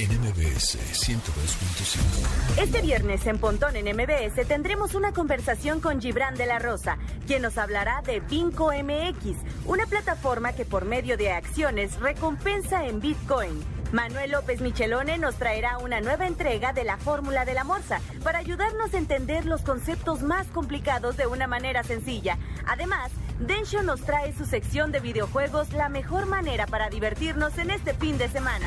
en 0.00 0.10
MBS 0.18 0.78
102.5. 0.78 2.62
Este 2.62 2.80
viernes 2.80 3.26
en 3.26 3.38
Pontón 3.38 3.76
en 3.76 3.84
MBS 3.94 4.46
tendremos 4.48 4.94
una 4.94 5.12
conversación 5.12 5.80
con 5.80 6.00
Gibran 6.00 6.36
de 6.36 6.46
la 6.46 6.58
Rosa, 6.58 6.96
quien 7.26 7.42
nos 7.42 7.58
hablará 7.58 8.00
de 8.00 8.20
Vinco 8.20 8.72
MX, 8.72 9.36
una 9.66 9.84
plataforma 9.84 10.54
que 10.54 10.64
por 10.64 10.86
medio 10.86 11.18
de 11.18 11.32
acciones 11.32 12.00
recompensa 12.00 12.86
en 12.86 13.00
Bitcoin. 13.00 13.62
Manuel 13.92 14.30
López 14.30 14.62
Michelone 14.62 15.18
nos 15.18 15.34
traerá 15.34 15.76
una 15.78 16.00
nueva 16.00 16.26
entrega 16.26 16.72
de 16.72 16.84
la 16.84 16.96
fórmula 16.96 17.44
de 17.44 17.54
la 17.54 17.64
morsa 17.64 18.00
para 18.22 18.38
ayudarnos 18.38 18.94
a 18.94 18.98
entender 18.98 19.44
los 19.44 19.60
conceptos 19.60 20.22
más 20.22 20.46
complicados 20.46 21.18
de 21.18 21.26
una 21.26 21.46
manera 21.46 21.82
sencilla. 21.82 22.38
Además, 22.66 23.10
Densho 23.38 23.82
nos 23.82 24.00
trae 24.00 24.32
su 24.32 24.46
sección 24.46 24.92
de 24.92 25.00
videojuegos 25.00 25.72
La 25.72 25.90
mejor 25.90 26.24
manera 26.24 26.66
para 26.66 26.88
divertirnos 26.88 27.58
en 27.58 27.70
este 27.70 27.92
fin 27.92 28.16
de 28.16 28.28
semana. 28.28 28.66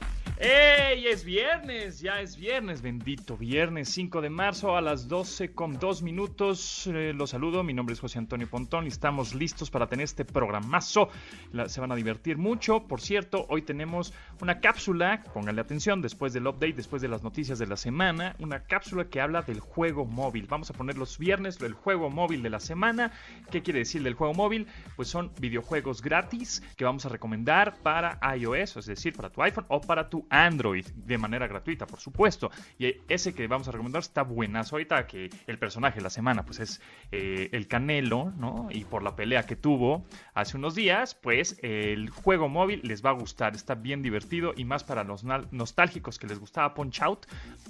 ¡Ey! 0.43 1.05
Es 1.05 1.23
viernes, 1.23 1.99
ya 1.99 2.19
es 2.19 2.35
viernes, 2.35 2.81
bendito 2.81 3.37
viernes 3.37 3.89
5 3.89 4.21
de 4.21 4.29
marzo 4.29 4.75
a 4.75 4.81
las 4.81 5.07
12 5.07 5.53
con 5.53 5.77
2 5.77 6.01
minutos. 6.01 6.87
Eh, 6.87 7.13
los 7.13 7.29
saludo, 7.29 7.63
mi 7.63 7.73
nombre 7.73 7.93
es 7.93 7.99
José 7.99 8.17
Antonio 8.17 8.49
Pontón 8.49 8.85
y 8.85 8.87
estamos 8.87 9.35
listos 9.35 9.69
para 9.69 9.87
tener 9.87 10.05
este 10.05 10.25
programazo. 10.25 11.09
Se 11.67 11.79
van 11.79 11.91
a 11.91 11.95
divertir 11.95 12.37
mucho. 12.37 12.87
Por 12.87 13.01
cierto, 13.01 13.45
hoy 13.49 13.61
tenemos 13.61 14.13
una 14.41 14.61
cápsula, 14.61 15.23
pónganle 15.33 15.61
atención, 15.61 16.01
después 16.01 16.33
del 16.33 16.47
update, 16.47 16.73
después 16.73 17.01
de 17.03 17.07
las 17.07 17.21
noticias 17.21 17.59
de 17.59 17.67
la 17.67 17.77
semana, 17.77 18.35
una 18.39 18.63
cápsula 18.63 19.09
que 19.09 19.21
habla 19.21 19.43
del 19.43 19.59
juego 19.59 20.05
móvil. 20.05 20.47
Vamos 20.47 20.71
a 20.71 20.73
poner 20.73 20.97
los 20.97 21.19
viernes 21.19 21.61
el 21.61 21.73
juego 21.73 22.09
móvil 22.09 22.41
de 22.41 22.49
la 22.49 22.59
semana. 22.59 23.11
¿Qué 23.51 23.61
quiere 23.61 23.79
decir 23.79 24.01
del 24.01 24.15
juego 24.15 24.33
móvil? 24.33 24.65
Pues 24.95 25.07
son 25.07 25.31
videojuegos 25.39 26.01
gratis 26.01 26.63
que 26.77 26.85
vamos 26.85 27.05
a 27.05 27.09
recomendar 27.09 27.77
para 27.83 28.17
iOS, 28.35 28.77
es 28.77 28.85
decir, 28.87 29.13
para 29.13 29.29
tu 29.29 29.43
iPhone 29.43 29.65
o 29.67 29.81
para 29.81 30.09
tu 30.09 30.25
Android, 30.31 30.85
de 30.95 31.17
manera 31.17 31.45
gratuita, 31.45 31.85
por 31.85 31.99
supuesto. 31.99 32.49
Y 32.79 32.95
ese 33.09 33.33
que 33.33 33.47
vamos 33.47 33.67
a 33.67 33.71
recomendar 33.71 33.99
está 34.01 34.23
buenazo. 34.23 34.75
Ahorita 34.75 35.05
que 35.05 35.29
el 35.45 35.59
personaje 35.59 35.97
de 35.97 36.01
la 36.01 36.09
semana, 36.09 36.43
pues 36.43 36.59
es 36.59 36.81
eh, 37.11 37.49
el 37.51 37.67
Canelo, 37.67 38.31
¿no? 38.37 38.69
Y 38.71 38.85
por 38.85 39.03
la 39.03 39.15
pelea 39.15 39.43
que 39.43 39.55
tuvo 39.55 40.05
hace 40.33 40.57
unos 40.57 40.73
días, 40.73 41.15
pues 41.15 41.59
el 41.61 42.09
juego 42.09 42.49
móvil 42.49 42.81
les 42.83 43.05
va 43.05 43.09
a 43.09 43.13
gustar. 43.13 43.55
Está 43.55 43.75
bien 43.75 44.01
divertido 44.01 44.53
y 44.55 44.63
más 44.63 44.83
para 44.83 45.03
los 45.03 45.23
nostálgicos 45.23 46.17
que 46.17 46.27
les 46.27 46.39
gustaba 46.39 46.73
Punch 46.73 47.01
Out, 47.01 47.25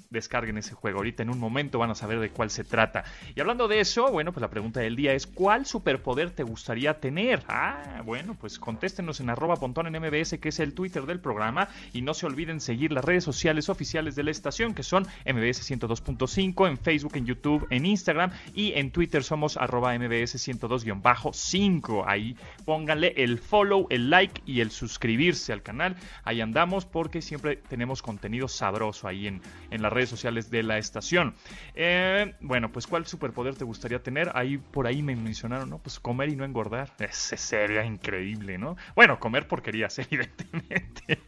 descarguen 0.09 0.57
ese 0.57 0.75
juego. 0.75 0.99
Ahorita 0.99 1.23
en 1.23 1.31
un 1.31 1.39
momento 1.39 1.79
van 1.79 1.89
a 1.89 1.95
saber 1.95 2.19
de 2.19 2.29
cuál 2.29 2.51
se 2.51 2.63
trata. 2.63 3.03
Y 3.35 3.39
hablando 3.39 3.67
de 3.67 3.79
eso, 3.79 4.11
bueno, 4.11 4.31
pues 4.31 4.41
la 4.41 4.49
pregunta 4.49 4.79
del 4.79 4.95
día 4.95 5.13
es 5.13 5.25
¿cuál 5.25 5.65
superpoder 5.65 6.31
te 6.31 6.43
gustaría 6.43 6.99
tener? 6.99 7.43
Ah, 7.47 8.01
bueno, 8.05 8.35
pues 8.39 8.59
contéstenos 8.59 9.19
en 9.19 9.29
arroba 9.29 9.55
pontón 9.55 9.87
en 9.87 10.01
MBS, 10.01 10.37
que 10.39 10.49
es 10.49 10.59
el 10.59 10.73
Twitter 10.73 11.05
del 11.05 11.19
programa. 11.19 11.69
Y 11.93 12.01
no 12.01 12.13
se 12.13 12.25
olviden 12.25 12.50
seguir 12.59 12.91
las 12.91 13.05
redes 13.05 13.23
sociales 13.23 13.69
oficiales 13.69 14.15
de 14.15 14.23
la 14.23 14.31
estación, 14.31 14.73
que 14.73 14.83
son 14.83 15.03
MBS 15.25 15.69
102.5, 15.69 16.67
en 16.67 16.77
Facebook, 16.77 17.15
en 17.15 17.25
YouTube, 17.25 17.67
en 17.69 17.85
Instagram 17.85 18.31
y 18.53 18.73
en 18.73 18.91
Twitter 18.91 19.23
somos 19.23 19.57
arroba 19.57 19.97
MBS 19.97 20.35
102-5. 20.35 22.03
Ahí 22.05 22.35
pónganle 22.65 23.13
el 23.17 23.39
follow, 23.39 23.87
el 23.89 24.09
like 24.09 24.41
y 24.45 24.61
el 24.61 24.71
suscribirse 24.71 25.53
al 25.53 25.61
canal. 25.61 25.95
Ahí 26.23 26.41
andamos 26.41 26.85
porque 26.85 27.21
siempre 27.21 27.55
tenemos 27.55 28.01
contenido 28.01 28.47
sabroso 28.47 29.07
ahí 29.07 29.27
en, 29.27 29.41
en 29.69 29.81
las 29.81 29.93
redes 29.93 30.09
sociales 30.09 30.49
de 30.49 30.63
la 30.63 30.77
estación. 30.77 31.33
Eh, 31.75 32.35
bueno, 32.41 32.71
pues 32.71 32.87
¿cuál 32.87 33.05
superpoder 33.05 33.55
te 33.55 33.63
gustaría 33.63 34.01
tener? 34.01 34.31
Ahí 34.35 34.57
por 34.57 34.87
ahí 34.87 35.01
me 35.01 35.15
mencionaron, 35.15 35.69
¿no? 35.69 35.77
Pues 35.79 35.99
comer 35.99 36.29
y 36.29 36.35
no 36.35 36.45
engordar. 36.45 36.91
Ese 36.99 37.37
sería 37.37 37.85
increíble, 37.85 38.57
¿no? 38.57 38.77
Bueno, 38.95 39.19
comer 39.19 39.47
porquerías, 39.47 39.97
evidentemente. 40.11 41.19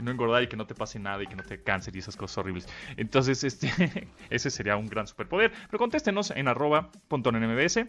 No 0.00 0.10
engordar 0.10 0.42
y 0.42 0.48
que 0.48 0.56
no 0.56 0.66
te 0.70 0.74
pase 0.76 1.00
nada 1.00 1.20
y 1.20 1.26
que 1.26 1.34
no 1.34 1.42
te 1.42 1.60
cáncer 1.64 1.96
y 1.96 1.98
esas 1.98 2.16
cosas 2.16 2.38
horribles. 2.38 2.68
Entonces, 2.96 3.42
este, 3.42 4.08
ese 4.30 4.50
sería 4.50 4.76
un 4.76 4.86
gran 4.86 5.08
superpoder. 5.08 5.52
Pero 5.66 5.78
contéstenos 5.78 6.30
en 6.30 6.46
arroba 6.46 6.90
pontón 7.08 7.34
en 7.34 7.50
MBS. 7.50 7.86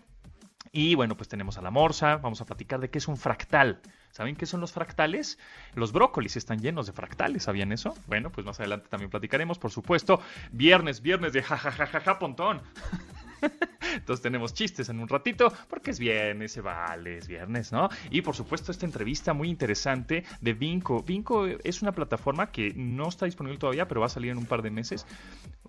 Y 0.72 0.96
bueno, 0.96 1.16
pues 1.16 1.28
tenemos 1.28 1.58
a 1.58 1.62
la 1.62 1.70
morsa, 1.70 2.18
vamos 2.18 2.42
a 2.42 2.46
platicar 2.46 2.80
de 2.80 2.90
qué 2.90 2.98
es 2.98 3.08
un 3.08 3.18
fractal. 3.18 3.82
¿Saben 4.12 4.36
qué 4.36 4.46
son 4.46 4.62
los 4.62 4.72
fractales? 4.72 5.38
Los 5.76 5.92
brócolis 5.92 6.38
están 6.38 6.60
llenos 6.60 6.88
de 6.88 6.94
fractales, 6.94 7.44
¿sabían 7.44 7.72
eso? 7.72 7.94
Bueno, 8.08 8.32
pues 8.32 8.46
más 8.46 8.60
adelante 8.60 8.88
también 8.90 9.10
platicaremos, 9.10 9.60
por 9.60 9.72
supuesto. 9.72 10.22
Viernes, 10.52 11.02
viernes 11.02 11.34
de 11.34 11.44
jajajaja, 11.44 12.20
pontón. 12.20 12.62
Entonces 13.96 14.22
tenemos 14.22 14.54
chistes 14.54 14.90
en 14.90 15.00
un 15.00 15.08
ratito, 15.08 15.52
porque 15.68 15.92
es 15.92 16.00
viernes, 16.00 16.52
se 16.54 16.62
vale, 16.62 17.18
es 17.18 17.28
viernes, 17.28 17.72
¿no? 17.72 17.90
Y 18.10 18.22
por 18.22 18.36
supuesto 18.36 18.72
esta 18.72 18.86
entrevista 18.86 19.34
muy 19.34 19.50
interesante 19.50 20.24
de 20.40 20.54
Vinco. 20.54 21.04
Vinco 21.04 21.46
es 21.48 21.82
una 21.82 21.92
plataforma 21.92 22.52
que 22.52 22.74
no 22.76 23.10
está 23.10 23.26
disponible 23.26 23.58
todavía, 23.60 23.88
pero 23.88 24.02
va 24.02 24.08
a 24.08 24.10
salir 24.10 24.32
en 24.32 24.38
un 24.38 24.46
par 24.46 24.62
de 24.62 24.72
meses. 24.72 25.06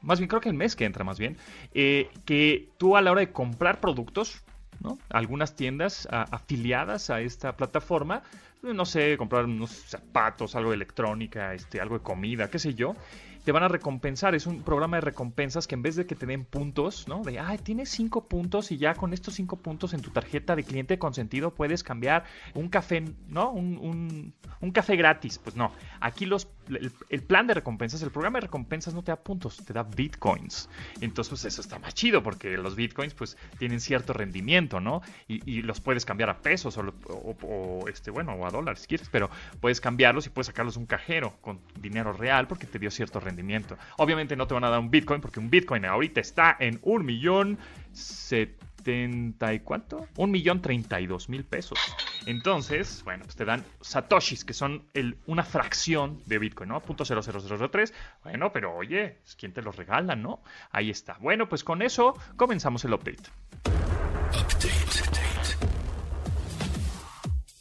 Más 0.00 0.18
bien, 0.18 0.28
creo 0.28 0.40
que 0.40 0.48
el 0.48 0.54
mes 0.54 0.76
que 0.76 0.84
entra, 0.84 1.04
más 1.04 1.18
bien. 1.18 1.36
eh, 1.74 2.10
que 2.24 2.70
tú 2.78 2.96
a 2.96 3.02
la 3.02 3.12
hora 3.12 3.20
de 3.20 3.32
comprar 3.32 3.80
productos, 3.80 4.42
¿no? 4.80 4.98
Algunas 5.10 5.54
tiendas 5.54 6.08
afiliadas 6.10 7.10
a 7.10 7.20
esta 7.20 7.56
plataforma, 7.56 8.22
no 8.62 8.84
sé, 8.84 9.16
comprar 9.16 9.44
unos 9.44 9.70
zapatos, 9.70 10.54
algo 10.56 10.70
de 10.70 10.76
electrónica, 10.76 11.54
este, 11.54 11.80
algo 11.80 11.98
de 11.98 12.02
comida, 12.04 12.50
qué 12.50 12.58
sé 12.58 12.74
yo, 12.74 12.96
te 13.44 13.52
van 13.52 13.62
a 13.62 13.68
recompensar. 13.68 14.34
Es 14.34 14.46
un 14.46 14.62
programa 14.62 14.96
de 14.98 15.00
recompensas 15.02 15.66
que 15.66 15.74
en 15.74 15.82
vez 15.82 15.96
de 15.96 16.06
que 16.06 16.14
te 16.14 16.26
den 16.26 16.44
puntos, 16.44 17.08
¿no? 17.08 17.22
De, 17.22 17.38
ay, 17.40 17.58
tienes 17.58 17.88
cinco 17.90 18.28
puntos 18.28 18.70
y 18.72 18.76
ya 18.78 18.94
con 18.94 19.12
estos 19.12 19.34
cinco 19.34 19.56
puntos 19.56 19.94
en 19.94 20.00
tu 20.02 20.10
tarjeta 20.10 20.54
de 20.56 20.64
cliente 20.64 20.98
consentido 20.98 21.52
puedes 21.52 21.82
cambiar 21.82 22.24
un 22.54 22.68
café, 22.68 23.04
¿no? 23.28 23.50
Un, 23.50 23.78
un- 23.78 24.34
un 24.60 24.70
café 24.70 24.96
gratis. 24.96 25.38
Pues 25.38 25.56
no. 25.56 25.72
Aquí 26.00 26.24
los, 26.26 26.46
el, 26.68 27.22
plan 27.22 27.46
de 27.46 27.54
recompensas, 27.54 28.02
el 28.02 28.10
programa 28.10 28.38
de 28.38 28.42
recompensas 28.42 28.94
no 28.94 29.02
te 29.02 29.12
da 29.12 29.16
puntos, 29.16 29.56
te 29.64 29.72
da 29.72 29.82
bitcoins. 29.82 30.68
Entonces, 31.00 31.30
pues 31.30 31.44
eso 31.44 31.60
está 31.60 31.78
más 31.78 31.94
chido 31.94 32.22
porque 32.22 32.56
los 32.56 32.76
bitcoins, 32.76 33.14
pues, 33.14 33.36
tienen 33.58 33.80
cierto 33.80 34.12
rendimiento, 34.12 34.80
¿no? 34.80 35.02
Y, 35.28 35.62
los 35.62 35.80
puedes 35.80 36.04
cambiar 36.04 36.30
a 36.30 36.38
pesos 36.38 36.78
o, 36.78 37.88
este, 37.88 38.10
bueno, 38.10 38.32
o 38.32 38.46
a 38.46 38.50
dólares 38.50 38.80
si 38.80 38.88
quieres, 38.88 39.08
pero 39.10 39.30
puedes 39.60 39.80
cambiarlos 39.80 40.26
y 40.26 40.30
puedes 40.30 40.46
sacarlos 40.46 40.74
de 40.74 40.80
un 40.80 40.86
cajero 40.86 41.34
con 41.40 41.60
dinero 41.78 42.12
real 42.12 42.48
porque 42.48 42.66
te 42.66 42.78
dio 42.78 42.90
cierto 42.90 43.20
rendimiento. 43.20 43.76
Obviamente 43.98 44.34
no 44.34 44.46
te 44.46 44.54
van 44.54 44.64
a 44.64 44.70
dar 44.70 44.80
un 44.80 44.90
bitcoin 44.90 45.20
porque 45.20 45.40
un 45.40 45.50
bitcoin 45.50 45.84
ahorita 45.84 46.20
está 46.20 46.56
en 46.58 46.80
un 46.82 47.04
millón 47.04 47.58
setenta 47.92 48.71
y 48.86 49.60
cuánto? 49.60 50.06
Un 50.16 50.30
millón 50.30 50.62
treinta 50.62 51.00
y 51.00 51.06
dos 51.06 51.28
mil 51.28 51.44
pesos. 51.44 51.78
Entonces, 52.26 53.02
bueno, 53.04 53.24
pues 53.24 53.36
te 53.36 53.44
dan 53.44 53.64
satoshis, 53.80 54.44
que 54.44 54.54
son 54.54 54.86
una 55.26 55.44
fracción 55.44 56.22
de 56.26 56.38
bitcoin, 56.38 56.70
¿no? 56.70 56.80
Punto 56.80 57.04
cero 57.04 57.22
cero 57.22 57.40
cero 57.42 57.56
cero 57.58 57.70
tres. 57.70 57.92
Bueno, 58.22 58.52
pero 58.52 58.74
oye, 58.74 59.18
¿quién 59.38 59.52
te 59.52 59.62
los 59.62 59.76
regala, 59.76 60.16
no? 60.16 60.42
Ahí 60.70 60.90
está. 60.90 61.18
Bueno, 61.20 61.48
pues 61.48 61.64
con 61.64 61.82
eso 61.82 62.16
comenzamos 62.36 62.84
el. 62.84 62.92
Update. 62.94 63.22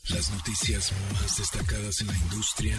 Las 0.10 0.30
noticias 0.32 0.94
más 1.14 1.38
destacadas 1.38 2.02
en 2.02 2.08
la 2.08 2.18
industria 2.18 2.78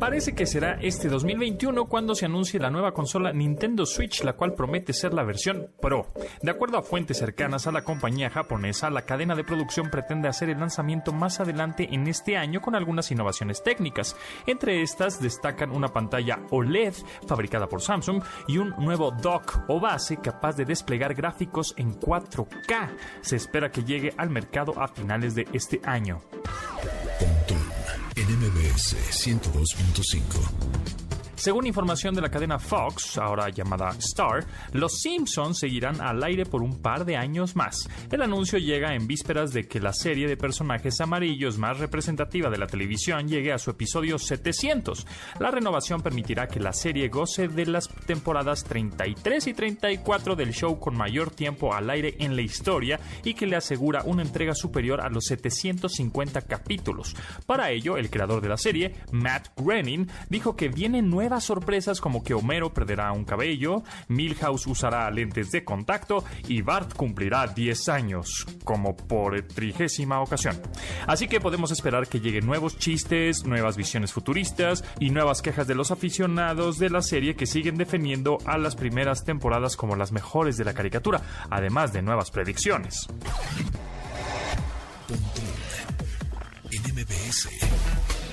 Parece 0.00 0.34
que 0.34 0.46
será 0.46 0.78
este 0.80 1.10
2021 1.10 1.84
cuando 1.84 2.14
se 2.14 2.24
anuncie 2.24 2.58
la 2.58 2.70
nueva 2.70 2.94
consola 2.94 3.34
Nintendo 3.34 3.84
Switch, 3.84 4.24
la 4.24 4.32
cual 4.32 4.54
promete 4.54 4.94
ser 4.94 5.12
la 5.12 5.24
versión 5.24 5.68
Pro. 5.78 6.06
De 6.40 6.50
acuerdo 6.50 6.78
a 6.78 6.82
fuentes 6.82 7.18
cercanas 7.18 7.66
a 7.66 7.70
la 7.70 7.84
compañía 7.84 8.30
japonesa, 8.30 8.88
la 8.88 9.02
cadena 9.02 9.34
de 9.34 9.44
producción 9.44 9.90
pretende 9.90 10.26
hacer 10.26 10.48
el 10.48 10.58
lanzamiento 10.58 11.12
más 11.12 11.38
adelante 11.38 11.86
en 11.92 12.06
este 12.06 12.38
año 12.38 12.62
con 12.62 12.74
algunas 12.74 13.10
innovaciones 13.10 13.62
técnicas. 13.62 14.16
Entre 14.46 14.80
estas 14.80 15.20
destacan 15.20 15.70
una 15.70 15.88
pantalla 15.88 16.40
OLED 16.50 16.94
fabricada 17.26 17.68
por 17.68 17.82
Samsung 17.82 18.22
y 18.48 18.56
un 18.56 18.70
nuevo 18.78 19.10
dock 19.10 19.64
o 19.68 19.80
base 19.80 20.16
capaz 20.16 20.56
de 20.56 20.64
desplegar 20.64 21.12
gráficos 21.12 21.74
en 21.76 22.00
4K. 22.00 22.96
Se 23.20 23.36
espera 23.36 23.70
que 23.70 23.84
llegue 23.84 24.14
al 24.16 24.30
mercado 24.30 24.80
a 24.80 24.88
finales 24.88 25.34
de 25.34 25.46
este 25.52 25.78
año. 25.84 26.22
MBS 28.70 29.26
102.5. 29.26 30.99
Según 31.40 31.66
información 31.66 32.14
de 32.14 32.20
la 32.20 32.28
cadena 32.28 32.58
Fox, 32.58 33.16
ahora 33.16 33.48
llamada 33.48 33.88
Star, 33.98 34.44
Los 34.74 35.00
Simpsons 35.00 35.58
seguirán 35.58 35.98
al 36.02 36.22
aire 36.22 36.44
por 36.44 36.62
un 36.62 36.82
par 36.82 37.06
de 37.06 37.16
años 37.16 37.56
más. 37.56 37.88
El 38.12 38.20
anuncio 38.20 38.58
llega 38.58 38.94
en 38.94 39.06
vísperas 39.06 39.54
de 39.54 39.66
que 39.66 39.80
la 39.80 39.94
serie 39.94 40.28
de 40.28 40.36
personajes 40.36 41.00
amarillos 41.00 41.56
más 41.56 41.78
representativa 41.78 42.50
de 42.50 42.58
la 42.58 42.66
televisión 42.66 43.26
llegue 43.26 43.54
a 43.54 43.58
su 43.58 43.70
episodio 43.70 44.18
700. 44.18 45.06
La 45.38 45.50
renovación 45.50 46.02
permitirá 46.02 46.46
que 46.46 46.60
la 46.60 46.74
serie 46.74 47.08
goce 47.08 47.48
de 47.48 47.64
las 47.64 47.88
temporadas 47.88 48.62
33 48.64 49.46
y 49.46 49.54
34 49.54 50.36
del 50.36 50.52
show 50.52 50.78
con 50.78 50.94
mayor 50.94 51.30
tiempo 51.30 51.72
al 51.72 51.88
aire 51.88 52.16
en 52.18 52.36
la 52.36 52.42
historia 52.42 53.00
y 53.24 53.32
que 53.32 53.46
le 53.46 53.56
asegura 53.56 54.02
una 54.04 54.20
entrega 54.20 54.54
superior 54.54 55.00
a 55.00 55.08
los 55.08 55.24
750 55.24 56.42
capítulos. 56.42 57.16
Para 57.46 57.70
ello, 57.70 57.96
el 57.96 58.10
creador 58.10 58.42
de 58.42 58.50
la 58.50 58.58
serie, 58.58 58.94
Matt 59.10 59.48
Groening, 59.56 60.06
dijo 60.28 60.54
que 60.54 60.68
vienen 60.68 61.08
nuevas 61.30 61.44
sorpresas 61.44 62.00
como 62.00 62.24
que 62.24 62.34
Homero 62.34 62.74
perderá 62.74 63.12
un 63.12 63.24
cabello, 63.24 63.84
Milhouse 64.08 64.66
usará 64.66 65.08
lentes 65.12 65.52
de 65.52 65.62
contacto 65.62 66.24
y 66.48 66.60
Bart 66.60 66.92
cumplirá 66.94 67.46
10 67.46 67.88
años, 67.88 68.44
como 68.64 68.96
por 68.96 69.40
trigésima 69.42 70.20
ocasión. 70.20 70.60
Así 71.06 71.28
que 71.28 71.40
podemos 71.40 71.70
esperar 71.70 72.08
que 72.08 72.18
lleguen 72.18 72.46
nuevos 72.46 72.78
chistes, 72.78 73.44
nuevas 73.44 73.76
visiones 73.76 74.12
futuristas 74.12 74.82
y 74.98 75.10
nuevas 75.10 75.40
quejas 75.40 75.68
de 75.68 75.76
los 75.76 75.92
aficionados 75.92 76.80
de 76.80 76.90
la 76.90 77.00
serie 77.00 77.36
que 77.36 77.46
siguen 77.46 77.76
defendiendo 77.76 78.38
a 78.44 78.58
las 78.58 78.74
primeras 78.74 79.22
temporadas 79.22 79.76
como 79.76 79.94
las 79.94 80.10
mejores 80.10 80.56
de 80.56 80.64
la 80.64 80.74
caricatura, 80.74 81.22
además 81.48 81.92
de 81.92 82.02
nuevas 82.02 82.32
predicciones. 82.32 83.06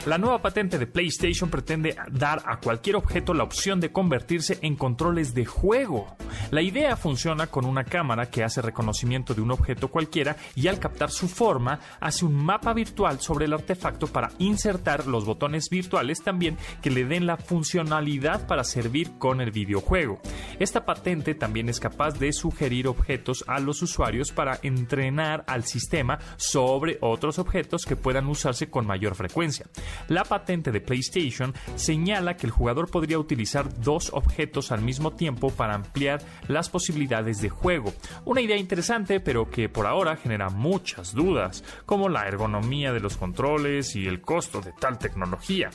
La 0.08 0.18
nueva 0.18 0.42
patente 0.42 0.80
de 0.80 0.88
PlayStation 0.88 1.50
pretende 1.50 1.98
dar 2.10 2.42
a 2.46 2.62
cualquier 2.62 2.96
objeto 2.96 3.34
la 3.34 3.44
opción 3.44 3.82
de 3.82 3.92
convertirse 3.92 4.58
en 4.62 4.78
controles 4.78 5.34
de 5.34 5.46
juego. 5.46 6.16
La 6.50 6.62
idea 6.62 6.96
funciona 6.96 7.48
con 7.48 7.66
una 7.66 7.84
cámara 7.84 8.30
que 8.30 8.42
hace 8.42 8.62
reconocimiento 8.62 9.34
de 9.34 9.42
un 9.42 9.52
objeto 9.52 9.90
cualquiera 9.90 10.38
y 10.56 10.70
al 10.70 10.80
captar 10.80 11.12
su 11.12 11.28
forma 11.28 11.82
hace 12.00 12.24
un 12.24 12.36
mapa 12.36 12.72
virtual 12.72 13.20
sobre 13.20 13.48
el 13.48 13.54
artefacto 13.54 14.08
para 14.08 14.32
insertar 14.38 15.08
los 15.08 15.26
botones 15.26 15.68
virtuales 15.70 16.24
también 16.24 16.58
que 16.82 16.90
le 16.90 17.04
den 17.04 17.26
la 17.26 17.36
funcionalidad 17.36 18.48
para 18.48 18.64
servir 18.64 19.18
con 19.18 19.42
el 19.42 19.52
videojuego. 19.52 20.22
Esta 20.58 20.86
patente 20.86 21.36
también 21.36 21.68
es 21.68 21.82
capaz 21.82 22.18
de 22.18 22.32
sugerir 22.32 22.88
objetos 22.88 23.44
a 23.46 23.60
los 23.60 23.82
usuarios 23.82 24.32
para 24.32 24.58
entrenar 24.64 25.44
al 25.48 25.66
sistema 25.66 26.18
sobre 26.38 26.98
otros 27.02 27.40
objetos 27.40 27.84
que 27.84 27.98
puedan 27.98 28.28
usarse 28.28 28.70
con 28.70 28.88
mayor 28.88 29.14
frecuencia. 29.16 29.66
La 30.08 30.24
patente 30.24 30.72
de 30.72 30.82
PlayStation 30.82 31.54
señala 31.76 32.38
que 32.38 32.48
el 32.48 32.52
jugador 32.52 32.90
podría 32.90 33.20
utilizar 33.20 33.82
dos 33.82 34.12
objetos 34.14 34.72
al 34.72 34.82
mismo 34.82 35.12
tiempo 35.12 35.50
para 35.50 35.76
ampliar 35.76 36.22
las 36.48 36.70
posibilidades 36.70 37.42
de 37.42 37.50
juego. 37.50 37.94
Una 38.26 38.42
idea 38.42 38.58
interesante, 38.58 39.20
pero 39.20 39.50
que 39.50 39.70
por 39.70 39.86
ahora 39.86 40.16
genera 40.16 40.50
muchas 40.50 41.14
dudas, 41.14 41.64
como 41.86 42.10
la 42.10 42.28
ergonomía 42.28 42.94
de 42.94 43.00
los 43.00 43.18
controles 43.18 43.96
y 43.96 44.08
el 44.08 44.22
costo 44.22 44.62
de 44.62 44.74
tal 44.74 44.98
tecnología. 44.98 45.70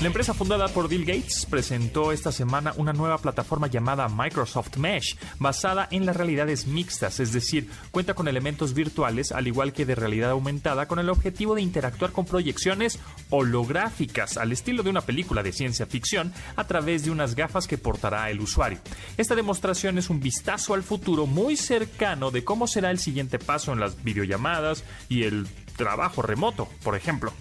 La 0.00 0.06
empresa 0.06 0.32
fundada 0.32 0.68
por 0.68 0.88
Bill 0.88 1.04
Gates 1.04 1.44
presentó 1.50 2.12
esta 2.12 2.30
semana 2.30 2.72
una 2.76 2.92
nueva 2.92 3.18
plataforma 3.18 3.66
llamada 3.66 4.08
Microsoft 4.08 4.76
Mesh, 4.76 5.16
basada 5.40 5.88
en 5.90 6.06
las 6.06 6.16
realidades 6.16 6.68
mixtas, 6.68 7.18
es 7.18 7.32
decir, 7.32 7.68
cuenta 7.90 8.14
con 8.14 8.28
elementos 8.28 8.74
virtuales 8.74 9.32
al 9.32 9.48
igual 9.48 9.72
que 9.72 9.84
de 9.84 9.96
realidad 9.96 10.30
aumentada 10.30 10.86
con 10.86 11.00
el 11.00 11.08
objetivo 11.08 11.56
de 11.56 11.62
interactuar 11.62 12.12
con 12.12 12.26
proyecciones 12.26 13.00
holográficas 13.30 14.36
al 14.36 14.52
estilo 14.52 14.84
de 14.84 14.90
una 14.90 15.00
película 15.00 15.42
de 15.42 15.50
ciencia 15.50 15.84
ficción 15.84 16.32
a 16.54 16.68
través 16.68 17.04
de 17.04 17.10
unas 17.10 17.34
gafas 17.34 17.66
que 17.66 17.76
portará 17.76 18.30
el 18.30 18.40
usuario. 18.40 18.78
Esta 19.16 19.34
demostración 19.34 19.98
es 19.98 20.10
un 20.10 20.20
vistazo 20.20 20.74
al 20.74 20.84
futuro 20.84 21.26
muy 21.26 21.56
cercano 21.56 22.30
de 22.30 22.44
cómo 22.44 22.68
será 22.68 22.92
el 22.92 23.00
siguiente 23.00 23.40
paso 23.40 23.72
en 23.72 23.80
las 23.80 24.00
videollamadas 24.04 24.84
y 25.08 25.24
el 25.24 25.48
trabajo 25.76 26.22
remoto, 26.22 26.68
por 26.84 26.94
ejemplo. 26.94 27.32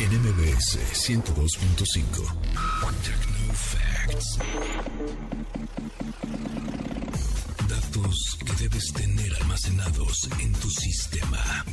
NMBS 0.00 0.78
102.5. 0.94 2.24
Facts. 3.52 4.38
Datos 7.68 8.38
que 8.46 8.52
debes 8.62 8.92
tener 8.94 9.34
almacenados 9.42 10.30
en 10.38 10.52
tu 10.54 10.70
sistema. 10.70 11.66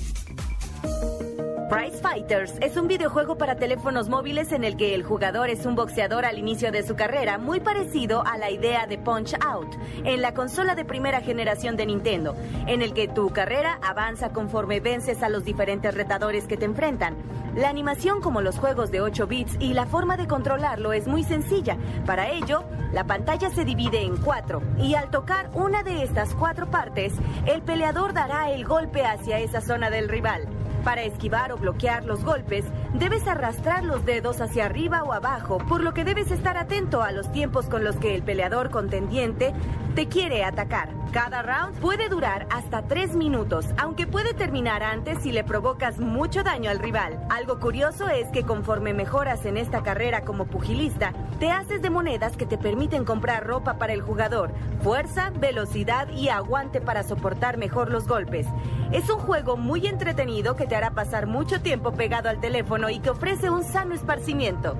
Price 1.70 1.98
Fighters 1.98 2.54
es 2.62 2.78
un 2.78 2.88
videojuego 2.88 3.38
para 3.38 3.58
teléfonos 3.58 4.08
móviles 4.08 4.54
en 4.54 4.64
el 4.64 4.78
que 4.78 4.96
el 4.96 5.04
jugador 5.04 5.50
es 5.50 5.66
un 5.66 5.76
boxeador 5.76 6.24
al 6.24 6.38
inicio 6.38 6.72
de 6.72 6.82
su 6.82 6.96
carrera, 6.96 7.38
muy 7.38 7.60
parecido 7.60 8.26
a 8.26 8.38
la 8.38 8.50
idea 8.50 8.88
de 8.88 8.98
Punch 8.98 9.36
Out 9.46 9.76
en 10.06 10.22
la 10.22 10.34
consola 10.34 10.76
de 10.76 10.86
primera 10.86 11.20
generación 11.20 11.76
de 11.76 11.86
Nintendo, 11.86 12.38
en 12.68 12.82
el 12.82 12.94
que 12.94 13.10
tu 13.10 13.32
carrera 13.32 13.80
avanza 13.82 14.30
conforme 14.30 14.80
vences 14.80 15.22
a 15.24 15.28
los 15.28 15.44
diferentes 15.44 15.94
retadores 15.94 16.46
que 16.46 16.56
te 16.56 16.64
enfrentan. 16.64 17.18
La 17.54 17.68
animación 17.68 18.22
como 18.22 18.40
los 18.40 18.58
juegos 18.58 18.90
de 18.90 19.02
8 19.02 19.28
bits 19.28 19.58
y 19.60 19.74
la 19.74 19.88
forma 19.88 20.16
de 20.16 20.28
controlarlo 20.28 20.94
es 20.94 21.06
muy 21.06 21.24
sencilla. 21.24 21.76
Para 22.06 22.30
ello, 22.30 22.64
la 22.94 23.04
pantalla 23.04 23.50
se 23.50 23.66
divide 23.66 24.04
en 24.04 24.16
cuatro 24.16 24.62
y 24.78 24.96
al 24.96 25.10
tocar 25.10 25.50
una 25.54 25.84
de 25.84 26.04
estas 26.04 26.34
cuatro 26.34 26.72
partes, 26.72 27.14
el 27.46 27.62
peleador 27.62 28.14
dará 28.14 28.52
el 28.52 28.64
golpe 28.64 29.06
hacia 29.06 29.40
esa 29.40 29.60
zona 29.60 29.90
del 29.90 30.08
rival. 30.08 30.48
Para 30.88 31.04
esquivar 31.04 31.52
o 31.52 31.58
bloquear 31.58 32.06
los 32.06 32.24
golpes, 32.24 32.64
debes 32.94 33.28
arrastrar 33.28 33.84
los 33.84 34.06
dedos 34.06 34.40
hacia 34.40 34.68
arriba 34.68 35.04
o 35.04 35.12
abajo, 35.12 35.58
por 35.58 35.84
lo 35.84 35.94
que 35.94 36.06
debes 36.06 36.32
estar 36.32 36.56
atento 36.56 37.02
a 37.04 37.12
los 37.12 37.30
tiempos 37.34 37.66
con 37.66 37.84
los 37.84 37.98
que 37.98 38.16
el 38.16 38.24
peleador 38.24 38.70
contendiente 38.70 39.54
te 39.96 40.08
quiere 40.08 40.46
atacar. 40.46 40.88
Cada 41.12 41.42
round 41.42 41.78
puede 41.80 42.08
durar 42.08 42.48
hasta 42.52 42.84
3 42.84 43.16
minutos, 43.16 43.66
aunque 43.78 44.08
puede 44.08 44.34
terminar 44.34 44.82
antes 44.84 45.18
si 45.24 45.32
le 45.32 45.44
provocas 45.44 46.00
mucho 46.00 46.44
daño 46.44 46.70
al 46.70 46.80
rival. 46.80 47.20
Algo 47.30 47.60
curioso 47.60 48.08
es 48.08 48.28
que 48.30 48.44
conforme 48.44 48.94
mejoras 48.94 49.46
en 49.46 49.58
esta 49.58 49.84
carrera 49.84 50.22
como 50.22 50.46
pugilista, 50.46 51.14
te 51.40 51.50
haces 51.50 51.82
de 51.82 51.90
monedas 51.90 52.38
que 52.38 52.46
te 52.46 52.58
permiten 52.58 53.04
comprar 53.04 53.46
ropa 53.46 53.78
para 53.78 53.94
el 53.94 54.02
jugador, 54.02 54.52
fuerza, 54.84 55.32
velocidad 55.32 56.08
y 56.10 56.30
aguante 56.30 56.80
para 56.80 57.04
soportar 57.04 57.58
mejor 57.58 57.92
los 57.92 58.08
golpes. 58.08 58.48
Es 58.92 59.10
un 59.10 59.20
juego 59.20 59.58
muy 59.58 59.88
entretenido 59.88 60.56
que 60.56 60.68
te 60.68 60.77
hará 60.78 60.92
pasar 60.92 61.28
mucho 61.28 61.62
tiempo 61.62 61.92
pegado 61.94 62.30
al 62.30 62.40
teléfono 62.40 62.90
y 62.90 63.00
que 63.00 63.10
ofrece 63.10 63.50
un 63.50 63.64
sano 63.64 63.96
esparcimiento. 63.96 64.78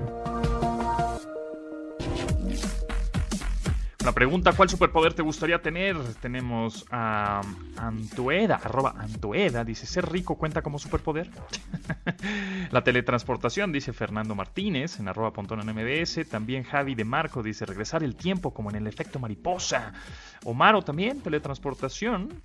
La 4.08 4.12
pregunta, 4.12 4.54
¿cuál 4.54 4.70
superpoder 4.70 5.12
te 5.12 5.20
gustaría 5.20 5.60
tener? 5.60 5.94
Tenemos 6.22 6.86
a 6.90 7.42
Antueda, 7.76 8.54
arroba 8.54 8.94
Antueda, 8.96 9.64
dice, 9.64 9.84
¿ser 9.84 10.10
rico 10.10 10.36
cuenta 10.36 10.62
como 10.62 10.78
superpoder? 10.78 11.28
la 12.70 12.82
teletransportación, 12.82 13.70
dice 13.70 13.92
Fernando 13.92 14.34
Martínez, 14.34 14.98
en 14.98 15.08
arroba 15.08 15.30
en 15.36 15.74
MBS. 15.74 16.26
También 16.26 16.62
Javi 16.62 16.94
de 16.94 17.04
Marco 17.04 17.42
dice, 17.42 17.66
regresar 17.66 18.02
el 18.02 18.16
tiempo 18.16 18.54
como 18.54 18.70
en 18.70 18.76
el 18.76 18.86
efecto 18.86 19.18
mariposa. 19.18 19.92
Omaro 20.44 20.80
también, 20.80 21.20
teletransportación. 21.20 22.40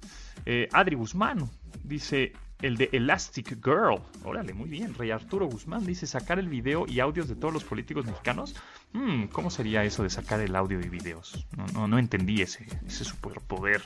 Eh, 0.45 0.67
Adri 0.73 0.97
Guzmán 0.97 1.49
dice, 1.81 2.33
el 2.63 2.77
de 2.77 2.89
Elastic 2.93 3.61
Girl. 3.63 4.01
Órale, 4.23 4.53
muy 4.53 4.69
bien. 4.69 4.95
Rey 4.95 5.11
Arturo 5.11 5.47
Guzmán 5.47 5.85
dice 5.85 6.07
sacar 6.07 6.39
el 6.39 6.47
video 6.47 6.85
y 6.87 7.01
audios 7.01 7.27
de 7.27 7.35
todos 7.35 7.53
los 7.53 7.65
políticos 7.65 8.05
mexicanos. 8.05 8.55
Hmm, 8.93 9.25
¿Cómo 9.25 9.49
sería 9.49 9.83
eso 9.83 10.01
de 10.01 10.09
sacar 10.09 10.39
el 10.39 10.55
audio 10.55 10.79
y 10.79 10.87
videos? 10.87 11.45
No, 11.73 11.87
no, 11.89 11.99
entendí 11.99 12.41
ese, 12.41 12.65
ese 12.87 13.03
superpoder. 13.03 13.83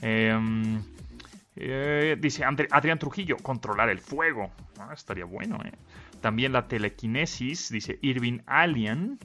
Em, 0.00 0.82
eh, 1.56 2.16
dice 2.18 2.42
Adrián 2.44 2.98
Trujillo, 2.98 3.36
controlar 3.36 3.90
el 3.90 4.00
fuego. 4.00 4.50
Ah, 4.78 4.92
estaría 4.94 5.26
bueno, 5.26 5.58
¿eh? 5.62 5.72
También 6.22 6.52
la 6.52 6.68
telequinesis, 6.68 7.68
dice 7.68 7.98
Irving 8.00 8.40
Alien. 8.46 9.18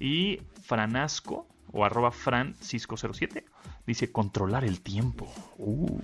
Y 0.00 0.40
Franasco, 0.62 1.46
o 1.70 1.84
arroba 1.84 2.12
Francisco07, 2.12 3.44
dice 3.86 4.10
controlar 4.10 4.64
el 4.64 4.80
tiempo. 4.80 5.30
Uh. 5.58 6.00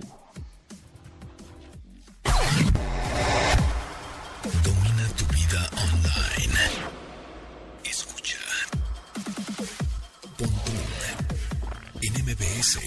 MBS. 12.65 12.81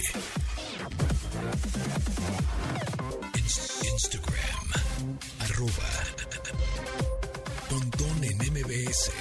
Instagram. 3.85 4.67
Arroba. 5.39 5.89
Pontón 7.69 8.25
en 8.25 8.39
MBS. 8.39 9.13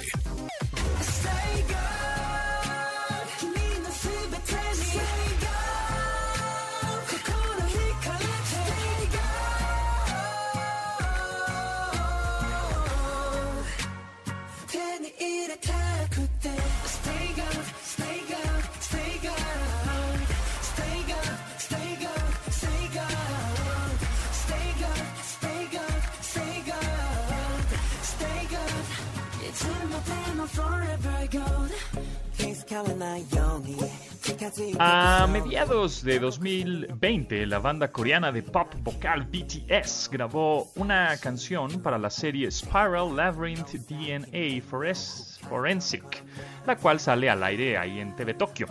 A 34.78 35.26
mediados 35.26 36.04
de 36.04 36.18
2020, 36.20 37.46
la 37.46 37.58
banda 37.58 37.90
coreana 37.90 38.30
de 38.30 38.42
pop 38.42 38.72
vocal 38.82 39.24
BTS 39.24 40.08
grabó 40.12 40.68
una 40.76 41.16
canción 41.16 41.80
para 41.82 41.98
la 41.98 42.10
serie 42.10 42.50
Spiral 42.50 43.16
Labyrinth 43.16 43.72
DNA 43.88 44.62
Forensic, 44.62 46.22
la 46.66 46.76
cual 46.76 47.00
sale 47.00 47.28
al 47.28 47.42
aire 47.42 47.78
ahí 47.78 47.98
en 47.98 48.14
TV 48.14 48.34
Tokyo. 48.34 48.66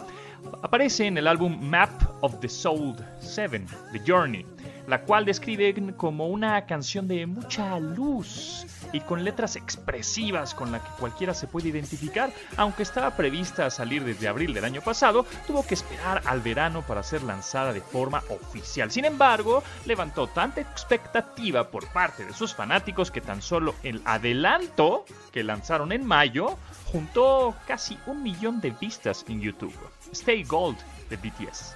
Aparece 0.62 1.08
en 1.08 1.18
el 1.18 1.28
álbum 1.28 1.60
Map 1.62 1.90
of 2.22 2.40
the 2.40 2.48
Soul 2.48 2.96
7, 3.20 3.66
The 3.92 4.02
Journey, 4.06 4.46
la 4.88 5.02
cual 5.02 5.26
describe 5.26 5.76
como 5.96 6.28
una 6.28 6.66
canción 6.66 7.08
de 7.08 7.28
mucha 7.28 7.80
luz 7.80 8.66
y 8.94 9.02
con 9.02 9.24
letras 9.24 9.56
expresivas 9.56 10.54
con 10.54 10.72
la 10.72 10.80
que 10.82 10.90
cualquiera 10.98 11.34
se 11.34 11.48
puede 11.48 11.70
identificar, 11.70 12.32
aunque 12.56 12.84
estaba 12.84 13.16
prevista 13.16 13.66
a 13.66 13.70
salir 13.70 14.04
desde 14.04 14.28
abril 14.28 14.54
del 14.54 14.66
año 14.66 14.82
pasado, 14.82 15.26
tuvo 15.46 15.66
que 15.66 15.74
esperar 15.74 16.22
al 16.26 16.42
verano 16.42 16.82
para 16.82 17.04
ser 17.04 17.22
lanzada 17.24 17.74
de 17.74 17.82
forma 17.82 18.24
oficial. 18.30 18.90
Sin 18.90 19.06
embargo, 19.06 19.62
levantó 19.86 20.28
tanta 20.28 20.62
expectativa 20.62 21.70
por 21.70 21.88
parte 21.88 22.26
de 22.26 22.34
sus 22.34 22.56
fanáticos 22.56 23.12
que 23.12 23.22
tan 23.22 23.42
solo 23.42 23.76
el 23.84 24.02
adelanto 24.06 25.06
que 25.32 25.44
lanzaron 25.44 25.92
en 25.92 26.06
mayo 26.06 26.58
juntó 26.86 27.56
casi 27.68 27.98
un 28.06 28.24
millón 28.24 28.62
de 28.62 28.72
vistas 28.72 29.26
en 29.28 29.42
YouTube. 29.42 29.76
Stay 30.14 30.44
Gold 30.44 30.78
de 31.10 31.18
BTS. 31.18 31.76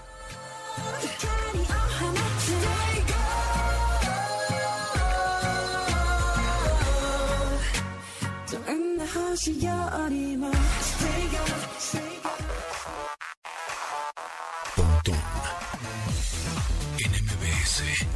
MBS. 16.98 18.08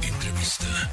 Entrevista. 0.00 0.90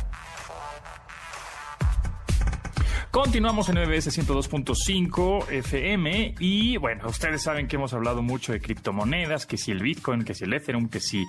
Continuamos 3.12 3.70
en 3.70 3.76
MBS 3.76 4.18
102.5 4.18 5.52
FM 5.52 6.36
y 6.40 6.78
bueno, 6.78 7.08
ustedes 7.08 7.44
saben 7.44 7.68
que 7.68 7.76
hemos 7.76 7.94
hablado 7.94 8.24
mucho 8.24 8.52
de 8.52 8.62
criptomonedas, 8.62 9.46
que 9.46 9.58
si 9.58 9.70
el 9.70 9.84
Bitcoin, 9.84 10.24
que 10.24 10.34
si 10.34 10.46
el 10.46 10.54
Ethereum, 10.54 10.90
que 10.90 11.00
si 11.00 11.28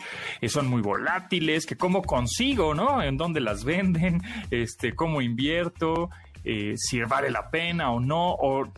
son 0.49 0.69
muy 0.69 0.80
volátiles, 0.80 1.66
que 1.66 1.76
cómo 1.76 2.00
consigo, 2.00 2.75
¿no? 2.75 3.02
En 3.02 3.19
dónde 3.19 3.40
las 3.40 3.64
venden, 3.64 4.23
este, 4.50 4.95
cómo 4.95 5.21
invierto 5.21 6.09
eh, 6.44 6.75
si 6.76 7.00
vale 7.02 7.30
la 7.30 7.50
pena 7.50 7.90
o 7.90 8.00
no, 8.00 8.32
o 8.32 8.73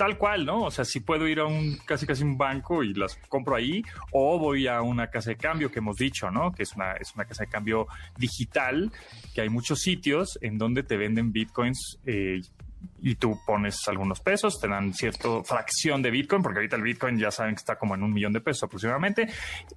tal 0.00 0.16
cual, 0.16 0.46
¿no? 0.46 0.62
O 0.62 0.70
sea, 0.70 0.86
si 0.86 1.00
puedo 1.00 1.28
ir 1.28 1.40
a 1.40 1.44
un 1.44 1.76
casi 1.84 2.06
casi 2.06 2.22
un 2.24 2.38
banco 2.38 2.82
y 2.82 2.94
las 2.94 3.16
compro 3.28 3.54
ahí, 3.54 3.82
o 4.12 4.38
voy 4.38 4.66
a 4.66 4.80
una 4.80 5.08
casa 5.08 5.28
de 5.28 5.36
cambio 5.36 5.70
que 5.70 5.80
hemos 5.80 5.96
dicho, 5.96 6.30
¿no? 6.30 6.52
Que 6.52 6.62
es 6.62 6.74
una, 6.74 6.92
es 6.92 7.14
una 7.14 7.26
casa 7.26 7.44
de 7.44 7.50
cambio 7.50 7.86
digital, 8.16 8.90
que 9.34 9.42
hay 9.42 9.50
muchos 9.50 9.80
sitios 9.80 10.38
en 10.40 10.56
donde 10.56 10.84
te 10.84 10.96
venden 10.96 11.32
bitcoins 11.32 11.98
eh, 12.06 12.40
y 13.02 13.14
tú 13.14 13.38
pones 13.46 13.86
algunos 13.88 14.20
pesos, 14.20 14.60
te 14.60 14.68
dan 14.68 14.92
cierta 14.92 15.42
fracción 15.44 16.02
de 16.02 16.10
Bitcoin, 16.10 16.42
porque 16.42 16.58
ahorita 16.58 16.76
el 16.76 16.82
Bitcoin 16.82 17.18
ya 17.18 17.30
saben 17.30 17.54
que 17.54 17.60
está 17.60 17.76
como 17.76 17.94
en 17.94 18.02
un 18.02 18.12
millón 18.12 18.32
de 18.32 18.40
pesos 18.40 18.64
aproximadamente, 18.64 19.28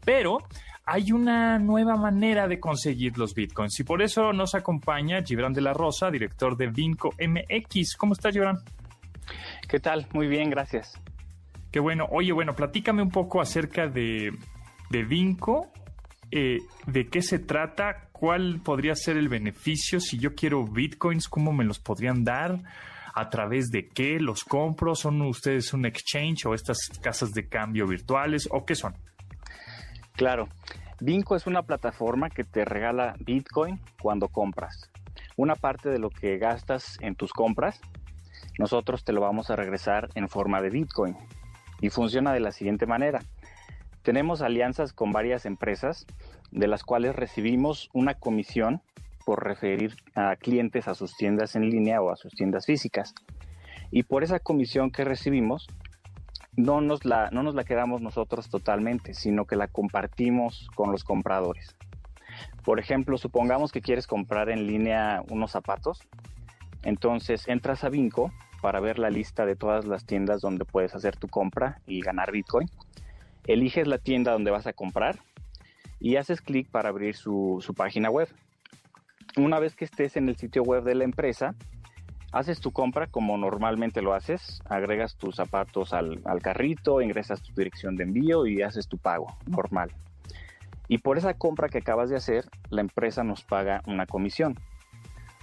pero 0.03 0.39
hay 0.85 1.11
una 1.11 1.59
nueva 1.59 1.95
manera 1.95 2.47
de 2.47 2.59
conseguir 2.59 3.17
los 3.17 3.33
Bitcoins 3.33 3.79
y 3.79 3.83
por 3.83 4.01
eso 4.01 4.33
nos 4.33 4.55
acompaña 4.55 5.23
Gibran 5.23 5.53
de 5.53 5.61
la 5.61 5.73
Rosa, 5.73 6.11
director 6.11 6.57
de 6.57 6.67
Vinco 6.67 7.13
MX. 7.19 7.95
¿Cómo 7.95 8.13
estás, 8.13 8.33
Gibran? 8.33 8.57
¿Qué 9.69 9.79
tal? 9.79 10.07
Muy 10.13 10.27
bien, 10.27 10.49
gracias. 10.49 10.99
Qué 11.71 11.79
bueno. 11.79 12.07
Oye, 12.11 12.33
bueno, 12.33 12.53
platícame 12.53 13.01
un 13.01 13.09
poco 13.09 13.41
acerca 13.41 13.87
de, 13.87 14.37
de 14.89 15.03
Vinco. 15.03 15.71
Eh, 16.31 16.59
¿De 16.87 17.07
qué 17.07 17.21
se 17.21 17.39
trata? 17.39 18.09
¿Cuál 18.11 18.59
podría 18.63 18.95
ser 18.95 19.17
el 19.17 19.29
beneficio 19.29 19.99
si 19.99 20.17
yo 20.17 20.35
quiero 20.35 20.65
bitcoins? 20.65 21.27
¿Cómo 21.27 21.53
me 21.53 21.63
los 21.63 21.79
podrían 21.79 22.23
dar? 22.23 22.59
A 23.13 23.29
través 23.29 23.69
de 23.69 23.87
qué 23.87 24.19
los 24.19 24.43
compro, 24.43 24.95
son 24.95 25.21
ustedes 25.21 25.73
un 25.73 25.85
exchange 25.85 26.45
o 26.45 26.53
estas 26.53 26.89
casas 27.01 27.31
de 27.33 27.47
cambio 27.47 27.87
virtuales 27.87 28.47
o 28.51 28.65
qué 28.65 28.75
son. 28.75 28.95
Claro, 30.13 30.47
Vinco 30.99 31.35
es 31.35 31.47
una 31.47 31.63
plataforma 31.63 32.29
que 32.29 32.43
te 32.43 32.65
regala 32.65 33.15
Bitcoin 33.19 33.79
cuando 34.01 34.27
compras. 34.27 34.91
Una 35.35 35.55
parte 35.55 35.89
de 35.89 35.99
lo 35.99 36.09
que 36.09 36.37
gastas 36.37 36.97
en 37.01 37.15
tus 37.15 37.33
compras, 37.33 37.79
nosotros 38.57 39.03
te 39.03 39.13
lo 39.13 39.21
vamos 39.21 39.49
a 39.49 39.55
regresar 39.55 40.09
en 40.15 40.29
forma 40.29 40.61
de 40.61 40.69
Bitcoin. 40.69 41.17
Y 41.81 41.89
funciona 41.89 42.33
de 42.33 42.39
la 42.39 42.51
siguiente 42.51 42.85
manera. 42.85 43.19
Tenemos 44.03 44.41
alianzas 44.41 44.93
con 44.93 45.11
varias 45.11 45.45
empresas 45.45 46.05
de 46.51 46.67
las 46.67 46.83
cuales 46.83 47.15
recibimos 47.15 47.89
una 47.93 48.13
comisión 48.13 48.81
por 49.25 49.43
referir 49.43 49.95
a 50.15 50.35
clientes 50.35 50.87
a 50.87 50.95
sus 50.95 51.15
tiendas 51.15 51.55
en 51.55 51.69
línea 51.69 52.01
o 52.01 52.11
a 52.11 52.15
sus 52.15 52.33
tiendas 52.33 52.65
físicas. 52.65 53.13
Y 53.91 54.03
por 54.03 54.23
esa 54.23 54.39
comisión 54.39 54.91
que 54.91 55.03
recibimos, 55.03 55.67
no 56.55 56.81
nos 56.81 57.05
la, 57.05 57.29
no 57.31 57.43
nos 57.43 57.55
la 57.55 57.63
quedamos 57.63 58.01
nosotros 58.01 58.49
totalmente, 58.49 59.13
sino 59.13 59.45
que 59.45 59.55
la 59.55 59.67
compartimos 59.67 60.69
con 60.75 60.91
los 60.91 61.03
compradores. 61.03 61.75
Por 62.63 62.79
ejemplo, 62.79 63.17
supongamos 63.17 63.71
que 63.71 63.81
quieres 63.81 64.07
comprar 64.07 64.49
en 64.49 64.67
línea 64.67 65.21
unos 65.29 65.51
zapatos, 65.51 66.01
entonces 66.83 67.47
entras 67.47 67.83
a 67.83 67.89
Vinco 67.89 68.31
para 68.61 68.79
ver 68.79 68.97
la 68.97 69.09
lista 69.09 69.45
de 69.45 69.55
todas 69.55 69.85
las 69.85 70.05
tiendas 70.05 70.41
donde 70.41 70.65
puedes 70.65 70.95
hacer 70.95 71.17
tu 71.17 71.27
compra 71.27 71.81
y 71.85 72.01
ganar 72.01 72.31
Bitcoin. 72.31 72.69
Eliges 73.45 73.87
la 73.87 73.97
tienda 73.97 74.31
donde 74.31 74.51
vas 74.51 74.67
a 74.67 74.73
comprar 74.73 75.19
y 75.99 76.15
haces 76.15 76.41
clic 76.41 76.69
para 76.69 76.89
abrir 76.89 77.15
su, 77.15 77.59
su 77.61 77.73
página 77.73 78.09
web. 78.09 78.29
Una 79.37 79.59
vez 79.59 79.75
que 79.75 79.85
estés 79.85 80.15
en 80.17 80.29
el 80.29 80.37
sitio 80.37 80.63
web 80.63 80.83
de 80.83 80.95
la 80.95 81.03
empresa, 81.03 81.55
haces 82.31 82.59
tu 82.59 82.71
compra 82.71 83.07
como 83.07 83.37
normalmente 83.37 84.01
lo 84.01 84.13
haces, 84.13 84.61
agregas 84.65 85.15
tus 85.15 85.35
zapatos 85.35 85.93
al, 85.93 86.21
carrito, 86.41 87.01
ingresas 87.01 87.41
tu 87.41 87.53
dirección 87.53 87.95
de 87.95 88.03
envío 88.03 88.47
y 88.47 88.61
haces 88.61 88.87
tu 88.87 88.97
pago 88.97 89.27
normal. 89.45 89.91
Y 90.87 90.97
por 90.97 91.17
esa 91.17 91.35
compra 91.35 91.69
que 91.69 91.77
acabas 91.79 92.09
de 92.09 92.17
hacer, 92.17 92.45
la 92.69 92.81
empresa 92.81 93.23
nos 93.23 93.43
paga 93.43 93.81
una 93.87 94.05
comisión. 94.05 94.59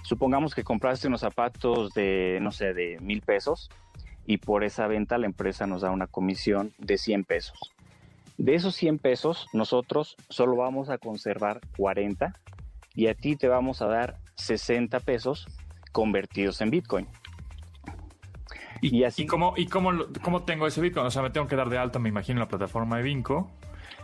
Supongamos 0.03 0.53
que 0.53 0.63
compraste 0.63 1.07
unos 1.07 1.21
zapatos 1.21 1.93
de, 1.93 2.39
no 2.41 2.51
sé, 2.51 2.73
de 2.73 2.97
mil 3.01 3.21
pesos 3.21 3.69
y 4.25 4.37
por 4.37 4.63
esa 4.63 4.87
venta 4.87 5.17
la 5.17 5.25
empresa 5.25 5.67
nos 5.67 5.81
da 5.81 5.91
una 5.91 6.07
comisión 6.07 6.73
de 6.77 6.97
100 6.97 7.23
pesos. 7.23 7.73
De 8.37 8.55
esos 8.55 8.75
100 8.75 8.99
pesos, 8.99 9.47
nosotros 9.53 10.15
solo 10.29 10.55
vamos 10.55 10.89
a 10.89 10.97
conservar 10.97 11.61
40 11.77 12.33
y 12.93 13.07
a 13.07 13.13
ti 13.13 13.35
te 13.35 13.47
vamos 13.47 13.81
a 13.81 13.87
dar 13.87 14.17
60 14.35 14.99
pesos 15.01 15.47
convertidos 15.91 16.61
en 16.61 16.69
Bitcoin. 16.69 17.07
¿Y, 18.81 19.03
así, 19.03 19.27
cómo, 19.27 19.53
y 19.57 19.67
cómo, 19.67 19.91
cómo 20.23 20.43
tengo 20.43 20.65
ese 20.65 20.81
Bitcoin? 20.81 21.05
O 21.05 21.11
sea, 21.11 21.21
me 21.21 21.29
tengo 21.29 21.47
que 21.47 21.55
dar 21.55 21.69
de 21.69 21.77
alta, 21.77 21.99
me 21.99 22.09
imagino, 22.09 22.37
en 22.37 22.39
la 22.39 22.47
plataforma 22.47 22.97
de 22.97 23.03
Vinco. 23.03 23.51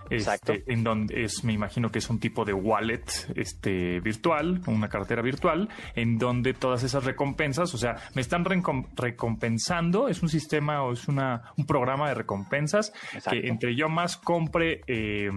Exacto. 0.09 0.53
Este, 0.53 0.73
en 0.73 0.83
donde 0.83 1.23
es, 1.23 1.43
me 1.43 1.53
imagino 1.53 1.91
que 1.91 1.99
es 1.99 2.09
un 2.09 2.19
tipo 2.19 2.45
de 2.45 2.53
wallet 2.53 3.03
este, 3.35 3.99
virtual, 3.99 4.61
una 4.67 4.89
cartera 4.89 5.21
virtual, 5.21 5.69
en 5.95 6.17
donde 6.17 6.53
todas 6.53 6.83
esas 6.83 7.03
recompensas, 7.03 7.73
o 7.73 7.77
sea, 7.77 7.95
me 8.13 8.21
están 8.21 8.45
recompensando, 8.45 10.07
es 10.07 10.21
un 10.21 10.29
sistema 10.29 10.83
o 10.83 10.93
es 10.93 11.07
una, 11.07 11.53
un 11.57 11.65
programa 11.65 12.07
de 12.09 12.15
recompensas 12.15 12.93
que 13.29 13.47
entre 13.47 13.75
yo 13.75 13.89
más 13.89 14.17
compre 14.17 14.81
eh, 14.87 15.29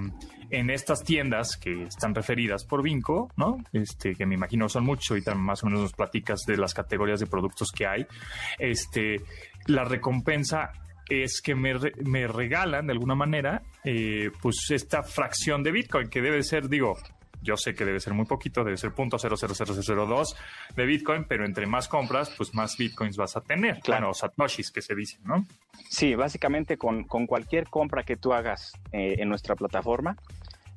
en 0.50 0.70
estas 0.70 1.02
tiendas 1.04 1.56
que 1.56 1.84
están 1.84 2.14
referidas 2.14 2.64
por 2.64 2.82
Vinco, 2.82 3.30
¿no? 3.36 3.58
Este, 3.72 4.14
que 4.14 4.26
me 4.26 4.34
imagino 4.34 4.68
son 4.68 4.84
muchos, 4.84 5.18
y 5.18 5.22
también 5.22 5.46
más 5.46 5.62
o 5.62 5.66
menos 5.66 5.82
nos 5.82 5.92
platicas 5.92 6.40
de 6.46 6.56
las 6.56 6.74
categorías 6.74 7.20
de 7.20 7.26
productos 7.26 7.70
que 7.70 7.86
hay. 7.86 8.06
Este, 8.58 9.16
la 9.66 9.84
recompensa 9.84 10.72
es 11.08 11.40
que 11.40 11.54
me, 11.54 11.74
me 12.04 12.26
regalan 12.26 12.86
de 12.86 12.92
alguna 12.92 13.14
manera 13.14 13.62
eh, 13.84 14.30
pues 14.42 14.70
esta 14.70 15.02
fracción 15.02 15.62
de 15.62 15.72
Bitcoin 15.72 16.08
que 16.08 16.20
debe 16.20 16.42
ser, 16.42 16.68
digo, 16.68 16.96
yo 17.42 17.56
sé 17.56 17.74
que 17.74 17.84
debe 17.84 18.00
ser 18.00 18.12
muy 18.12 18.26
poquito, 18.26 18.64
debe 18.64 18.76
ser 18.76 18.92
.00002 18.92 20.36
de 20.76 20.86
Bitcoin, 20.86 21.24
pero 21.24 21.46
entre 21.46 21.66
más 21.66 21.88
compras, 21.88 22.32
pues 22.36 22.54
más 22.54 22.76
Bitcoins 22.76 23.16
vas 23.16 23.36
a 23.36 23.40
tener. 23.40 23.80
Claro, 23.80 24.12
satoshis 24.12 24.70
que 24.70 24.82
se 24.82 24.94
dicen, 24.94 25.22
¿no? 25.24 25.46
Sí, 25.88 26.14
básicamente 26.14 26.76
con, 26.76 27.04
cualquier 27.04 27.68
compra 27.68 28.02
que 28.02 28.16
tú 28.16 28.32
hagas 28.32 28.72
eh, 28.92 29.16
en 29.18 29.28
nuestra 29.28 29.54
plataforma, 29.54 30.16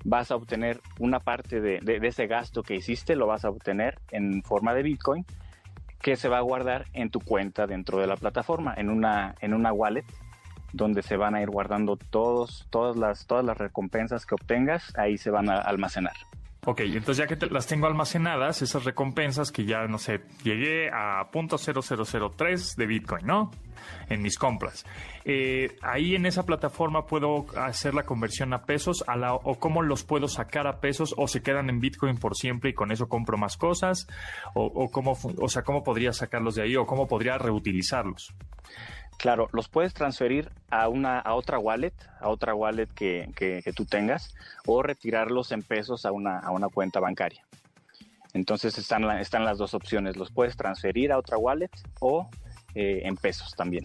vas 0.05 0.31
a 0.31 0.35
obtener 0.35 0.81
una 0.99 1.19
parte 1.19 1.61
de, 1.61 1.79
de, 1.79 1.99
ese 2.07 2.27
gasto 2.27 2.63
que 2.63 2.75
hiciste, 2.75 3.15
lo 3.15 3.27
vas 3.27 3.45
a 3.45 3.49
obtener 3.49 3.99
en 4.11 4.43
forma 4.43 4.73
de 4.73 4.83
Bitcoin 4.83 5.25
que 6.01 6.17
se 6.17 6.27
va 6.27 6.37
a 6.37 6.41
guardar 6.41 6.87
en 6.91 7.09
tu 7.09 7.21
cuenta 7.21 7.65
dentro 7.65 7.97
de 7.97 8.07
la 8.07 8.17
plataforma, 8.17 8.73
en 8.75 8.89
una, 8.89 9.35
en 9.39 9.53
una 9.53 9.71
wallet 9.71 10.03
donde 10.73 11.03
se 11.03 11.15
van 11.15 11.35
a 11.35 11.41
ir 11.41 11.49
guardando 11.49 11.95
todos, 11.95 12.67
todas, 12.69 12.97
las, 12.97 13.25
todas 13.25 13.45
las 13.45 13.57
recompensas 13.57 14.25
que 14.25 14.35
obtengas, 14.35 14.91
ahí 14.97 15.17
se 15.17 15.29
van 15.29 15.49
a 15.49 15.57
almacenar. 15.59 16.15
Ok, 16.65 16.79
entonces 16.79 17.17
ya 17.17 17.27
que 17.27 17.35
las 17.47 17.67
tengo 17.67 17.87
almacenadas, 17.87 18.61
esas 18.61 18.85
recompensas 18.85 19.51
que 19.51 19.65
ya, 19.65 19.85
no 19.87 19.97
sé, 19.97 20.21
llegué 20.43 20.89
a 20.89 21.29
.0003 21.29 22.75
de 22.77 22.85
Bitcoin, 22.85 23.25
¿no? 23.25 23.51
En 24.07 24.21
mis 24.21 24.37
compras. 24.37 24.85
Eh, 25.25 25.75
ahí 25.81 26.15
en 26.15 26.25
esa 26.25 26.45
plataforma 26.45 27.05
puedo 27.05 27.47
hacer 27.57 27.93
la 27.93 28.03
conversión 28.03 28.53
a 28.53 28.63
pesos 28.63 29.03
o 29.43 29.59
cómo 29.59 29.81
los 29.81 30.05
puedo 30.05 30.29
sacar 30.29 30.65
a 30.67 30.79
pesos 30.79 31.13
o 31.17 31.27
se 31.27 31.41
quedan 31.41 31.69
en 31.69 31.81
Bitcoin 31.81 32.17
por 32.17 32.37
siempre 32.37 32.69
y 32.69 32.73
con 32.73 32.93
eso 32.93 33.09
compro 33.09 33.37
más 33.37 33.57
cosas 33.57 34.07
o, 34.53 34.63
o 34.63 34.89
cómo, 34.89 35.17
o 35.37 35.49
sea, 35.49 35.63
cómo 35.63 35.83
podría 35.83 36.13
sacarlos 36.13 36.55
de 36.55 36.61
ahí 36.61 36.77
o 36.77 36.85
cómo 36.85 37.09
podría 37.09 37.37
reutilizarlos. 37.37 38.33
Claro, 39.17 39.49
los 39.53 39.69
puedes 39.69 39.93
transferir 39.93 40.51
a 40.69 40.89
una 40.89 41.19
a 41.19 41.33
otra 41.35 41.57
wallet, 41.59 41.93
a 42.19 42.29
otra 42.29 42.53
wallet 42.53 42.87
que, 42.87 43.29
que, 43.35 43.73
tú 43.73 43.85
tengas, 43.85 44.35
o 44.65 44.83
retirarlos 44.83 45.51
en 45.51 45.61
pesos 45.61 46.05
a 46.05 46.11
una, 46.11 46.39
a 46.39 46.51
una 46.51 46.69
cuenta 46.69 46.99
bancaria. 46.99 47.43
Entonces 48.33 48.77
están, 48.77 49.03
están 49.19 49.45
las 49.45 49.57
dos 49.57 49.73
opciones, 49.73 50.17
los 50.17 50.31
puedes 50.31 50.57
transferir 50.57 51.11
a 51.11 51.17
otra 51.17 51.37
wallet 51.37 51.71
o 51.99 52.29
eh, 52.75 53.01
en 53.03 53.15
pesos 53.15 53.53
también. 53.55 53.83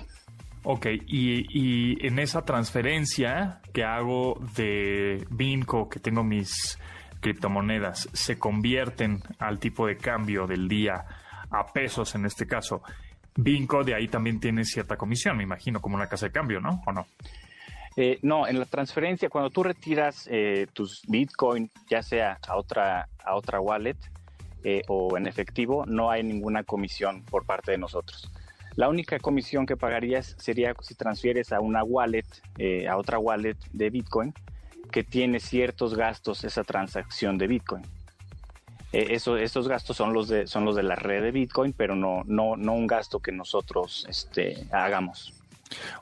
Ok, 0.65 0.87
y, 1.07 1.47
y, 1.51 2.07
en 2.07 2.19
esa 2.19 2.45
transferencia 2.45 3.61
que 3.73 3.85
hago 3.85 4.41
de 4.57 5.25
Binco, 5.31 5.89
que 5.89 6.01
tengo 6.01 6.25
mis 6.25 6.79
criptomonedas, 7.21 8.09
se 8.13 8.39
convierten 8.39 9.23
al 9.39 9.59
tipo 9.61 9.87
de 9.87 9.97
cambio 9.97 10.47
del 10.47 10.69
día 10.69 11.05
a 11.51 11.67
pesos 11.73 12.15
en 12.15 12.27
este 12.27 12.47
caso. 12.47 12.83
Vinco 13.41 13.85
de 13.85 13.95
ahí 13.95 14.09
también 14.09 14.41
tiene 14.41 14.65
cierta 14.65 14.97
comisión, 14.97 15.37
me 15.37 15.45
imagino, 15.45 15.81
como 15.81 15.95
una 15.95 16.09
casa 16.09 16.27
de 16.27 16.33
cambio, 16.33 16.61
¿no? 16.61 16.83
¿O 16.87 16.93
no? 16.93 17.07
Eh, 17.97 18.19
no, 18.23 18.49
en 18.49 18.59
la 18.59 18.65
transferencia, 18.65 19.29
cuando 19.29 19.51
tú 19.51 19.63
retiras 19.63 20.29
eh, 20.29 20.67
tus 20.73 21.03
Bitcoin, 21.07 21.71
ya 21.89 22.03
sea 22.03 22.41
a 22.49 22.57
otra, 22.57 23.09
a 23.25 23.37
otra 23.37 23.61
wallet 23.61 23.97
eh, 24.65 24.83
o 24.89 25.17
en 25.17 25.29
efectivo, 25.29 25.87
no 25.87 26.11
hay 26.11 26.25
ninguna 26.25 26.65
comisión 26.65 27.23
por 27.23 27.47
parte 27.47 27.71
de 27.71 27.79
nosotros. 27.79 28.29
La 28.75 28.89
única 28.89 29.21
comisión 29.21 29.67
que 29.67 29.77
pagarías 29.77 30.35
sería 30.39 30.75
si 30.81 30.97
transfieres 30.97 31.53
a 31.53 31.61
una 31.61 31.85
wallet, 31.85 32.27
a 32.89 32.97
otra 32.97 33.21
wallet 33.21 33.57
de 33.73 33.91
Bitcoin, 33.91 34.35
que 34.91 35.05
tiene 35.05 35.39
ciertos 35.39 35.97
gastos 35.97 36.43
esa 36.43 36.65
transacción 36.65 37.39
de 37.39 37.47
Bitcoin. 37.47 37.83
Eh, 38.93 39.09
eso, 39.11 39.37
estos 39.37 39.69
gastos 39.69 39.97
son 39.97 40.13
los 40.13 40.29
de 40.29 40.47
son 40.47 40.65
los 40.65 40.75
de 40.75 40.83
la 40.83 40.95
red 40.95 41.23
de 41.23 41.31
Bitcoin, 41.31 41.75
pero 41.75 41.95
no 41.95 42.23
no 42.27 42.57
no 42.57 42.73
un 42.73 42.87
gasto 42.87 43.21
que 43.21 43.33
nosotros 43.33 44.07
este, 44.09 44.67
hagamos. 44.73 45.35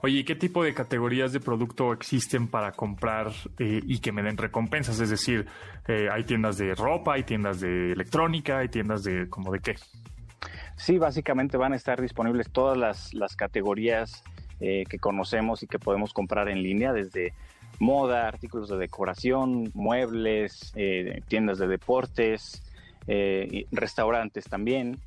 Oye, 0.02 0.24
¿qué 0.24 0.36
tipo 0.36 0.62
de 0.62 0.72
categorías 0.72 1.32
de 1.32 1.40
producto 1.40 1.92
existen 1.92 2.46
para 2.46 2.70
comprar 2.70 3.32
eh, 3.58 3.80
y 3.84 3.98
que 3.98 4.12
me 4.12 4.22
den 4.22 4.36
recompensas? 4.36 5.00
Es 5.00 5.10
decir, 5.10 5.46
eh, 5.88 6.08
hay 6.12 6.22
tiendas 6.22 6.56
de 6.58 6.76
ropa, 6.76 7.14
hay 7.14 7.24
tiendas 7.24 7.58
de 7.58 7.90
electrónica, 7.90 8.58
hay 8.58 8.68
tiendas 8.68 9.02
de 9.02 9.28
como 9.28 9.50
de 9.50 9.58
qué. 9.58 9.74
Sí, 10.76 10.98
básicamente 10.98 11.56
van 11.56 11.72
a 11.72 11.76
estar 11.76 12.00
disponibles 12.00 12.50
todas 12.50 12.78
las, 12.78 13.12
las 13.14 13.34
categorías 13.34 14.22
que 14.58 14.98
conocemos 14.98 15.62
y 15.62 15.66
que 15.66 15.78
podemos 15.78 16.14
comprar 16.14 16.48
en 16.48 16.62
línea, 16.62 16.94
desde 16.94 17.34
moda, 17.78 18.26
artículos 18.26 18.70
de 18.70 18.78
decoración, 18.78 19.70
muebles, 19.74 20.72
tiendas 21.28 21.58
de 21.58 21.66
deportes, 21.66 22.62
eh, 23.06 23.66
restaurantes 23.72 24.44
también. 24.44 25.00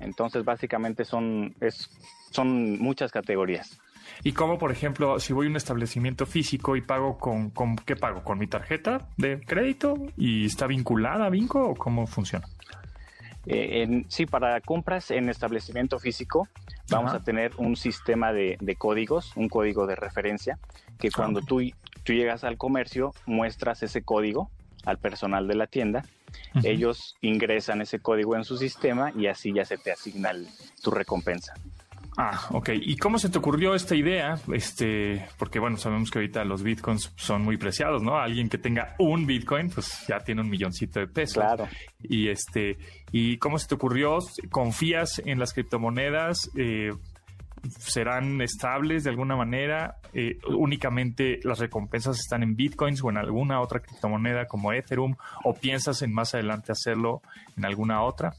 Entonces, 0.00 0.44
básicamente 0.44 1.04
son, 1.04 1.54
es, 1.60 1.90
son 2.30 2.78
muchas 2.78 3.12
categorías. 3.12 3.78
¿Y 4.24 4.32
cómo, 4.32 4.58
por 4.58 4.72
ejemplo, 4.72 5.18
si 5.20 5.32
voy 5.32 5.46
a 5.46 5.50
un 5.50 5.56
establecimiento 5.56 6.26
físico 6.26 6.76
y 6.76 6.80
pago 6.80 7.18
con, 7.18 7.50
con 7.50 7.76
qué 7.76 7.96
pago? 7.96 8.22
¿Con 8.22 8.38
mi 8.38 8.46
tarjeta 8.46 9.08
de 9.16 9.40
crédito 9.40 9.94
y 10.16 10.46
está 10.46 10.66
vinculada 10.66 11.26
a 11.26 11.30
Vinco 11.30 11.62
o 11.62 11.74
cómo 11.74 12.06
funciona? 12.06 12.46
Eh, 13.46 13.82
en, 13.82 14.06
sí, 14.08 14.26
para 14.26 14.60
compras 14.60 15.10
en 15.10 15.28
establecimiento 15.28 15.98
físico 15.98 16.46
vamos 16.88 17.12
a 17.12 17.24
tener 17.24 17.52
un 17.56 17.74
sistema 17.74 18.32
de, 18.32 18.76
códigos, 18.78 19.36
un 19.36 19.48
código 19.48 19.86
de 19.86 19.96
referencia, 19.96 20.58
que 20.98 21.08
ah, 21.08 21.16
cuando 21.16 21.40
tú, 21.40 21.60
tú 22.04 22.12
llegas 22.12 22.44
al 22.44 22.56
comercio 22.56 23.12
muestras 23.26 23.82
ese 23.82 24.02
código 24.02 24.50
al 24.84 24.98
personal 24.98 25.46
de 25.48 25.54
la 25.54 25.66
tienda 25.66 26.04
ellos 26.62 27.16
ingresan 27.20 27.80
ese 27.80 28.00
código 28.00 28.36
en 28.36 28.44
su 28.44 28.56
sistema 28.56 29.12
y 29.16 29.26
así 29.26 29.52
ya 29.52 29.64
se 29.64 29.78
te 29.78 29.92
asigna 29.92 30.32
tu 30.82 30.90
recompensa. 30.90 31.54
Ah, 32.18 32.46
ok. 32.50 32.70
¿Y 32.74 32.96
cómo 32.96 33.18
se 33.18 33.30
te 33.30 33.38
ocurrió 33.38 33.74
esta 33.74 33.94
idea? 33.94 34.38
Este, 34.52 35.26
porque 35.38 35.58
bueno, 35.58 35.78
sabemos 35.78 36.10
que 36.10 36.18
ahorita 36.18 36.44
los 36.44 36.62
bitcoins 36.62 37.10
son 37.16 37.42
muy 37.42 37.56
preciados, 37.56 38.02
¿no? 38.02 38.18
Alguien 38.18 38.50
que 38.50 38.58
tenga 38.58 38.94
un 38.98 39.24
bitcoin, 39.24 39.70
pues 39.70 40.04
ya 40.06 40.18
tiene 40.18 40.42
un 40.42 40.50
milloncito 40.50 41.00
de 41.00 41.06
pesos. 41.06 41.42
Claro. 41.42 41.66
Y 42.02 42.28
este, 42.28 42.76
¿y 43.12 43.38
cómo 43.38 43.58
se 43.58 43.66
te 43.66 43.76
ocurrió? 43.76 44.18
¿Confías 44.50 45.22
en 45.24 45.38
las 45.38 45.54
criptomonedas? 45.54 46.50
Eh, 46.54 46.90
serán 47.68 48.40
estables 48.40 49.04
de 49.04 49.10
alguna 49.10 49.36
manera. 49.36 49.96
Eh, 50.12 50.38
únicamente 50.48 51.40
las 51.44 51.58
recompensas 51.58 52.18
están 52.18 52.42
en 52.42 52.56
bitcoins 52.56 53.02
o 53.02 53.10
en 53.10 53.18
alguna 53.18 53.60
otra 53.60 53.80
criptomoneda 53.80 54.46
como 54.46 54.72
Ethereum 54.72 55.16
o 55.44 55.54
piensas 55.54 56.02
en 56.02 56.12
más 56.12 56.34
adelante 56.34 56.72
hacerlo 56.72 57.22
en 57.56 57.64
alguna 57.64 58.02
otra? 58.02 58.34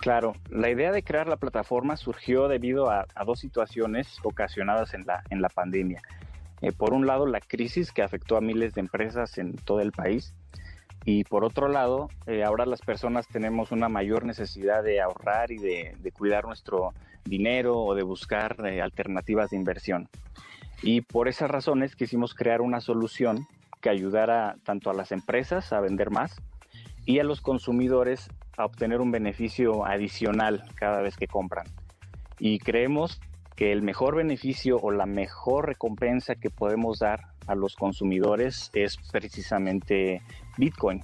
Claro, 0.00 0.34
la 0.48 0.70
idea 0.70 0.92
de 0.92 1.02
crear 1.02 1.28
la 1.28 1.36
plataforma 1.36 1.96
surgió 1.96 2.48
debido 2.48 2.90
a, 2.90 3.06
dos 3.26 3.40
situaciones 3.40 4.18
ocasionadas 4.22 4.94
en 4.94 5.04
la, 5.04 5.22
en 5.28 5.42
la 5.42 5.48
pandemia. 5.48 6.00
Eh, 6.62 6.72
por 6.72 6.92
un 6.92 7.06
lado, 7.06 7.26
la 7.26 7.40
crisis 7.40 7.92
que 7.92 8.02
afectó 8.02 8.36
a 8.36 8.40
miles 8.40 8.74
de 8.74 8.80
empresas 8.80 9.36
en 9.38 9.56
todo 9.56 9.80
el 9.80 9.92
país 9.92 10.34
y 11.04 11.24
por 11.24 11.44
otro 11.44 11.68
lado, 11.68 12.08
eh, 12.26 12.44
ahora 12.44 12.66
las 12.66 12.82
personas 12.82 13.26
tenemos 13.26 13.72
una 13.72 13.88
mayor 13.88 14.24
necesidad 14.24 14.82
de 14.82 15.00
ahorrar 15.00 15.50
y 15.50 15.58
de, 15.58 16.12
cuidar 16.12 16.44
nuestro 16.44 16.92
dinero 17.24 17.78
o 17.78 17.94
de 17.94 18.02
buscar 18.02 18.56
eh, 18.66 18.82
alternativas 18.82 19.50
de 19.50 19.56
inversión. 19.56 20.08
Y 20.82 21.00
por 21.02 21.28
esas 21.28 21.50
razones 21.50 21.96
quisimos 21.96 22.34
crear 22.34 22.60
una 22.60 22.80
solución 22.80 23.46
que 23.80 23.90
ayudara 23.90 24.56
tanto 24.64 24.90
a 24.90 24.94
las 24.94 25.12
empresas 25.12 25.72
a 25.72 25.80
vender 25.80 26.10
más 26.10 26.36
y 27.06 27.18
a 27.18 27.24
los 27.24 27.40
consumidores 27.40 28.28
a 28.56 28.66
obtener 28.66 29.00
un 29.00 29.10
beneficio 29.10 29.86
adicional 29.86 30.64
cada 30.74 31.00
vez 31.00 31.16
que 31.16 31.26
compran. 31.26 31.66
Y 32.38 32.58
creemos 32.58 33.20
que 33.56 33.72
el 33.72 33.82
mejor 33.82 34.16
beneficio 34.16 34.76
o 34.76 34.90
la 34.90 35.06
mejor 35.06 35.66
recompensa 35.66 36.34
que 36.34 36.50
podemos 36.50 36.98
dar 36.98 37.29
a 37.50 37.56
los 37.56 37.74
consumidores 37.74 38.70
es 38.74 38.96
precisamente 39.10 40.22
Bitcoin. 40.56 41.02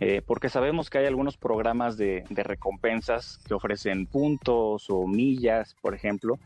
Eh, 0.00 0.20
porque 0.24 0.48
sabemos 0.48 0.90
que 0.90 0.98
hay 0.98 1.06
algunos 1.06 1.36
programas 1.36 1.96
de, 1.96 2.24
recompensas 2.30 3.38
que 3.46 3.54
ofrecen 3.54 4.06
puntos 4.06 4.86
o 4.90 5.06
millas, 5.06 5.74
por 5.80 5.94
ejemplo, 5.94 6.38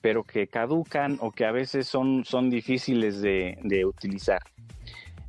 pero 0.00 0.22
que 0.22 0.46
caducan 0.46 1.18
o 1.20 1.32
que 1.32 1.44
a 1.44 1.52
veces 1.52 1.88
son, 1.88 2.22
difíciles 2.50 3.20
de, 3.20 3.84
utilizar. 3.84 4.42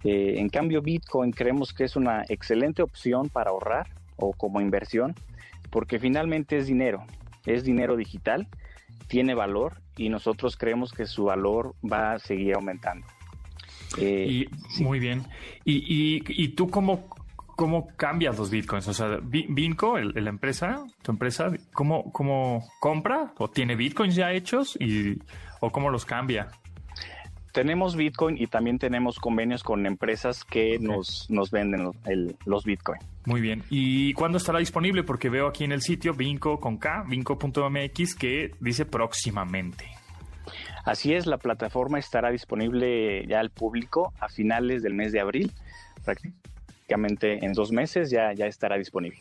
Eh, 0.04 0.36
en 0.38 0.50
cambio, 0.50 0.82
Bitcoin 0.82 1.32
creemos 1.32 1.74
que 1.74 1.84
es 1.84 1.96
una 1.96 2.24
excelente 2.30 2.84
opción 2.84 3.30
para 3.30 3.50
ahorrar 3.50 3.88
o 4.16 4.32
como 4.34 4.62
inversión, 4.62 5.16
porque 5.72 6.00
finalmente 6.00 6.58
es 6.58 6.68
dinero, 6.68 7.04
es 7.46 7.64
dinero 7.64 7.96
digital, 7.96 8.48
tiene 9.08 9.34
valor 9.34 9.82
y 9.98 10.10
nosotros 10.10 10.56
creemos 10.58 10.92
que 10.92 11.06
su 11.06 11.26
valor 11.26 11.76
va 11.84 12.14
a 12.14 12.20
seguir 12.20 12.56
aumentando. 12.56 13.06
Eh, 13.98 14.48
y, 14.78 14.84
Muy 14.84 15.00
bien. 15.00 15.24
¿Y, 15.66 16.24
y, 16.28 16.48
tú 16.50 16.70
cómo, 16.70 17.08
cómo 17.56 17.88
cambias 17.96 18.38
los 18.38 18.50
bitcoins? 18.50 18.88
O 18.88 18.94
sea, 18.94 19.20
Vinco, 19.22 19.98
la 19.98 20.30
empresa, 20.30 20.86
tu 21.02 21.12
empresa, 21.12 21.52
¿cómo, 21.74 22.12
¿cómo 22.12 22.68
compra 22.80 23.34
o 23.38 23.50
tiene 23.50 23.76
bitcoins 23.76 24.16
ya 24.16 24.32
hechos 24.32 24.78
y, 24.80 25.20
o 25.60 25.72
cómo 25.72 25.90
los 25.90 26.06
cambia? 26.06 26.50
Tenemos 27.54 27.96
Bitcoin 27.96 28.38
y 28.38 28.46
también 28.46 28.78
tenemos 28.78 29.18
convenios 29.18 29.64
con 29.64 29.88
empresas 29.88 30.44
que 30.44 30.78
nos, 30.78 31.28
nos 31.32 31.50
venden 31.50 31.86
los, 31.86 31.96
los 32.46 32.66
Bitcoin. 32.66 33.00
Muy 33.28 33.42
bien. 33.42 33.62
¿Y 33.70 34.14
cuándo 34.14 34.38
estará 34.38 34.60
disponible? 34.60 35.04
Porque 35.04 35.30
veo 35.30 35.48
aquí 35.48 35.66
en 35.66 35.74
el 35.74 35.82
sitio 35.82 36.14
Vinco 36.14 36.62
con 36.62 36.78
K, 36.78 37.04
vinco.mx, 37.10 38.16
que 38.16 38.52
dice 38.62 38.86
próximamente. 38.86 39.84
Así 40.86 41.14
es, 41.14 41.26
la 41.26 41.38
plataforma 41.38 42.00
estará 42.00 42.32
disponible 42.32 43.28
ya 43.28 43.42
al 43.42 43.50
público 43.50 44.14
a 44.22 44.30
finales 44.30 44.82
del 44.82 44.94
mes 44.94 45.12
de 45.12 45.20
abril, 45.20 45.52
prácticamente 46.06 47.46
en 47.46 47.52
dos 47.52 47.74
meses 47.74 48.10
ya, 48.10 48.32
ya 48.32 48.46
estará 48.46 48.78
disponible. 48.78 49.20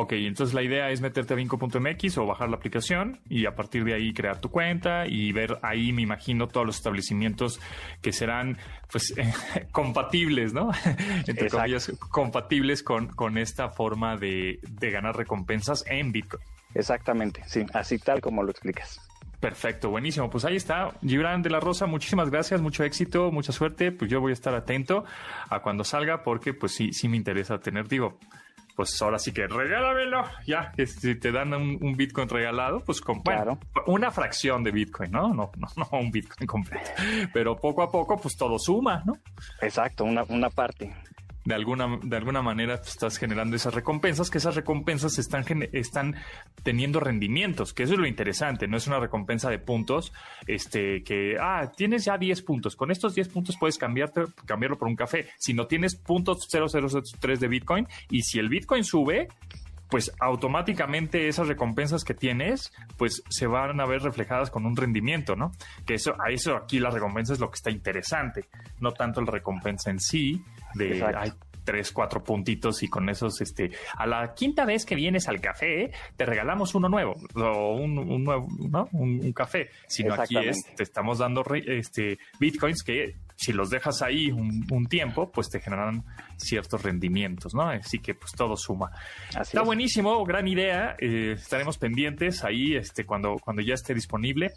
Ok, 0.00 0.12
entonces 0.12 0.54
la 0.54 0.62
idea 0.62 0.90
es 0.90 1.00
meterte 1.00 1.34
a 1.34 1.36
vinco.mx 1.36 2.18
o 2.18 2.26
bajar 2.26 2.48
la 2.48 2.54
aplicación 2.54 3.18
y 3.28 3.46
a 3.46 3.56
partir 3.56 3.82
de 3.82 3.94
ahí 3.94 4.14
crear 4.14 4.40
tu 4.40 4.48
cuenta 4.48 5.08
y 5.08 5.32
ver 5.32 5.58
ahí, 5.62 5.92
me 5.92 6.02
imagino, 6.02 6.46
todos 6.46 6.64
los 6.64 6.76
establecimientos 6.76 7.58
que 8.00 8.12
serán 8.12 8.58
pues 8.92 9.12
compatibles, 9.72 10.52
¿no? 10.52 10.70
Entre 11.26 11.50
comillas, 11.50 11.90
compatibles 12.10 12.84
con, 12.84 13.08
con 13.08 13.38
esta 13.38 13.70
forma 13.70 14.16
de, 14.16 14.60
de 14.62 14.90
ganar 14.92 15.16
recompensas 15.16 15.84
en 15.88 16.12
Bitcoin. 16.12 16.44
Exactamente, 16.76 17.42
sí, 17.48 17.66
así 17.74 17.98
tal 17.98 18.20
como 18.20 18.44
lo 18.44 18.52
explicas. 18.52 19.00
Perfecto, 19.40 19.90
buenísimo. 19.90 20.30
Pues 20.30 20.44
ahí 20.44 20.54
está. 20.54 20.92
Gibran 21.00 21.42
de 21.42 21.50
la 21.50 21.58
Rosa, 21.58 21.86
muchísimas 21.86 22.30
gracias, 22.30 22.60
mucho 22.60 22.84
éxito, 22.84 23.32
mucha 23.32 23.50
suerte. 23.50 23.90
Pues 23.90 24.08
yo 24.08 24.20
voy 24.20 24.30
a 24.30 24.34
estar 24.34 24.54
atento 24.54 25.04
a 25.50 25.60
cuando 25.60 25.82
salga 25.82 26.22
porque 26.22 26.54
pues 26.54 26.72
sí, 26.72 26.92
sí 26.92 27.08
me 27.08 27.16
interesa 27.16 27.58
tener, 27.58 27.88
digo, 27.88 28.18
pues 28.78 29.02
ahora 29.02 29.18
sí 29.18 29.32
que 29.32 29.48
regálamelo. 29.48 30.22
Ya, 30.46 30.70
que 30.70 30.86
si 30.86 31.16
te 31.16 31.32
dan 31.32 31.52
un, 31.52 31.96
Bitcoin 31.96 32.28
regalado, 32.28 32.78
pues 32.78 33.00
con 33.00 33.24
bueno, 33.24 33.58
una 33.88 34.12
fracción 34.12 34.62
de 34.62 34.70
Bitcoin, 34.70 35.10
¿no? 35.10 35.34
No, 35.34 35.50
no, 35.56 35.66
no 35.74 35.98
un 35.98 36.12
Bitcoin 36.12 36.46
completo. 36.46 36.88
Pero 37.34 37.56
poco 37.56 37.82
a 37.82 37.90
poco, 37.90 38.16
pues 38.16 38.36
todo 38.36 38.56
suma, 38.56 39.02
¿no? 39.04 39.14
Exacto, 39.60 40.04
una, 40.04 40.22
una 40.28 40.48
parte 40.48 40.94
de 41.48 41.54
alguna, 41.54 41.98
de 42.02 42.14
alguna 42.14 42.42
manera 42.42 42.74
estás 42.74 43.16
generando 43.16 43.56
esas 43.56 43.72
recompensas, 43.72 44.28
que 44.28 44.36
esas 44.36 44.54
recompensas 44.54 45.18
están, 45.18 45.46
están 45.72 46.14
teniendo 46.62 47.00
rendimientos, 47.00 47.72
que 47.72 47.84
eso 47.84 47.94
es 47.94 47.98
lo 47.98 48.06
interesante, 48.06 48.68
no 48.68 48.76
es 48.76 48.86
una 48.86 49.00
recompensa 49.00 49.48
de 49.48 49.58
puntos, 49.58 50.12
este, 50.46 51.02
que, 51.02 51.38
ah, 51.40 51.72
tienes 51.74 52.04
ya 52.04 52.18
10 52.18 52.42
puntos, 52.42 52.76
con 52.76 52.90
estos 52.90 53.14
10 53.14 53.30
puntos 53.30 53.56
puedes 53.58 53.78
cambiarlo 53.78 54.76
por 54.78 54.88
un 54.88 54.94
café, 54.94 55.30
si 55.38 55.54
no 55.54 55.66
tienes 55.66 55.96
puntos 55.96 56.46
0003 56.50 57.40
de 57.40 57.48
Bitcoin, 57.48 57.88
y 58.10 58.20
si 58.20 58.38
el 58.38 58.50
Bitcoin 58.50 58.84
sube, 58.84 59.28
pues 59.88 60.12
automáticamente 60.20 61.28
esas 61.28 61.48
recompensas 61.48 62.04
que 62.04 62.12
tienes, 62.12 62.74
pues 62.98 63.22
se 63.30 63.46
van 63.46 63.80
a 63.80 63.86
ver 63.86 64.02
reflejadas 64.02 64.50
con 64.50 64.66
un 64.66 64.76
rendimiento, 64.76 65.34
¿no? 65.34 65.52
Que 65.86 65.94
eso, 65.94 66.14
a 66.20 66.30
eso 66.30 66.56
aquí 66.56 66.78
la 66.78 66.90
recompensa 66.90 67.32
es 67.32 67.40
lo 67.40 67.50
que 67.50 67.56
está 67.56 67.70
interesante, 67.70 68.44
no 68.80 68.92
tanto 68.92 69.22
la 69.22 69.30
recompensa 69.30 69.90
en 69.90 69.98
sí, 69.98 70.44
de 70.74 71.02
hay 71.04 71.32
tres, 71.68 71.92
cuatro 71.92 72.24
puntitos 72.24 72.82
y 72.82 72.88
con 72.88 73.10
esos, 73.10 73.42
este, 73.42 73.70
a 73.94 74.06
la 74.06 74.32
quinta 74.32 74.64
vez 74.64 74.86
que 74.86 74.94
vienes 74.94 75.28
al 75.28 75.38
café, 75.38 75.90
te 76.16 76.24
regalamos 76.24 76.74
uno 76.74 76.88
nuevo, 76.88 77.14
o 77.34 77.74
un, 77.74 78.24
nuevo, 78.24 78.48
¿no? 78.70 78.88
Un, 78.92 79.32
café. 79.34 79.68
Sino 79.86 80.14
aquí 80.14 80.38
es, 80.38 80.64
te 80.74 80.82
estamos 80.82 81.18
dando 81.18 81.44
este, 81.54 82.18
bitcoins 82.40 82.82
que 82.82 83.16
si 83.38 83.52
los 83.52 83.70
dejas 83.70 84.02
ahí 84.02 84.32
un, 84.32 84.86
tiempo, 84.86 85.30
pues 85.30 85.48
te 85.48 85.60
generan 85.60 86.02
ciertos 86.36 86.82
rendimientos, 86.82 87.54
¿no? 87.54 87.62
Así 87.62 88.00
que 88.00 88.14
pues 88.14 88.32
todo 88.32 88.56
suma. 88.56 88.90
Está 89.40 89.62
buenísimo, 89.62 90.24
gran 90.24 90.48
idea. 90.48 90.96
Eh, 90.98 91.36
estaremos 91.36 91.78
pendientes 91.78 92.42
ahí 92.42 92.74
este, 92.74 93.04
cuando, 93.04 93.36
cuando 93.36 93.62
ya 93.62 93.74
esté 93.74 93.94
disponible. 93.94 94.50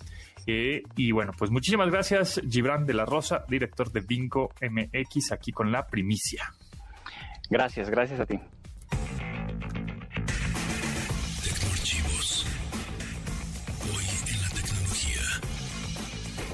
Eh, 0.48 0.82
y 0.96 1.12
bueno, 1.12 1.32
pues 1.38 1.52
muchísimas 1.52 1.92
gracias, 1.92 2.42
Gibran 2.50 2.88
de 2.88 2.96
la 2.96 3.06
Rosa, 3.06 3.46
director 3.48 3.92
de 3.92 4.02
Vinco 4.02 4.50
MX, 4.60 5.32
aquí 5.32 5.52
con 5.52 5.72
la 5.72 5.86
primicia. 5.86 6.52
Gracias, 7.52 7.88
gracias 7.88 8.20
a 8.20 8.26
ti. 8.26 8.40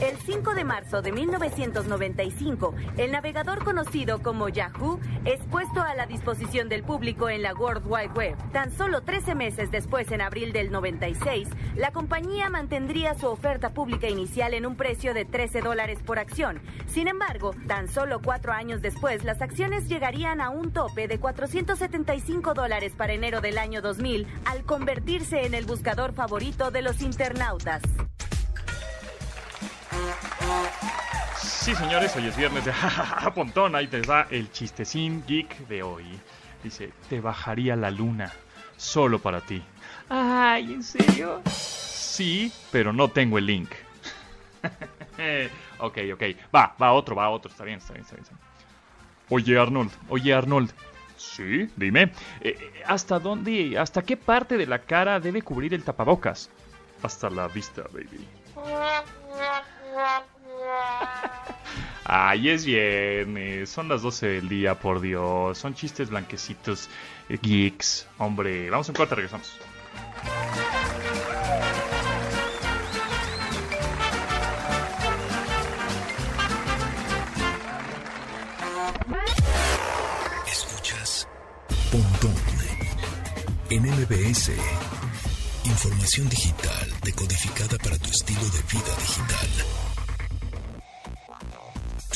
El 0.07 0.15
5 0.19 0.53
de 0.53 0.63
marzo 0.63 1.01
de 1.01 1.11
1995, 1.11 2.73
el 2.95 3.11
navegador 3.11 3.61
conocido 3.65 4.23
como 4.23 4.47
Yahoo 4.47 5.01
es 5.25 5.41
puesto 5.51 5.81
a 5.81 5.95
la 5.95 6.05
disposición 6.05 6.69
del 6.69 6.83
público 6.83 7.27
en 7.27 7.41
la 7.41 7.53
World 7.53 7.83
Wide 7.85 8.13
Web. 8.15 8.37
Tan 8.53 8.71
solo 8.71 9.01
13 9.01 9.35
meses 9.35 9.69
después, 9.69 10.09
en 10.13 10.21
abril 10.21 10.53
del 10.53 10.71
96, 10.71 11.49
la 11.75 11.91
compañía 11.91 12.49
mantendría 12.49 13.15
su 13.15 13.27
oferta 13.27 13.73
pública 13.73 14.07
inicial 14.07 14.53
en 14.53 14.65
un 14.65 14.77
precio 14.77 15.13
de 15.13 15.25
13 15.25 15.59
dólares 15.59 15.99
por 16.05 16.19
acción. 16.19 16.61
Sin 16.85 17.09
embargo, 17.09 17.53
tan 17.67 17.89
solo 17.89 18.21
cuatro 18.21 18.53
años 18.53 18.81
después, 18.81 19.25
las 19.25 19.41
acciones 19.41 19.89
llegarían 19.89 20.39
a 20.39 20.51
un 20.51 20.71
tope 20.71 21.09
de 21.09 21.19
475 21.19 22.53
dólares 22.53 22.93
para 22.95 23.11
enero 23.11 23.41
del 23.41 23.57
año 23.57 23.81
2000, 23.81 24.25
al 24.45 24.63
convertirse 24.63 25.45
en 25.45 25.53
el 25.53 25.65
buscador 25.65 26.13
favorito 26.13 26.71
de 26.71 26.81
los 26.81 27.01
internautas. 27.01 27.81
Sí, 31.41 31.75
señores, 31.75 32.15
hoy 32.15 32.27
es 32.27 32.37
viernes 32.37 32.63
de 32.65 32.73
Pontón. 33.35 33.75
Ahí 33.75 33.87
te 33.87 34.01
da 34.01 34.27
el 34.29 34.51
chistecín 34.51 35.23
geek 35.27 35.67
de 35.67 35.83
hoy. 35.83 36.05
Dice, 36.63 36.93
te 37.09 37.19
bajaría 37.19 37.75
la 37.75 37.91
luna 37.91 38.31
solo 38.77 39.19
para 39.19 39.41
ti. 39.41 39.61
Ay, 40.09 40.73
¿en 40.73 40.83
serio? 40.83 41.41
Sí, 41.49 42.51
pero 42.71 42.93
no 42.93 43.09
tengo 43.09 43.37
el 43.37 43.45
link. 43.45 43.69
ok, 45.79 45.97
ok. 46.13 46.23
Va, 46.55 46.75
va 46.81 46.93
otro, 46.93 47.15
va 47.15 47.29
otro. 47.29 47.51
Está 47.51 47.63
bien, 47.63 47.79
está 47.79 47.93
bien, 47.93 48.05
está 48.05 48.15
bien. 48.15 48.27
Oye, 49.29 49.59
Arnold, 49.59 49.91
oye, 50.09 50.33
Arnold. 50.33 50.71
Sí, 51.17 51.69
dime. 51.75 52.11
Eh, 52.41 52.83
¿Hasta 52.85 53.19
dónde, 53.19 53.77
hasta 53.77 54.03
qué 54.03 54.15
parte 54.15 54.55
de 54.55 54.67
la 54.67 54.79
cara 54.79 55.19
debe 55.19 55.41
cubrir 55.41 55.73
el 55.73 55.83
tapabocas? 55.83 56.49
Hasta 57.03 57.29
la 57.29 57.47
vista, 57.47 57.83
baby. 57.91 58.25
Ay, 62.09 62.49
es 62.49 62.65
viernes, 62.65 63.69
son 63.69 63.89
las 63.89 64.01
12 64.01 64.27
del 64.27 64.49
día, 64.49 64.79
por 64.79 65.01
Dios. 65.01 65.57
Son 65.57 65.73
chistes 65.73 66.09
blanquecitos, 66.09 66.89
eh, 67.27 67.37
geeks. 67.41 68.07
Hombre, 68.17 68.69
vamos 68.69 68.87
en 68.89 68.95
corte, 68.95 69.15
regresamos. 69.15 69.57
Escuchas 80.47 81.27
Pontón 81.91 82.33
en 83.69 83.83
MBS. 83.83 84.53
Información 85.65 86.29
digital 86.29 86.93
decodificada 87.03 87.77
para 87.79 87.97
tu 87.97 88.09
estilo 88.09 88.41
de 88.41 88.61
vida 88.71 88.95
digital. 88.99 89.86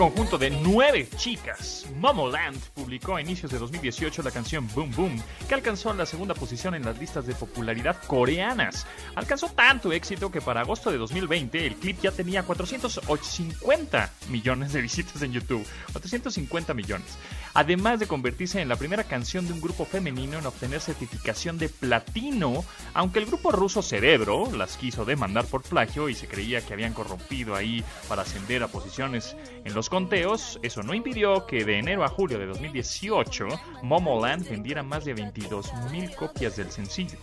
Conjunto 0.00 0.38
de 0.38 0.48
nueve 0.48 1.06
chicas, 1.18 1.86
Momoland, 1.96 2.58
publicó 2.72 3.16
a 3.16 3.20
inicios 3.20 3.52
de 3.52 3.58
2018 3.58 4.22
la 4.22 4.30
canción 4.30 4.66
Boom 4.74 4.90
Boom, 4.96 5.22
que 5.46 5.52
alcanzó 5.52 5.92
la 5.92 6.06
segunda 6.06 6.32
posición 6.32 6.74
en 6.74 6.86
las 6.86 6.98
listas 6.98 7.26
de 7.26 7.34
popularidad 7.34 7.98
coreanas. 8.06 8.86
Alcanzó 9.14 9.48
tanto 9.48 9.92
éxito 9.92 10.30
que 10.30 10.40
para 10.40 10.62
agosto 10.62 10.90
de 10.90 10.96
2020 10.96 11.66
el 11.66 11.74
clip 11.74 12.00
ya 12.00 12.12
tenía 12.12 12.44
450 12.44 14.10
millones 14.30 14.72
de 14.72 14.80
visitas 14.80 15.20
en 15.20 15.32
YouTube. 15.32 15.66
450 15.92 16.72
millones. 16.72 17.18
Además 17.52 18.00
de 18.00 18.06
convertirse 18.06 18.62
en 18.62 18.70
la 18.70 18.76
primera 18.76 19.04
canción 19.04 19.46
de 19.46 19.52
un 19.52 19.60
grupo 19.60 19.84
femenino 19.84 20.38
en 20.38 20.46
obtener 20.46 20.80
certificación 20.80 21.58
de 21.58 21.68
platino, 21.68 22.64
aunque 22.94 23.18
el 23.18 23.26
grupo 23.26 23.52
ruso 23.52 23.82
Cerebro 23.82 24.50
las 24.50 24.78
quiso 24.78 25.04
demandar 25.04 25.44
por 25.44 25.62
plagio 25.62 26.08
y 26.08 26.14
se 26.14 26.26
creía 26.26 26.64
que 26.64 26.72
habían 26.72 26.94
corrompido 26.94 27.54
ahí 27.54 27.84
para 28.08 28.22
ascender 28.22 28.62
a 28.62 28.68
posiciones 28.68 29.36
en 29.64 29.74
los 29.74 29.89
conteos, 29.90 30.58
eso 30.62 30.82
no 30.82 30.94
impidió 30.94 31.44
que 31.46 31.64
de 31.64 31.78
enero 31.78 32.04
a 32.04 32.08
julio 32.08 32.38
de 32.38 32.46
2018 32.46 33.48
Momoland 33.82 34.48
vendiera 34.48 34.82
más 34.82 35.04
de 35.04 35.14
22.000 35.14 36.14
copias 36.14 36.56
del 36.56 36.70
sencillo. 36.70 37.18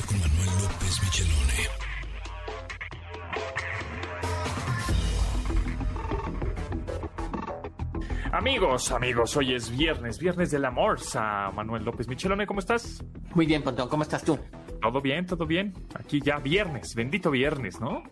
Con 0.00 0.18
Manuel 0.18 0.48
López 0.62 1.02
Michelone. 1.02 1.68
Amigos, 8.32 8.90
amigos, 8.90 9.36
hoy 9.36 9.54
es 9.54 9.70
viernes, 9.76 10.18
viernes 10.18 10.50
del 10.50 10.64
amor. 10.64 10.98
Manuel 11.54 11.84
López 11.84 12.08
Michelone, 12.08 12.46
¿cómo 12.46 12.60
estás? 12.60 13.04
Muy 13.34 13.44
bien, 13.44 13.62
Pontón, 13.62 13.90
¿cómo 13.90 14.02
estás 14.02 14.24
tú? 14.24 14.38
Todo 14.80 15.02
bien, 15.02 15.26
todo 15.26 15.46
bien. 15.46 15.74
Aquí 15.94 16.22
ya 16.22 16.38
viernes, 16.38 16.94
bendito 16.94 17.30
viernes, 17.30 17.78
¿no? 17.78 18.02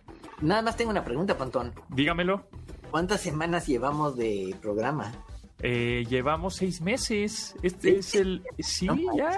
Nada 0.42 0.60
más 0.60 0.76
tengo 0.76 0.90
una 0.90 1.02
pregunta, 1.02 1.38
Pontón. 1.38 1.72
Dígamelo. 1.88 2.46
¿Cuántas 2.90 3.22
semanas 3.22 3.66
llevamos 3.66 4.18
de 4.18 4.54
programa? 4.60 5.12
Eh, 5.62 6.04
llevamos 6.10 6.56
seis 6.56 6.82
meses. 6.82 7.54
Este 7.62 7.98
es 7.98 8.14
el... 8.16 8.42
Sí, 8.58 8.86
ya. 9.16 9.30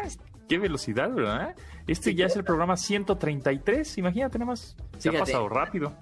Qué 0.49 0.59
velocidad, 0.59 1.11
¿verdad? 1.11 1.55
Este 1.87 2.15
ya 2.15 2.27
es 2.27 2.37
el 2.37 2.45
programa 2.45 2.77
133. 2.77 3.99
Imagínate 3.99 4.39
nada 4.39 4.51
más. 4.53 4.77
Se 4.99 5.09
ha 5.09 5.19
pasado 5.19 5.49
rápido. 5.49 5.95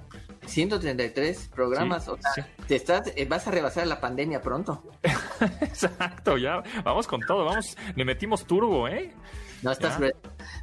133 0.46 1.50
programas, 1.54 2.08
o 2.08 2.16
sea, 2.16 2.48
te 2.66 2.76
estás, 2.76 3.12
eh, 3.14 3.26
vas 3.26 3.46
a 3.46 3.50
rebasar 3.50 3.86
la 3.86 4.00
pandemia 4.00 4.40
pronto. 4.40 4.82
Exacto, 5.60 6.38
ya, 6.38 6.62
vamos 6.82 7.06
con 7.06 7.20
todo, 7.20 7.44
vamos, 7.44 7.76
le 7.94 8.04
metimos 8.04 8.44
turbo, 8.46 8.88
¿eh? 8.88 9.12
No, 9.62 9.72
estás, 9.72 10.00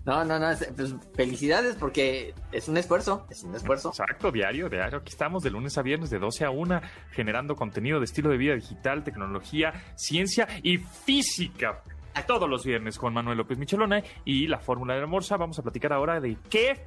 no, 0.06 0.26
no, 0.26 0.40
no, 0.40 0.48
pues, 0.76 0.96
felicidades 1.16 1.76
porque 1.76 2.34
es 2.52 2.68
un 2.68 2.78
esfuerzo, 2.78 3.28
es 3.30 3.44
un 3.44 3.56
esfuerzo. 3.56 3.90
Exacto, 3.90 4.32
diario, 4.32 4.70
diario, 4.70 4.98
aquí 4.98 5.12
estamos 5.12 5.44
de 5.44 5.52
lunes 5.52 5.78
a 5.78 5.84
viernes 5.84 6.10
de 6.10 6.18
12 6.18 6.46
a 6.46 6.50
1 6.50 6.82
generando 7.12 7.56
contenido 7.56 8.00
de 8.00 8.06
estilo 8.06 8.32
de 8.32 8.38
vida 8.38 8.56
digital, 8.56 9.04
tecnología, 9.04 9.74
ciencia 9.96 10.48
y 10.63 10.78
física 10.78 11.84
todos 12.26 12.50
los 12.50 12.66
viernes 12.66 12.98
con 12.98 13.14
Manuel 13.14 13.38
López 13.38 13.58
Michelona 13.58 14.04
y 14.26 14.48
la 14.48 14.60
fórmula 14.60 14.96
de 14.96 15.02
la 15.02 15.08
morsa. 15.08 15.38
Vamos 15.38 15.60
a 15.60 15.64
platicar 15.64 15.94
ahora 15.94 16.20
de 16.20 16.38
qué, 16.50 16.86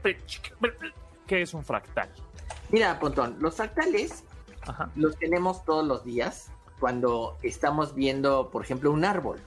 qué 1.27 1.43
es 1.43 1.55
un 1.55 1.65
fractal. 1.65 2.11
Mira, 2.71 2.99
Pontón, 2.99 3.37
los 3.41 3.55
fractales 3.55 4.25
los 4.95 5.17
tenemos 5.17 5.65
todos 5.65 5.87
los 5.87 6.05
días 6.05 6.51
cuando 6.79 7.37
estamos 7.43 7.95
viendo, 7.95 8.51
por 8.51 8.65
ejemplo, 8.65 8.91
un 8.91 9.05
árbol. 9.05 9.41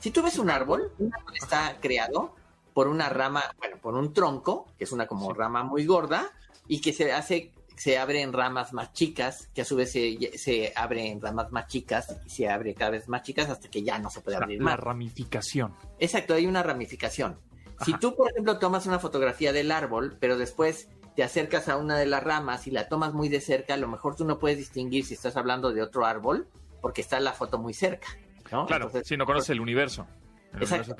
Si 0.00 0.10
tú 0.10 0.22
ves 0.22 0.38
un 0.38 0.50
árbol, 0.50 0.90
un 0.98 1.14
árbol 1.14 1.34
está 1.40 1.76
creado 1.80 2.34
por 2.72 2.88
una 2.88 3.08
rama, 3.08 3.42
bueno, 3.58 3.76
por 3.80 3.94
un 3.94 4.12
tronco, 4.12 4.66
que 4.78 4.84
es 4.84 4.92
una 4.92 5.06
como 5.06 5.32
rama 5.34 5.62
muy 5.62 5.84
gorda, 5.84 6.32
y 6.66 6.80
que 6.80 6.92
se 6.92 7.12
hace, 7.12 7.52
se 7.82 7.98
abre 7.98 8.22
en 8.22 8.32
ramas 8.32 8.72
más 8.72 8.92
chicas, 8.92 9.48
que 9.52 9.62
a 9.62 9.64
su 9.64 9.74
vez 9.74 9.90
se, 9.90 10.38
se 10.38 10.72
abre 10.76 11.10
en 11.10 11.20
ramas 11.20 11.50
más 11.50 11.66
chicas 11.66 12.16
y 12.24 12.30
se 12.30 12.48
abre 12.48 12.74
cada 12.74 12.92
vez 12.92 13.08
más 13.08 13.24
chicas 13.24 13.50
hasta 13.50 13.68
que 13.68 13.82
ya 13.82 13.98
no 13.98 14.08
se 14.08 14.20
puede 14.20 14.36
abrir 14.36 14.60
más. 14.60 14.74
La 14.74 14.76
ramificación. 14.76 15.74
Exacto, 15.98 16.34
hay 16.34 16.46
una 16.46 16.62
ramificación. 16.62 17.40
Si 17.84 17.92
tú, 17.94 18.14
por 18.14 18.30
ejemplo, 18.30 18.60
tomas 18.60 18.86
una 18.86 19.00
fotografía 19.00 19.52
del 19.52 19.72
árbol, 19.72 20.16
pero 20.20 20.38
después 20.38 20.90
te 21.16 21.24
acercas 21.24 21.68
a 21.68 21.76
una 21.76 21.98
de 21.98 22.06
las 22.06 22.22
ramas 22.22 22.68
y 22.68 22.70
la 22.70 22.86
tomas 22.86 23.14
muy 23.14 23.28
de 23.28 23.40
cerca, 23.40 23.74
a 23.74 23.78
lo 23.78 23.88
mejor 23.88 24.14
tú 24.14 24.24
no 24.24 24.38
puedes 24.38 24.58
distinguir 24.58 25.04
si 25.04 25.14
estás 25.14 25.36
hablando 25.36 25.72
de 25.72 25.82
otro 25.82 26.06
árbol 26.06 26.46
porque 26.80 27.00
está 27.00 27.18
la 27.18 27.32
foto 27.32 27.58
muy 27.58 27.74
cerca. 27.74 28.06
¿no? 28.52 28.64
Claro, 28.66 28.92
si 29.02 29.16
no 29.16 29.26
conoces 29.26 29.50
el 29.50 29.60
universo. 29.60 30.06
exacto. 30.52 30.94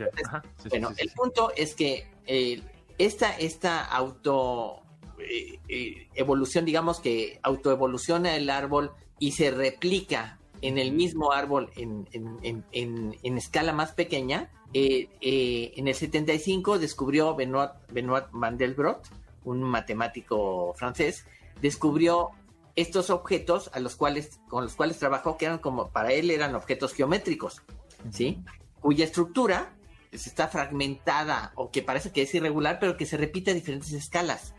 bueno, 0.68 0.90
el 0.96 1.10
punto 1.10 1.52
es 1.56 1.76
que 1.76 2.10
eh, 2.26 2.60
esta, 2.98 3.36
esta 3.38 3.84
auto 3.84 4.81
eh, 5.18 5.58
eh, 5.68 6.08
evolución, 6.14 6.64
digamos 6.64 7.00
que 7.00 7.38
autoevoluciona 7.42 8.36
el 8.36 8.50
árbol 8.50 8.92
y 9.18 9.32
se 9.32 9.50
replica 9.50 10.38
en 10.60 10.78
el 10.78 10.92
mismo 10.92 11.32
árbol 11.32 11.70
en, 11.76 12.08
en, 12.12 12.64
en, 12.72 13.16
en 13.22 13.38
escala 13.38 13.72
más 13.72 13.92
pequeña, 13.92 14.50
en 14.74 15.88
el 15.88 15.94
75 15.94 16.78
descubrió 16.78 17.34
Benoit, 17.34 17.72
Benoit 17.90 18.24
Mandelbrot 18.32 19.06
un 19.44 19.62
matemático 19.62 20.74
francés, 20.74 21.26
descubrió 21.60 22.30
estos 22.76 23.10
objetos 23.10 23.70
a 23.74 23.80
los 23.80 23.96
cuales, 23.96 24.40
con 24.48 24.64
los 24.64 24.74
cuales 24.74 24.98
trabajó, 24.98 25.36
que 25.36 25.46
eran 25.46 25.58
como, 25.58 25.88
para 25.90 26.12
él 26.12 26.30
eran 26.30 26.54
objetos 26.54 26.94
geométricos, 26.94 27.62
¿sí? 28.10 28.42
Cuya 28.80 29.04
estructura 29.04 29.74
está 30.10 30.48
fragmentada 30.48 31.52
o 31.54 31.70
que 31.70 31.82
parece 31.82 32.12
que 32.12 32.22
es 32.22 32.34
irregular, 32.34 32.78
pero 32.80 32.96
que 32.96 33.06
se 33.06 33.16
repite 33.16 33.50
a 33.50 33.54
diferentes 33.54 33.92
escalas. 33.92 34.54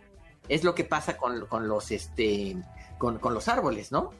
Es 0.50 0.64
lo 0.64 0.76
que 0.76 0.84
pasa 0.84 1.18
con, 1.18 1.48
los, 1.68 1.92
este, 1.92 2.58
con, 2.98 3.20
los 3.22 3.48
árboles, 3.48 3.92
¿no? 3.92 4.12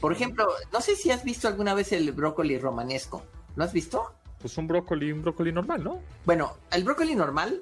Por 0.00 0.12
ejemplo, 0.12 0.46
no 0.72 0.80
sé 0.80 0.96
si 0.96 1.10
has 1.10 1.24
visto 1.24 1.48
alguna 1.48 1.74
vez 1.74 1.92
el 1.92 2.12
brócoli 2.12 2.58
romanesco. 2.58 3.24
¿Lo 3.56 3.64
has 3.64 3.72
visto? 3.72 4.14
Pues 4.40 4.56
un 4.56 4.66
brócoli, 4.66 5.12
un 5.12 5.22
brócoli 5.22 5.52
normal, 5.52 5.84
¿no? 5.84 6.00
Bueno, 6.24 6.56
el 6.70 6.84
brócoli 6.84 7.14
normal 7.14 7.60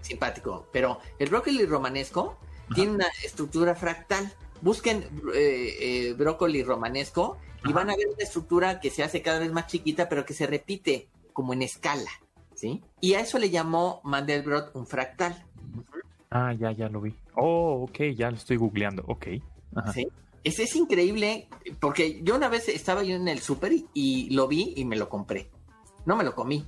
simpático. 0.00 0.68
Pero 0.72 1.00
el 1.18 1.28
brócoli 1.28 1.64
romanesco 1.66 2.38
tiene 2.74 2.92
una 2.92 3.06
estructura 3.24 3.74
fractal. 3.74 4.32
Busquen 4.60 5.04
eh, 5.34 5.76
eh, 5.80 6.14
brócoli 6.16 6.62
romanesco 6.62 7.38
y 7.64 7.72
van 7.72 7.90
a 7.90 7.96
ver 7.96 8.06
una 8.08 8.22
estructura 8.22 8.80
que 8.80 8.90
se 8.90 9.02
hace 9.02 9.22
cada 9.22 9.38
vez 9.38 9.52
más 9.52 9.66
chiquita, 9.66 10.08
pero 10.08 10.24
que 10.24 10.34
se 10.34 10.46
repite 10.46 11.08
como 11.32 11.52
en 11.52 11.62
escala. 11.62 12.10
¿sí? 12.54 12.82
Y 13.00 13.14
a 13.14 13.20
eso 13.20 13.38
le 13.38 13.50
llamó 13.50 14.00
Mandelbrot 14.04 14.74
un 14.74 14.86
fractal. 14.86 15.44
Ah, 16.30 16.52
ya, 16.52 16.72
ya 16.72 16.88
lo 16.88 17.00
vi. 17.00 17.14
Oh, 17.40 17.84
ok, 17.84 18.14
ya 18.14 18.30
lo 18.30 18.36
estoy 18.36 18.56
googleando. 18.56 19.02
Ok. 19.06 19.26
¿Sí? 19.94 20.08
Ese 20.44 20.62
es 20.64 20.76
increíble 20.76 21.48
porque 21.80 22.22
yo 22.22 22.34
una 22.36 22.48
vez 22.48 22.68
estaba 22.68 23.02
yo 23.02 23.16
en 23.16 23.28
el 23.28 23.40
súper 23.40 23.72
y 23.94 24.30
lo 24.30 24.48
vi 24.48 24.74
y 24.76 24.84
me 24.84 24.96
lo 24.96 25.08
compré. 25.08 25.50
No 26.06 26.16
me 26.16 26.24
lo 26.24 26.34
comí. 26.34 26.66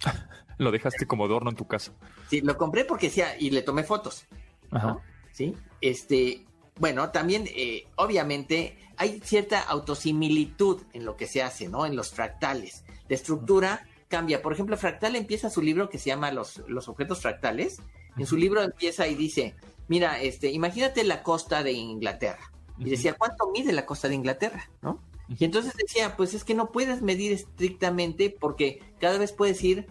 Lo 0.58 0.70
dejaste 0.70 1.06
como 1.06 1.24
adorno 1.24 1.50
en 1.50 1.56
tu 1.56 1.66
casa. 1.66 1.92
Sí, 2.28 2.40
lo 2.40 2.56
compré 2.56 2.84
porque 2.84 3.06
decía, 3.06 3.36
y 3.36 3.50
le 3.50 3.62
tomé 3.62 3.82
fotos. 3.82 4.26
Ajá. 4.70 4.98
Sí, 5.32 5.56
este, 5.80 6.44
bueno, 6.78 7.10
también, 7.10 7.48
eh, 7.48 7.88
obviamente, 7.96 8.78
hay 8.96 9.20
cierta 9.24 9.60
autosimilitud 9.60 10.82
en 10.92 11.04
lo 11.04 11.16
que 11.16 11.26
se 11.26 11.42
hace, 11.42 11.68
¿no? 11.68 11.84
En 11.84 11.96
los 11.96 12.10
fractales. 12.10 12.84
La 13.08 13.16
estructura 13.16 13.86
cambia. 14.08 14.42
Por 14.42 14.52
ejemplo, 14.52 14.76
Fractal 14.76 15.16
empieza 15.16 15.50
su 15.50 15.62
libro 15.62 15.88
que 15.88 15.98
se 15.98 16.10
llama 16.10 16.30
Los, 16.30 16.62
los 16.68 16.88
objetos 16.88 17.22
fractales. 17.22 17.80
En 18.16 18.26
su 18.26 18.36
libro 18.36 18.62
empieza 18.62 19.08
y 19.08 19.14
dice, 19.14 19.54
mira, 19.88 20.20
este, 20.20 20.50
imagínate 20.50 21.04
la 21.04 21.22
costa 21.22 21.62
de 21.62 21.72
Inglaterra. 21.72 22.52
Y 22.78 22.90
decía, 22.90 23.14
¿cuánto 23.14 23.50
mide 23.50 23.72
la 23.72 23.86
costa 23.86 24.08
de 24.08 24.14
Inglaterra? 24.14 24.70
¿No? 24.80 25.00
Y 25.28 25.44
entonces 25.44 25.74
decía, 25.76 26.16
pues 26.16 26.34
es 26.34 26.44
que 26.44 26.54
no 26.54 26.72
puedes 26.72 27.00
medir 27.02 27.32
estrictamente 27.32 28.30
porque 28.30 28.82
cada 28.98 29.18
vez 29.18 29.32
puedes 29.32 29.62
ir 29.62 29.86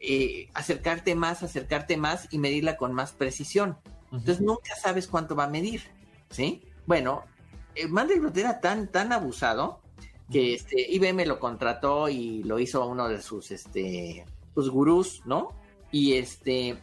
eh, 0.00 0.48
acercarte 0.54 1.14
más, 1.14 1.42
acercarte 1.42 1.96
más 1.96 2.28
y 2.30 2.38
medirla 2.38 2.76
con 2.76 2.92
más 2.92 3.12
precisión. 3.12 3.78
Entonces 4.12 4.40
nunca 4.40 4.74
sabes 4.76 5.08
cuánto 5.08 5.34
va 5.34 5.44
a 5.44 5.48
medir, 5.48 5.82
¿sí? 6.30 6.62
Bueno, 6.86 7.24
el 7.74 7.88
Mandelbrot 7.88 8.36
era 8.36 8.60
tan, 8.60 8.90
tan 8.90 9.12
abusado 9.12 9.80
que 10.30 10.54
este, 10.54 10.80
IBM 10.92 11.26
lo 11.26 11.38
contrató 11.38 12.08
y 12.08 12.42
lo 12.44 12.58
hizo 12.58 12.86
uno 12.86 13.08
de 13.08 13.20
sus, 13.20 13.50
este, 13.50 14.24
sus 14.54 14.70
gurús, 14.70 15.22
¿no? 15.24 15.50
Y 15.90 16.14
este, 16.14 16.78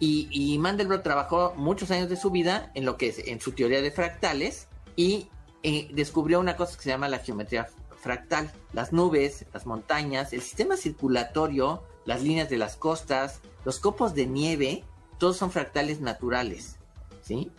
y, 0.00 0.28
y 0.30 0.58
Mandelbrot 0.58 1.02
trabajó 1.02 1.54
muchos 1.56 1.90
años 1.90 2.08
de 2.08 2.16
su 2.16 2.30
vida 2.30 2.72
en 2.74 2.84
lo 2.84 2.96
que 2.96 3.08
es, 3.08 3.18
en 3.18 3.40
su 3.40 3.52
teoría 3.52 3.82
de 3.82 3.90
fractales 3.90 4.66
y 4.96 5.28
eh, 5.62 5.88
descubrió 5.92 6.40
una 6.40 6.56
cosa 6.56 6.76
que 6.76 6.82
se 6.82 6.88
llama 6.90 7.08
la 7.08 7.18
geometría 7.18 7.68
fractal. 8.00 8.50
Las 8.72 8.92
nubes, 8.92 9.44
las 9.52 9.66
montañas, 9.66 10.32
el 10.32 10.40
sistema 10.40 10.76
circulatorio, 10.76 11.82
las 12.06 12.22
líneas 12.22 12.48
de 12.48 12.56
las 12.56 12.76
costas, 12.76 13.40
los 13.64 13.78
copos 13.78 14.14
de 14.14 14.26
nieve, 14.26 14.84
todos 15.18 15.36
son 15.36 15.50
fractales 15.50 16.00
naturales. 16.00 16.76
¿Sí? 17.22 17.52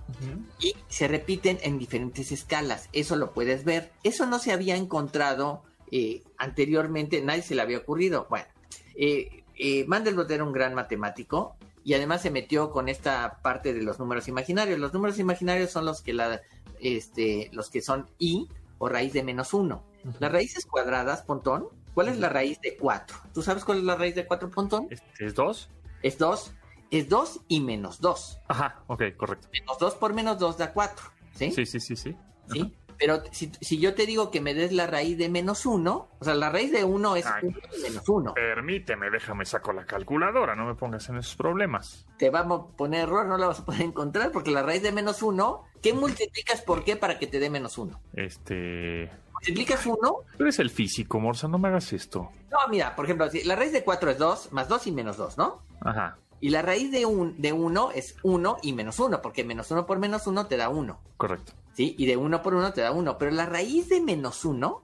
Y 0.59 0.75
se 0.89 1.07
repiten 1.07 1.57
en 1.61 1.77
diferentes 1.77 2.33
escalas. 2.33 2.89
Eso 2.91 3.15
lo 3.15 3.31
puedes 3.31 3.63
ver. 3.63 3.93
Eso 4.03 4.25
no 4.25 4.37
se 4.39 4.51
había 4.51 4.75
encontrado 4.75 5.61
eh, 5.91 6.23
anteriormente, 6.37 7.21
nadie 7.21 7.43
se 7.43 7.55
le 7.55 7.61
había 7.61 7.77
ocurrido. 7.77 8.27
Bueno, 8.29 8.47
eh, 8.95 9.43
eh, 9.55 9.85
Mandelbrot 9.87 10.29
era 10.31 10.43
un 10.43 10.51
gran 10.51 10.73
matemático 10.73 11.55
y 11.83 11.93
además 11.93 12.21
se 12.21 12.31
metió 12.31 12.71
con 12.71 12.89
esta 12.89 13.39
parte 13.41 13.73
de 13.73 13.81
los 13.81 13.99
números 13.99 14.27
imaginarios. 14.27 14.79
Los 14.79 14.93
números 14.93 15.19
imaginarios 15.19 15.71
son 15.71 15.85
los 15.85 16.01
que, 16.01 16.13
la, 16.13 16.41
este, 16.79 17.49
los 17.53 17.69
que 17.69 17.81
son 17.81 18.09
i 18.19 18.47
o 18.77 18.89
raíz 18.89 19.13
de 19.13 19.23
menos 19.23 19.53
uno. 19.53 19.83
Las 20.19 20.31
raíces 20.31 20.65
cuadradas, 20.65 21.21
Pontón, 21.21 21.67
¿cuál 21.93 22.07
es 22.07 22.17
la 22.17 22.29
raíz 22.29 22.59
de 22.61 22.75
4? 22.75 23.17
¿Tú 23.33 23.43
sabes 23.43 23.63
cuál 23.63 23.79
es 23.79 23.83
la 23.83 23.95
raíz 23.95 24.15
de 24.15 24.25
4, 24.25 24.49
Pontón? 24.49 24.87
¿Es 24.89 25.35
2? 25.35 25.69
Es 26.01 26.17
2. 26.17 26.53
Es 26.89 27.07
2 27.07 27.41
y 27.47 27.61
menos 27.61 28.01
2. 28.01 28.39
Ajá, 28.47 28.83
ok, 28.87 29.03
correcto. 29.15 29.47
Menos 29.53 29.77
2 29.79 29.95
por 29.95 30.13
menos 30.13 30.39
2 30.39 30.57
da 30.57 30.73
4. 30.73 31.05
¿Sí? 31.35 31.51
Sí, 31.51 31.65
sí, 31.65 31.79
sí, 31.79 31.95
sí. 31.95 32.15
¿Sí? 32.51 32.73
Pero 33.01 33.23
si, 33.31 33.51
si, 33.61 33.79
yo 33.79 33.95
te 33.95 34.05
digo 34.05 34.29
que 34.29 34.41
me 34.41 34.53
des 34.53 34.71
la 34.71 34.85
raíz 34.85 35.17
de 35.17 35.27
menos 35.27 35.65
1, 35.65 36.09
o 36.19 36.23
sea, 36.23 36.35
la 36.35 36.51
raíz 36.51 36.71
de 36.71 36.83
1 36.83 37.15
es 37.15 37.25
1 37.41 37.57
menos 37.81 38.07
1. 38.07 38.33
Permíteme, 38.35 39.09
déjame 39.09 39.43
saco 39.43 39.73
la 39.73 39.85
calculadora, 39.85 40.55
no 40.55 40.67
me 40.67 40.75
pongas 40.75 41.09
en 41.09 41.17
esos 41.17 41.35
problemas. 41.35 42.05
Te 42.19 42.29
vamos 42.29 42.61
a 42.61 42.77
poner 42.77 43.05
error, 43.07 43.25
no 43.25 43.39
la 43.39 43.47
vas 43.47 43.61
a 43.61 43.65
poder 43.65 43.81
encontrar, 43.81 44.31
porque 44.31 44.51
la 44.51 44.61
raíz 44.61 44.83
de 44.83 44.91
menos 44.91 45.23
1, 45.23 45.63
¿qué 45.81 45.93
multiplicas 45.93 46.61
por 46.61 46.83
qué 46.83 46.95
para 46.95 47.17
que 47.17 47.25
te 47.25 47.39
dé 47.39 47.49
menos 47.49 47.79
1? 47.79 47.99
Este 48.13 49.09
multiplicas 49.33 49.83
1. 49.83 49.97
Tú 50.37 50.43
eres 50.43 50.59
el 50.59 50.69
físico, 50.69 51.19
Morsa, 51.19 51.47
no 51.47 51.57
me 51.57 51.69
hagas 51.69 51.93
esto. 51.93 52.29
No, 52.51 52.59
mira, 52.69 52.95
por 52.95 53.05
ejemplo, 53.05 53.27
la 53.45 53.55
raíz 53.55 53.71
de 53.71 53.83
4 53.83 54.11
es 54.11 54.17
2, 54.19 54.51
más 54.51 54.69
2 54.69 54.85
y 54.85 54.91
menos 54.91 55.17
2, 55.17 55.39
¿no? 55.39 55.63
Ajá. 55.79 56.19
Y 56.39 56.49
la 56.49 56.61
raíz 56.61 56.91
de 56.91 57.07
1 57.07 57.33
de 57.39 57.51
uno 57.51 57.89
es 57.89 58.15
1 58.21 58.57
y 58.61 58.73
menos 58.73 58.99
1, 58.99 59.23
porque 59.23 59.43
menos 59.43 59.71
1 59.71 59.87
por 59.87 59.97
menos 59.97 60.27
1 60.27 60.45
te 60.45 60.57
da 60.57 60.69
1. 60.69 60.99
Correcto. 61.17 61.53
¿Sí? 61.73 61.95
Y 61.97 62.05
de 62.05 62.17
1 62.17 62.41
por 62.41 62.53
1 62.53 62.73
te 62.73 62.81
da 62.81 62.91
1. 62.91 63.17
Pero 63.17 63.31
la 63.31 63.45
raíz 63.45 63.89
de 63.89 64.01
menos 64.01 64.45
1, 64.45 64.83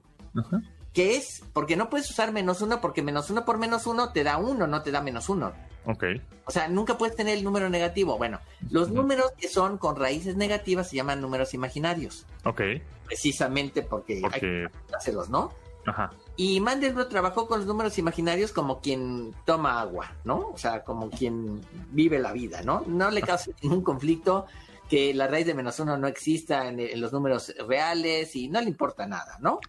¿Qué 0.94 1.16
es? 1.16 1.44
Porque 1.54 1.76
no 1.76 1.92
puedes 1.92 2.10
usar 2.10 2.32
menos 2.32 2.62
uno 2.62 2.82
porque 2.82 3.04
menos 3.04 3.30
uno 3.30 3.46
por 3.46 3.60
menos 3.60 3.86
uno 3.86 4.12
te 4.14 4.24
da 4.24 4.38
uno, 4.38 4.66
no 4.66 4.82
te 4.82 4.90
da 4.92 5.00
menos 5.00 5.30
uno. 5.30 5.54
Ok. 5.86 6.04
O 6.46 6.52
sea, 6.52 6.68
nunca 6.70 6.98
puedes 6.98 7.16
tener 7.16 7.38
el 7.38 7.44
número 7.44 7.70
negativo. 7.70 8.18
Bueno, 8.18 8.40
los 8.72 8.90
números 8.90 9.32
que 9.38 9.48
son 9.48 9.78
con 9.78 9.96
raíces 9.96 10.36
negativas 10.38 10.90
se 10.90 10.96
llaman 10.96 11.22
números 11.22 11.54
imaginarios. 11.54 12.26
Ok. 12.46 12.62
Precisamente 13.06 13.84
porque, 13.84 14.20
Porque- 14.22 14.36
hay 14.36 14.42
que 14.42 14.96
hacerlos, 14.96 15.30
¿no? 15.30 15.52
Ajá. 15.86 16.12
Y 16.36 16.60
Mandelbrot 16.60 17.10
trabajó 17.10 17.48
con 17.48 17.60
los 17.60 17.68
números 17.68 17.98
imaginarios 17.98 18.52
como 18.52 18.82
quien 18.82 19.34
toma 19.46 19.80
agua, 19.80 20.12
¿no? 20.26 20.50
O 20.50 20.58
sea, 20.58 20.84
como 20.84 21.10
quien 21.10 21.62
vive 21.92 22.20
la 22.20 22.34
vida, 22.34 22.62
¿no? 22.64 22.84
No 22.88 23.10
le 23.10 23.22
causa 23.22 23.52
ningún 23.62 23.84
conflicto 23.84 24.48
que 24.90 25.14
la 25.14 25.28
raíz 25.28 25.46
de 25.46 25.54
menos 25.54 25.80
uno 25.80 25.98
no 25.98 26.08
exista 26.08 26.68
en, 26.68 26.80
en 26.80 27.02
los 27.02 27.12
números 27.12 27.54
reales 27.68 28.36
y 28.36 28.48
no 28.48 28.62
le 28.62 28.68
importa 28.68 29.06
nada, 29.06 29.38
¿no? 29.40 29.60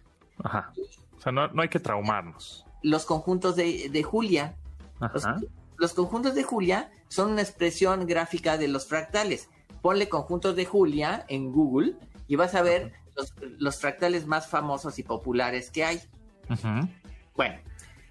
Ajá. 0.43 0.71
O 1.17 1.21
sea, 1.21 1.31
no, 1.31 1.47
no 1.49 1.61
hay 1.61 1.69
que 1.69 1.79
traumarnos. 1.79 2.65
Los 2.81 3.05
conjuntos 3.05 3.55
de, 3.55 3.89
de 3.89 4.03
Julia. 4.03 4.55
Ajá. 5.01 5.37
los 5.77 5.93
conjuntos 5.93 6.35
de 6.35 6.43
Julia 6.43 6.91
son 7.07 7.31
una 7.31 7.41
expresión 7.41 8.05
gráfica 8.05 8.57
de 8.57 8.67
los 8.67 8.85
fractales. 8.85 9.49
Ponle 9.81 10.09
conjuntos 10.09 10.55
de 10.55 10.65
Julia 10.65 11.25
en 11.29 11.51
Google 11.51 11.95
y 12.27 12.35
vas 12.35 12.53
a 12.55 12.61
ver 12.61 12.93
los, 13.15 13.33
los 13.57 13.79
fractales 13.79 14.27
más 14.27 14.47
famosos 14.47 14.99
y 14.99 15.03
populares 15.03 15.71
que 15.71 15.85
hay. 15.85 16.01
Ujú. 16.49 16.89
Bueno, 17.35 17.59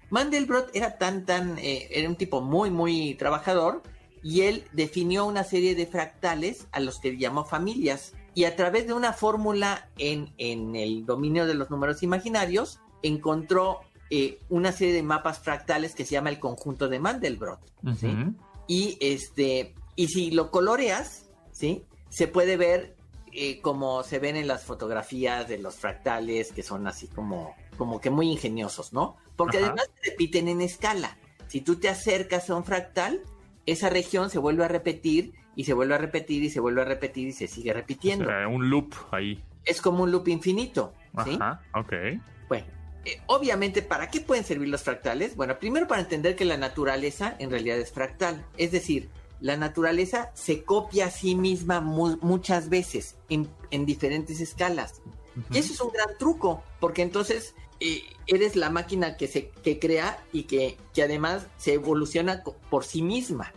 Mandelbrot 0.09 0.75
era 0.75 0.97
tan, 0.97 1.25
tan, 1.25 1.57
eh, 1.59 1.87
era 1.91 2.09
un 2.09 2.15
tipo 2.15 2.41
muy, 2.41 2.71
muy 2.71 3.13
trabajador 3.15 3.83
y 4.23 4.41
él 4.41 4.65
definió 4.73 5.25
una 5.25 5.43
serie 5.43 5.75
de 5.75 5.85
fractales 5.85 6.67
a 6.71 6.79
los 6.79 6.99
que 6.99 7.17
llamó 7.17 7.45
familias. 7.45 8.13
Y 8.35 8.43
a 8.45 8.55
través 8.55 8.87
de 8.87 8.93
una 8.93 9.13
fórmula 9.13 9.89
en, 9.97 10.33
en 10.37 10.75
el 10.75 11.05
dominio 11.05 11.45
de 11.45 11.55
los 11.55 11.69
números 11.69 12.03
imaginarios, 12.03 12.79
encontró 13.01 13.81
eh, 14.09 14.39
una 14.49 14.71
serie 14.71 14.93
de 14.93 15.03
mapas 15.03 15.39
fractales 15.39 15.93
que 15.93 16.05
se 16.05 16.11
llama 16.11 16.29
el 16.29 16.39
conjunto 16.39 16.87
de 16.87 16.99
Mandelbrot. 16.99 17.59
¿sí? 17.97 18.07
Ujú. 18.07 18.33
Y 18.67 18.97
este, 19.01 19.75
y 19.95 20.07
si 20.07 20.31
lo 20.31 20.51
coloreas, 20.51 21.29
¿sí? 21.51 21.83
Se 22.09 22.27
puede 22.27 22.57
ver 22.57 22.95
eh, 23.31 23.61
como 23.61 24.03
se 24.03 24.19
ven 24.19 24.35
en 24.35 24.47
las 24.47 24.63
fotografías 24.63 25.47
de 25.47 25.59
los 25.59 25.75
fractales, 25.75 26.51
que 26.51 26.63
son 26.63 26.87
así 26.87 27.07
como, 27.07 27.55
como 27.77 28.01
que 28.01 28.09
muy 28.09 28.31
ingeniosos, 28.31 28.93
¿no? 28.93 29.17
Porque 29.35 29.57
Ajá. 29.57 29.67
además 29.67 29.89
se 30.01 30.11
repiten 30.11 30.47
en 30.47 30.61
escala. 30.61 31.17
Si 31.47 31.61
tú 31.61 31.75
te 31.75 31.89
acercas 31.89 32.49
a 32.49 32.55
un 32.55 32.63
fractal, 32.63 33.21
esa 33.71 33.89
región 33.89 34.29
se 34.29 34.39
vuelve 34.39 34.65
a 34.65 34.67
repetir 34.67 35.33
y 35.55 35.63
se 35.65 35.73
vuelve 35.73 35.95
a 35.95 35.97
repetir 35.97 36.43
y 36.43 36.49
se 36.49 36.59
vuelve 36.59 36.81
a 36.81 36.85
repetir 36.85 37.27
y 37.27 37.31
se 37.33 37.47
sigue 37.47 37.71
O 37.71 37.73
repitiendo. 37.73 38.25
sea, 38.25 38.47
un 38.47 38.69
loop 38.69 38.93
ahí. 39.11 39.43
Es 39.65 39.81
como 39.81 40.03
un 40.03 40.11
loop 40.11 40.27
infinito, 40.29 40.93
¿sí? 41.25 41.37
Ajá. 41.39 41.61
Ok. 41.75 41.93
Bueno, 42.47 42.65
eh, 43.05 43.19
obviamente, 43.27 43.81
¿para 43.81 44.09
qué 44.09 44.21
pueden 44.21 44.43
servir 44.43 44.69
los 44.69 44.83
fractales? 44.83 45.35
Bueno, 45.35 45.59
primero 45.59 45.87
para 45.87 46.01
entender 46.01 46.35
que 46.35 46.45
la 46.45 46.57
naturaleza 46.57 47.35
en 47.39 47.49
realidad 47.51 47.77
es 47.77 47.91
fractal. 47.91 48.45
Es 48.57 48.71
decir, 48.71 49.09
la 49.41 49.57
naturaleza 49.57 50.31
se 50.33 50.63
copia 50.63 51.07
a 51.07 51.11
sí 51.11 51.35
misma 51.35 51.81
mu- 51.81 52.17
muchas 52.21 52.69
veces 52.69 53.17
en, 53.29 53.49
en 53.71 53.85
diferentes 53.85 54.39
escalas. 54.41 55.01
Y 55.51 55.57
eso 55.59 55.71
es 55.73 55.79
un 55.81 55.91
gran 55.91 56.17
truco, 56.17 56.63
porque 56.81 57.01
entonces 57.01 57.55
eh, 57.79 58.01
eres 58.27 58.57
la 58.57 58.69
máquina 58.69 59.15
que 59.15 59.27
se 59.27 59.49
que 59.63 59.79
crea 59.79 60.21
y 60.33 60.43
que, 60.43 60.75
que 60.93 61.03
además 61.03 61.47
se 61.57 61.73
evoluciona 61.75 62.43
por 62.69 62.83
sí 62.83 63.01
misma. 63.01 63.53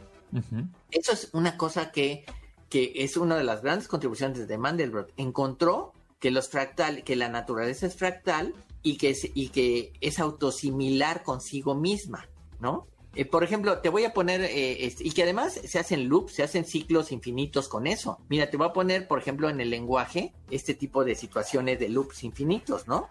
Eso 0.91 1.13
es 1.13 1.29
una 1.33 1.57
cosa 1.57 1.93
que, 1.93 2.25
que 2.69 2.93
es 2.97 3.17
una 3.17 3.37
de 3.37 3.45
las 3.45 3.63
grandes 3.63 3.89
contribuciones 3.89 4.49
de 4.49 4.59
Mandelbrot. 4.59 5.13
Encontró 5.17 5.93
que 6.19 6.31
los 6.31 6.49
fractal, 6.49 7.05
que 7.05 7.17
la 7.17 7.29
naturaleza 7.29 7.87
es 7.87 7.97
fractal 7.97 8.55
y 8.83 8.97
que 8.97 9.11
es, 9.11 9.31
y 9.35 9.49
que 9.49 9.93
es 10.01 10.19
autosimilar 10.19 11.23
consigo 11.23 11.75
misma, 11.75 12.29
¿no? 12.61 12.87
Eh, 13.15 13.27
por 13.27 13.45
ejemplo, 13.45 13.79
te 13.81 13.91
voy 13.91 14.05
a 14.05 14.15
poner, 14.15 14.41
eh, 14.41 14.87
este, 14.87 15.07
y 15.07 15.11
que 15.11 15.23
además 15.23 15.53
se 15.53 15.79
hacen 15.79 16.09
loops, 16.09 16.33
se 16.33 16.43
hacen 16.43 16.65
ciclos 16.65 17.13
infinitos 17.13 17.69
con 17.69 17.87
eso. 17.87 18.19
Mira, 18.29 18.49
te 18.49 18.57
voy 18.57 18.69
a 18.69 18.73
poner, 18.73 19.07
por 19.07 19.19
ejemplo, 19.19 19.51
en 19.51 19.61
el 19.61 19.69
lenguaje, 19.69 20.33
este 20.51 20.75
tipo 20.75 21.05
de 21.05 21.15
situaciones 21.15 21.79
de 21.79 21.91
loops 21.91 22.25
infinitos, 22.25 22.89
¿no? 22.89 23.09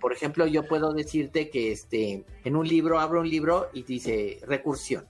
Por 0.00 0.12
ejemplo, 0.12 0.46
yo 0.48 0.66
puedo 0.66 0.92
decirte 0.92 1.48
que 1.48 1.70
este, 1.70 2.24
en 2.44 2.56
un 2.56 2.66
libro, 2.66 2.98
abro 2.98 3.20
un 3.20 3.30
libro 3.30 3.70
y 3.72 3.84
dice 3.84 4.40
recursión, 4.42 5.06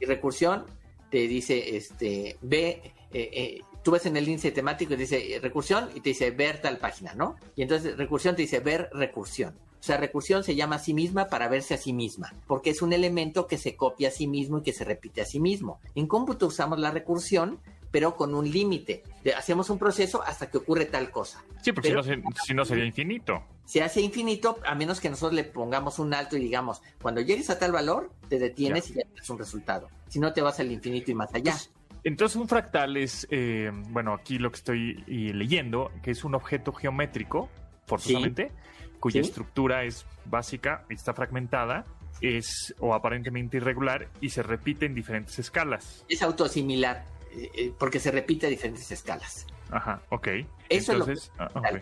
Y 0.00 0.04
recursión 0.06 0.64
te 1.10 1.28
dice, 1.28 1.76
este, 1.76 2.36
ve, 2.40 2.80
eh, 3.12 3.30
eh, 3.32 3.60
tú 3.82 3.90
ves 3.90 4.06
en 4.06 4.16
el 4.16 4.26
índice 4.26 4.50
temático 4.50 4.94
y 4.94 4.96
dice 4.96 5.34
eh, 5.34 5.40
recursión 5.40 5.90
y 5.94 6.00
te 6.00 6.10
dice 6.10 6.30
ver 6.30 6.60
tal 6.60 6.78
página, 6.78 7.14
¿no? 7.14 7.36
Y 7.56 7.62
entonces 7.62 7.96
recursión 7.96 8.36
te 8.36 8.42
dice 8.42 8.60
ver 8.60 8.88
recursión. 8.92 9.54
O 9.78 9.84
sea, 9.84 9.96
recursión 9.96 10.44
se 10.44 10.54
llama 10.54 10.76
a 10.76 10.78
sí 10.78 10.94
misma 10.94 11.26
para 11.26 11.48
verse 11.48 11.74
a 11.74 11.76
sí 11.76 11.92
misma, 11.92 12.32
porque 12.46 12.70
es 12.70 12.82
un 12.82 12.92
elemento 12.92 13.48
que 13.48 13.58
se 13.58 13.74
copia 13.74 14.08
a 14.08 14.12
sí 14.12 14.28
mismo 14.28 14.58
y 14.58 14.62
que 14.62 14.72
se 14.72 14.84
repite 14.84 15.20
a 15.20 15.24
sí 15.24 15.40
mismo. 15.40 15.80
En 15.96 16.06
cómputo 16.06 16.46
usamos 16.46 16.78
la 16.78 16.92
recursión, 16.92 17.58
pero 17.92 18.16
con 18.16 18.34
un 18.34 18.50
límite. 18.50 19.04
Hacemos 19.36 19.70
un 19.70 19.78
proceso 19.78 20.20
hasta 20.22 20.50
que 20.50 20.56
ocurre 20.58 20.86
tal 20.86 21.10
cosa. 21.12 21.44
Sí, 21.62 21.70
porque 21.70 21.90
Pero- 21.90 22.02
si, 22.02 22.16
no, 22.16 22.30
si 22.44 22.54
no 22.54 22.64
sería 22.64 22.84
infinito. 22.84 23.44
Se 23.64 23.82
hace 23.82 24.00
infinito 24.00 24.58
a 24.66 24.74
menos 24.74 24.98
que 24.98 25.08
nosotros 25.08 25.34
le 25.34 25.44
pongamos 25.44 25.98
un 26.00 26.12
alto 26.12 26.36
y 26.36 26.40
digamos, 26.40 26.82
cuando 27.00 27.20
llegues 27.20 27.48
a 27.50 27.58
tal 27.60 27.70
valor, 27.70 28.10
te 28.28 28.38
detienes 28.40 28.90
y 28.90 28.94
ya 28.94 29.02
tienes 29.04 29.30
un 29.30 29.38
resultado. 29.38 29.88
Si 30.08 30.18
no, 30.18 30.32
te 30.32 30.40
vas 30.42 30.58
al 30.58 30.72
infinito 30.72 31.10
y 31.12 31.14
más 31.14 31.32
allá. 31.34 31.54
Entonces 32.02 32.34
un 32.36 32.48
fractal 32.48 32.96
es, 32.96 33.28
eh, 33.30 33.70
bueno, 33.90 34.12
aquí 34.14 34.38
lo 34.38 34.50
que 34.50 34.56
estoy 34.56 34.94
leyendo, 35.06 35.92
que 36.02 36.10
es 36.10 36.24
un 36.24 36.34
objeto 36.34 36.72
geométrico, 36.72 37.48
forzosamente, 37.86 38.50
cuya 38.98 39.22
Sí. 39.22 39.28
estructura 39.28 39.84
es 39.84 40.04
básica, 40.24 40.84
está 40.88 41.14
fragmentada, 41.14 41.84
es 42.20 42.74
o 42.80 42.94
aparentemente 42.94 43.56
irregular 43.58 44.08
y 44.20 44.30
se 44.30 44.42
repite 44.42 44.86
en 44.86 44.94
diferentes 44.94 45.38
escalas. 45.38 46.04
Es 46.08 46.22
autosimilar, 46.22 47.04
eh, 47.34 47.72
porque 47.78 47.98
se 48.00 48.10
repite 48.10 48.46
a 48.46 48.50
diferentes 48.50 48.90
escalas. 48.90 49.46
Ajá, 49.70 50.02
ok. 50.10 50.28
Eso 50.68 50.92
es 50.92 50.98
lo 50.98 51.04
Entonces, 51.06 51.30
ah, 51.38 51.50
ok. 51.54 51.80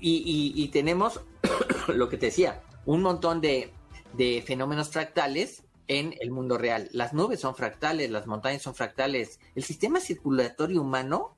Y, 0.00 0.16
y- 0.56 0.62
y 0.62 0.68
tenemos, 0.68 1.20
lo 1.88 2.08
que 2.08 2.16
te 2.16 2.26
decía, 2.26 2.60
un 2.84 3.02
montón 3.02 3.40
de, 3.40 3.72
de 4.14 4.42
fenómenos 4.46 4.90
fractales 4.90 5.62
en 5.86 6.14
el 6.20 6.30
mundo 6.30 6.58
real. 6.58 6.88
Las 6.92 7.12
nubes 7.14 7.40
son 7.40 7.54
fractales, 7.54 8.10
las 8.10 8.26
montañas 8.26 8.62
son 8.62 8.74
fractales. 8.74 9.38
El 9.54 9.62
sistema 9.64 10.00
circulatorio 10.00 10.82
humano, 10.82 11.34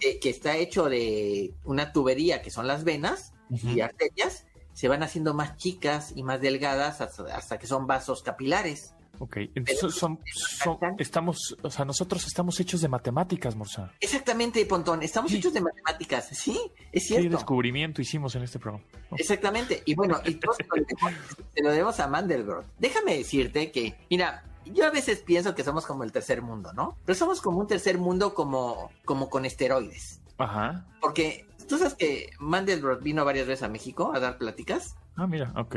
que, 0.00 0.18
que 0.20 0.30
está 0.30 0.56
hecho 0.56 0.88
de 0.88 1.52
una 1.64 1.92
tubería, 1.92 2.40
que 2.42 2.50
son 2.50 2.66
las 2.66 2.84
venas 2.84 3.32
y 3.50 3.80
arterias, 3.80 4.46
se 4.72 4.88
van 4.88 5.02
haciendo 5.02 5.34
más 5.34 5.56
chicas 5.58 6.12
y 6.16 6.22
más 6.22 6.40
delgadas 6.40 7.00
hasta, 7.02 7.24
hasta 7.36 7.58
que 7.58 7.66
son 7.66 7.86
vasos 7.86 8.22
capilares. 8.22 8.94
Ok, 9.18 9.36
entonces 9.54 9.94
son, 9.94 10.18
son- 10.34 10.78
estamos, 10.98 11.56
o 11.62 11.70
sea, 11.70 11.84
nosotros 11.84 12.26
estamos 12.26 12.58
hechos 12.58 12.80
de 12.80 12.88
matemáticas, 12.88 13.54
Morsa. 13.54 13.92
Exactamente, 14.00 14.64
Pontón, 14.66 15.02
estamos 15.02 15.30
Sí. 15.30 15.36
hechos 15.38 15.52
de 15.52 15.60
matemáticas, 15.60 16.28
sí, 16.32 16.58
es 16.90 17.02
¿Qué 17.04 17.14
cierto. 17.14 17.36
descubrimiento 17.36 18.02
hicimos 18.02 18.34
en 18.34 18.42
este 18.42 18.58
programa? 18.58 18.84
Exactamente. 19.16 19.82
Y 19.84 19.94
bueno, 19.94 20.20
y 20.24 20.34
todo 20.34 20.54
se 20.54 20.64
lo 20.64 20.74
debemos- 20.86 21.12
se 21.54 21.62
lo 21.62 21.70
debemos 21.70 22.00
a 22.00 22.08
Mandelbrot. 22.08 22.66
Déjame 22.78 23.16
decirte 23.16 23.70
que, 23.70 23.94
mira, 24.10 24.44
yo 24.66 24.86
a 24.86 24.90
veces 24.90 25.20
pienso 25.20 25.54
que 25.54 25.62
somos 25.64 25.86
como 25.86 26.02
el 26.04 26.10
tercer 26.12 26.42
mundo, 26.42 26.72
¿no? 26.72 26.96
Pero 27.04 27.16
somos 27.16 27.40
como 27.40 27.58
un 27.60 27.66
tercer 27.66 27.98
mundo 27.98 28.34
como, 28.34 28.90
como 29.04 29.28
con 29.30 29.44
esteroides. 29.44 30.20
Ajá. 30.38 30.86
Porque 31.00 31.46
tú 31.68 31.78
sabes 31.78 31.94
que 31.94 32.30
Mandelbrot 32.40 33.02
vino 33.02 33.24
varias 33.24 33.46
veces 33.46 33.62
a 33.62 33.68
México 33.68 34.12
a 34.14 34.18
dar 34.20 34.38
pláticas. 34.38 34.96
Ah, 35.16 35.26
mira, 35.26 35.52
ok. 35.56 35.76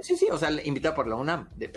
Sí, 0.00 0.16
sí, 0.16 0.28
o 0.30 0.38
sea, 0.38 0.50
invitado 0.64 0.94
por 0.94 1.08
la 1.08 1.16
UNAM, 1.16 1.48
de, 1.56 1.68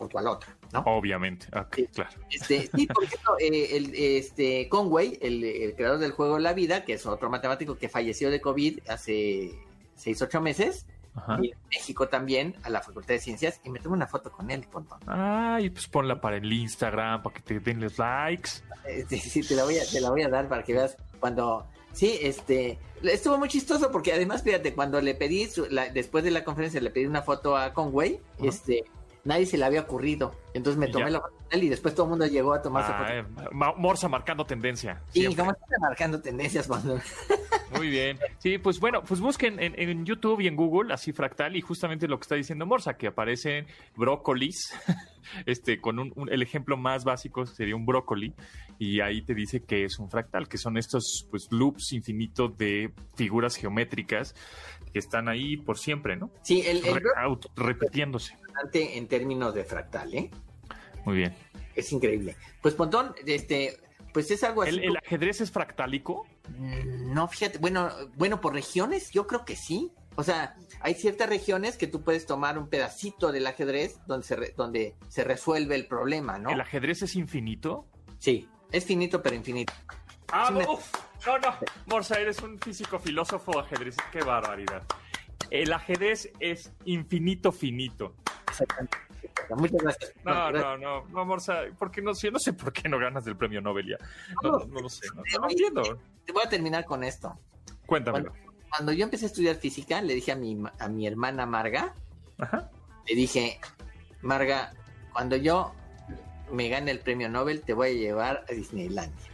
por 0.00 0.10
cual 0.10 0.28
otra, 0.28 0.56
¿no? 0.72 0.80
Obviamente, 0.86 1.46
ok, 1.54 1.74
Sí. 1.76 1.86
claro. 1.94 2.10
Este, 2.30 2.70
sí, 2.74 2.86
por 2.86 3.04
ejemplo, 3.04 3.32
eh, 3.38 3.76
el, 3.76 3.92
este, 3.94 4.66
Conway, 4.70 5.18
el, 5.20 5.44
el 5.44 5.74
creador 5.76 5.98
del 5.98 6.12
juego 6.12 6.38
La 6.38 6.54
Vida, 6.54 6.84
que 6.86 6.94
es 6.94 7.04
otro 7.04 7.28
matemático 7.28 7.76
que 7.76 7.90
falleció 7.90 8.30
de 8.30 8.40
COVID 8.40 8.80
hace 8.88 9.52
seis, 9.94 10.22
ocho 10.22 10.40
meses, 10.40 10.86
Ajá. 11.14 11.38
y 11.42 11.50
en 11.50 11.58
México 11.70 12.08
también, 12.08 12.54
a 12.62 12.70
la 12.70 12.80
Facultad 12.80 13.08
de 13.14 13.18
Ciencias, 13.20 13.60
y 13.62 13.68
me 13.68 13.78
tomé 13.80 13.96
una 13.96 14.06
foto 14.06 14.32
con 14.32 14.50
él, 14.50 14.66
Pontón. 14.72 15.00
Ay, 15.06 15.68
pues 15.68 15.86
ponla 15.86 16.18
para 16.18 16.38
el 16.38 16.50
Instagram, 16.50 17.22
para 17.22 17.34
que 17.36 17.42
te 17.42 17.60
den 17.60 17.80
los 17.82 17.98
likes. 17.98 18.50
Este, 18.88 19.18
sí, 19.18 19.42
te 19.42 19.54
la, 19.54 19.64
voy 19.64 19.76
a, 19.78 19.82
te 19.84 20.00
la 20.00 20.08
voy 20.10 20.22
a 20.22 20.28
dar 20.30 20.48
para 20.48 20.62
que 20.62 20.72
veas 20.72 20.96
cuando... 21.20 21.66
Sí, 21.92 22.18
este... 22.22 22.78
Estuvo 23.02 23.36
muy 23.36 23.48
chistoso 23.48 23.90
porque 23.90 24.12
además, 24.12 24.42
fíjate, 24.42 24.74
cuando 24.74 25.00
le 25.00 25.14
pedí, 25.14 25.46
su- 25.46 25.66
la- 25.70 25.88
después 25.88 26.22
de 26.24 26.30
la 26.30 26.44
conferencia, 26.44 26.80
le 26.80 26.90
pedí 26.90 27.04
una 27.06 27.20
foto 27.22 27.56
a 27.56 27.72
Conway, 27.74 28.20
este... 28.42 28.84
Nadie 29.24 29.46
se 29.46 29.58
le 29.58 29.64
había 29.64 29.82
ocurrido. 29.82 30.34
Entonces 30.54 30.78
me 30.78 30.88
¿Y 30.88 30.92
tomé 30.92 31.06
ya? 31.06 31.10
la 31.10 31.20
foto 31.20 31.40
y 31.52 31.68
después 31.68 31.94
todo 31.94 32.06
el 32.06 32.10
mundo 32.10 32.26
llegó 32.26 32.54
a 32.54 32.62
tomarse 32.62 32.92
ah, 32.92 33.06
eh, 33.10 33.24
Morsa 33.52 34.08
marcando 34.08 34.44
tendencia. 34.44 35.02
Sí, 35.12 35.24
como 35.34 35.50
está 35.50 35.78
marcando 35.80 36.20
tendencias 36.20 36.66
cuando... 36.66 36.98
Muy 37.76 37.88
bien. 37.88 38.18
Sí, 38.38 38.58
pues 38.58 38.80
bueno, 38.80 39.02
pues 39.02 39.20
busquen 39.20 39.58
en, 39.60 40.04
YouTube 40.04 40.40
y 40.40 40.48
en 40.48 40.56
Google 40.56 40.92
así 40.92 41.12
fractal 41.12 41.56
y 41.56 41.60
justamente 41.60 42.08
lo 42.08 42.18
que 42.18 42.22
está 42.22 42.34
diciendo 42.34 42.66
Morsa, 42.66 42.94
que 42.94 43.06
aparecen 43.06 43.66
brócolis, 43.96 44.74
este, 45.46 45.80
con 45.80 45.98
un, 46.00 46.28
el 46.30 46.42
ejemplo 46.42 46.76
más 46.76 47.04
básico 47.04 47.46
sería 47.46 47.76
un 47.76 47.86
brócoli 47.86 48.34
y 48.78 49.00
ahí 49.00 49.22
te 49.22 49.34
dice 49.34 49.62
que 49.62 49.84
es 49.84 49.98
un 49.98 50.10
fractal, 50.10 50.48
que 50.48 50.58
son 50.58 50.78
estos 50.78 51.26
pues 51.30 51.46
loops 51.50 51.92
infinitos 51.92 52.56
de 52.58 52.92
figuras 53.14 53.54
geométricas 53.56 54.34
que 54.92 54.98
están 54.98 55.28
ahí 55.28 55.56
por 55.56 55.78
siempre, 55.78 56.16
¿no? 56.16 56.30
Sí, 56.42 56.62
el, 56.66 56.82
repitiéndose. 57.56 58.36
En 58.72 59.08
términos 59.08 59.54
de 59.54 59.64
fractal, 59.64 60.14
¿eh? 60.14 60.30
Muy 61.04 61.16
bien. 61.16 61.34
Es 61.74 61.92
increíble. 61.92 62.36
Pues 62.60 62.74
Pontón, 62.74 63.14
este, 63.26 63.78
pues 64.12 64.30
es 64.30 64.42
algo 64.44 64.62
así. 64.62 64.80
¿El, 64.82 64.96
ajedrez 64.96 65.40
es 65.40 65.50
fractálico? 65.50 66.26
Mm, 66.58 67.14
no, 67.14 67.28
fíjate, 67.28 67.58
bueno, 67.58 67.90
bueno, 68.16 68.40
por 68.40 68.54
regiones, 68.54 69.10
yo 69.10 69.26
creo 69.26 69.44
que 69.44 69.56
sí. 69.56 69.92
O 70.16 70.22
sea, 70.22 70.56
hay 70.80 70.94
ciertas 70.94 71.28
regiones 71.28 71.76
que 71.76 71.86
tú 71.86 72.02
puedes 72.02 72.26
tomar 72.26 72.58
un 72.58 72.68
pedacito 72.68 73.32
del 73.32 73.46
ajedrez 73.46 74.00
donde 74.06 74.26
se, 74.26 74.54
donde 74.56 74.96
se 75.08 75.24
resuelve 75.24 75.76
el 75.76 75.86
problema, 75.86 76.38
¿no? 76.38 76.50
¿El 76.50 76.60
ajedrez 76.60 77.02
es 77.02 77.14
infinito? 77.14 77.86
Sí, 78.18 78.48
es 78.72 78.84
finito 78.84 79.22
pero 79.22 79.36
infinito. 79.36 79.72
Ah, 80.32 80.50
no, 80.52 80.60
no, 80.60 81.38
no, 81.38 81.58
Morsa, 81.86 82.18
eres 82.18 82.40
un 82.40 82.58
físico 82.58 82.98
filósofo 82.98 83.58
ajedrez. 83.58 83.96
Qué 84.12 84.22
barbaridad. 84.22 84.82
El 85.50 85.72
ajedrez 85.72 86.30
es 86.38 86.72
infinito 86.84 87.52
finito. 87.52 88.14
Exactamente. 88.48 88.98
Muchas 89.50 89.82
gracias. 89.82 90.12
No, 90.24 90.52
no, 90.52 90.78
no, 90.78 91.04
no, 91.06 91.24
Morsa, 91.24 91.62
¿por 91.78 91.90
qué 91.90 92.00
no? 92.00 92.12
Yo 92.14 92.30
no 92.30 92.38
sé 92.38 92.52
por 92.52 92.72
qué 92.72 92.88
no 92.88 92.98
ganas 92.98 93.24
del 93.24 93.36
premio 93.36 93.60
Nobel 93.60 93.88
ya. 93.88 93.96
No, 94.42 94.64
no, 94.66 94.80
lo 94.80 94.88
sé, 94.88 95.06
no, 95.14 95.48
entiendo. 95.48 95.98
Te 96.24 96.32
voy 96.32 96.42
a 96.44 96.48
terminar 96.48 96.84
con 96.84 97.02
esto. 97.02 97.38
Cuéntame. 97.86 98.24
Cuando, 98.70 98.92
yo 98.92 99.04
empecé 99.04 99.24
a 99.24 99.28
estudiar 99.28 99.56
física, 99.56 100.00
le 100.00 100.14
dije 100.14 100.30
a 100.30 100.36
mi, 100.36 100.62
a 100.78 100.88
mi 100.88 101.06
hermana 101.06 101.44
Marga, 101.44 101.92
le 103.08 103.14
dije, 103.14 103.60
Marga, 104.22 104.72
cuando 105.12 105.34
yo 105.34 105.74
me 106.52 106.68
gane 106.68 106.92
el 106.92 107.00
premio 107.00 107.28
Nobel, 107.28 107.62
te 107.62 107.74
voy 107.74 107.88
a 107.88 107.92
llevar 107.92 108.44
a 108.48 108.52
Disneylandia. 108.52 109.29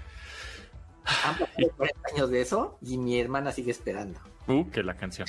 Han 1.25 1.39
pasado 1.39 1.69
40 1.77 2.01
años 2.15 2.31
de 2.31 2.41
eso 2.41 2.79
y 2.83 2.99
mi 2.99 3.21
hermana 3.21 3.53
sigue 3.53 3.71
esperando. 3.71 4.21
Uh, 4.49 4.69
que 4.71 4.83
la 4.83 4.95
canción. 4.97 5.27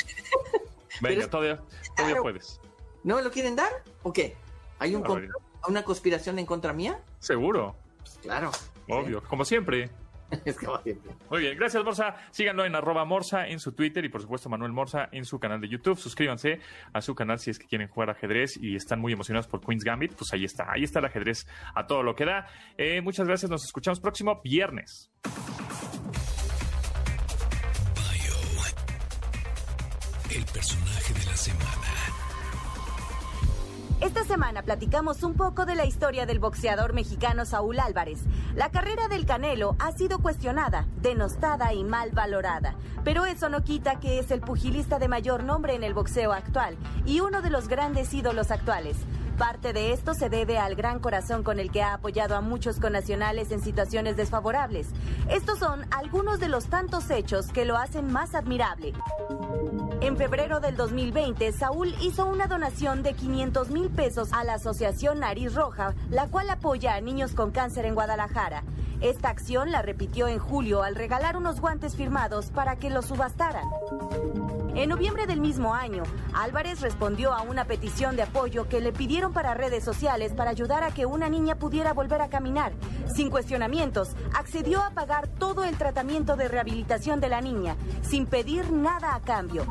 Venga, 1.02 1.30
todavía, 1.30 1.62
todavía 1.96 2.22
puedes. 2.22 2.60
¿No 3.04 3.16
me 3.18 3.22
lo 3.22 3.32
quieren 3.32 3.56
dar? 3.56 3.72
¿O 4.04 4.12
qué? 4.12 4.36
¿Hay 4.80 4.96
un 4.96 5.04
una 5.68 5.84
conspiración 5.84 6.40
en 6.40 6.46
contra 6.46 6.74
mía? 6.74 7.00
Seguro. 7.20 7.76
Pues 8.00 8.20
claro. 8.22 8.52
Obvio, 8.88 9.22
como 9.24 9.44
siempre. 9.44 9.90
es 10.46 10.58
como 10.58 10.78
siempre. 10.82 11.14
Muy 11.30 11.42
bien, 11.42 11.58
gracias 11.58 11.84
Morsa. 11.84 12.16
Síganlo 12.32 12.66
en 12.66 12.76
arroba 12.76 13.06
Morsa 13.06 13.48
en 13.48 13.60
su 13.60 13.74
Twitter 13.74 14.04
y 14.06 14.10
por 14.10 14.22
supuesto 14.22 14.50
Manuel 14.50 14.72
Morsa 14.72 15.10
en 15.12 15.26
su 15.26 15.40
canal 15.40 15.62
de 15.62 15.70
YouTube. 15.70 15.98
Suscríbanse 15.98 16.60
a 16.94 17.02
su 17.02 17.16
canal 17.16 17.40
si 17.40 17.52
es 17.52 17.60
que 17.60 17.68
quieren 17.68 17.88
jugar 17.88 18.10
ajedrez 18.10 18.58
y 18.58 18.76
están 18.76 19.00
muy 19.00 19.14
emocionados 19.14 19.48
por 19.48 19.62
Queen's 19.62 19.84
Gambit. 19.84 20.14
Pues 20.14 20.32
ahí 20.34 20.46
está, 20.46 20.72
ahí 20.72 20.84
está 20.84 21.00
el 21.00 21.06
ajedrez 21.06 21.48
a 21.76 21.88
todo 21.88 22.04
lo 22.04 22.16
que 22.16 22.26
da. 22.26 22.48
Eh, 22.78 23.02
muchas 23.02 23.28
gracias, 23.28 23.50
nos 23.50 23.64
escuchamos 23.64 24.00
próximo 24.00 24.42
viernes. 24.44 25.12
El 30.38 30.46
personaje 30.46 31.14
de 31.16 31.26
la 31.26 31.36
semana. 31.36 31.68
Esta 34.02 34.24
semana 34.24 34.62
platicamos 34.62 35.24
un 35.24 35.34
poco 35.34 35.66
de 35.66 35.74
la 35.74 35.86
historia 35.86 36.28
del 36.28 36.38
boxeador 36.38 36.94
mexicano 36.94 37.44
Saúl 37.44 37.80
Álvarez. 37.80 38.20
La 38.54 38.70
carrera 38.70 39.08
del 39.08 39.26
Canelo 39.26 39.76
ha 39.80 39.92
sido 39.94 40.20
cuestionada, 40.20 40.86
denostada 41.02 41.74
y 41.74 41.84
mal 41.84 42.12
valorada, 42.12 42.76
pero 43.04 43.26
eso 43.26 43.50
no 43.50 43.64
quita 43.64 44.00
que 44.00 44.20
es 44.20 44.30
el 44.30 44.42
pugilista 44.42 45.00
de 45.00 45.08
mayor 45.08 45.44
nombre 45.44 45.74
en 45.74 45.84
el 45.84 45.96
boxeo 45.96 46.32
actual 46.34 46.78
y 47.08 47.20
uno 47.22 47.42
de 47.42 47.50
los 47.50 47.68
grandes 47.68 48.14
ídolos 48.14 48.52
actuales. 48.52 48.98
Parte 49.38 49.72
de 49.72 49.94
esto 49.94 50.16
se 50.16 50.30
debe 50.30 50.58
al 50.58 50.74
gran 50.74 51.00
corazón 51.00 51.44
con 51.44 51.60
el 51.60 51.70
que 51.70 51.84
ha 51.84 51.94
apoyado 51.94 52.36
a 52.36 52.42
muchos 52.42 52.80
connacionales 52.80 53.52
en 53.52 53.62
situaciones 53.62 54.18
desfavorables. 54.18 54.88
Estos 55.30 55.60
son 55.60 55.86
algunos 55.92 56.40
de 56.40 56.50
los 56.50 56.66
tantos 56.66 57.12
hechos 57.12 57.48
que 57.50 57.64
lo 57.64 57.78
hacen 57.78 58.12
más 58.12 58.34
admirable. 58.34 58.94
En 60.02 60.18
febrero 60.18 60.60
del 60.60 60.76
2020, 60.76 61.52
Saúl 61.52 61.94
hizo 62.02 62.26
una 62.26 62.48
donación 62.48 63.04
de 63.04 63.14
500 63.14 63.70
mil 63.70 63.90
pesos 63.90 64.34
a 64.34 64.44
la 64.44 64.56
Asociación 64.56 65.20
Nariz 65.20 65.54
Roja, 65.54 65.94
la 66.10 66.28
cual 66.28 66.50
apoya 66.50 66.96
a 66.96 67.02
niños 67.02 67.34
con 67.34 67.52
cáncer 67.52 67.86
en 67.86 67.94
Guadalajara. 67.94 68.64
Esta 69.02 69.30
acción 69.30 69.72
la 69.72 69.84
repitió 69.84 70.28
en 70.28 70.40
julio 70.40 70.82
al 70.82 70.96
regalar 70.96 71.38
unos 71.38 71.62
guantes 71.62 71.96
firmados 71.96 72.48
para 72.48 72.78
que 72.78 72.90
los 72.90 73.06
subastaran. 73.06 73.66
En 74.74 74.90
noviembre 74.90 75.28
del 75.28 75.40
mismo 75.40 75.74
año, 75.74 76.04
Álvarez 76.34 76.82
respondió 76.82 77.34
a 77.34 77.42
una 77.42 77.66
petición 77.66 78.16
de 78.16 78.24
apoyo 78.24 78.68
que 78.68 78.80
le 78.82 78.94
pidieron 78.94 79.34
para 79.34 79.54
redes 79.54 79.84
sociales 79.84 80.34
para 80.34 80.52
ayudar 80.52 80.84
a 80.84 80.92
que 80.92 81.06
una 81.06 81.30
niña 81.30 81.56
pudiera 81.56 81.94
volver 81.94 82.22
a 82.22 82.30
caminar. 82.30 82.74
Sin 83.14 83.30
cuestionamientos, 83.30 84.16
accedió 84.36 84.84
a 84.84 84.92
pagar 84.92 85.28
todo 85.28 85.64
el 85.64 85.78
tratamiento 85.78 86.36
de 86.36 86.48
rehabilitación 86.48 87.20
de 87.20 87.30
la 87.30 87.42
niña, 87.42 87.76
sin 88.02 88.26
pedir 88.26 88.72
nada 88.72 89.16
a 89.16 89.22
cambio. 89.22 89.66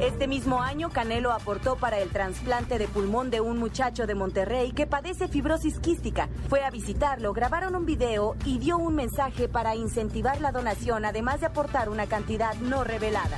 Este 0.00 0.26
mismo 0.26 0.62
año, 0.62 0.88
Canelo 0.88 1.30
aportó 1.30 1.76
para 1.76 1.98
el 1.98 2.08
trasplante 2.08 2.78
de 2.78 2.88
pulmón 2.88 3.28
de 3.28 3.42
un 3.42 3.58
muchacho 3.58 4.06
de 4.06 4.14
Monterrey 4.14 4.72
que 4.72 4.86
padece 4.86 5.28
fibrosis 5.28 5.78
quística. 5.78 6.30
Fue 6.48 6.64
a 6.64 6.70
visitarlo, 6.70 7.34
grabaron 7.34 7.76
un 7.76 7.84
video 7.84 8.34
y 8.46 8.58
dio 8.58 8.78
un 8.78 8.94
mensaje 8.94 9.46
para 9.46 9.76
incentivar 9.76 10.40
la 10.40 10.52
donación, 10.52 11.04
además 11.04 11.40
de 11.40 11.46
aportar 11.48 11.90
una 11.90 12.06
cantidad 12.06 12.54
no 12.54 12.82
revelada. 12.82 13.36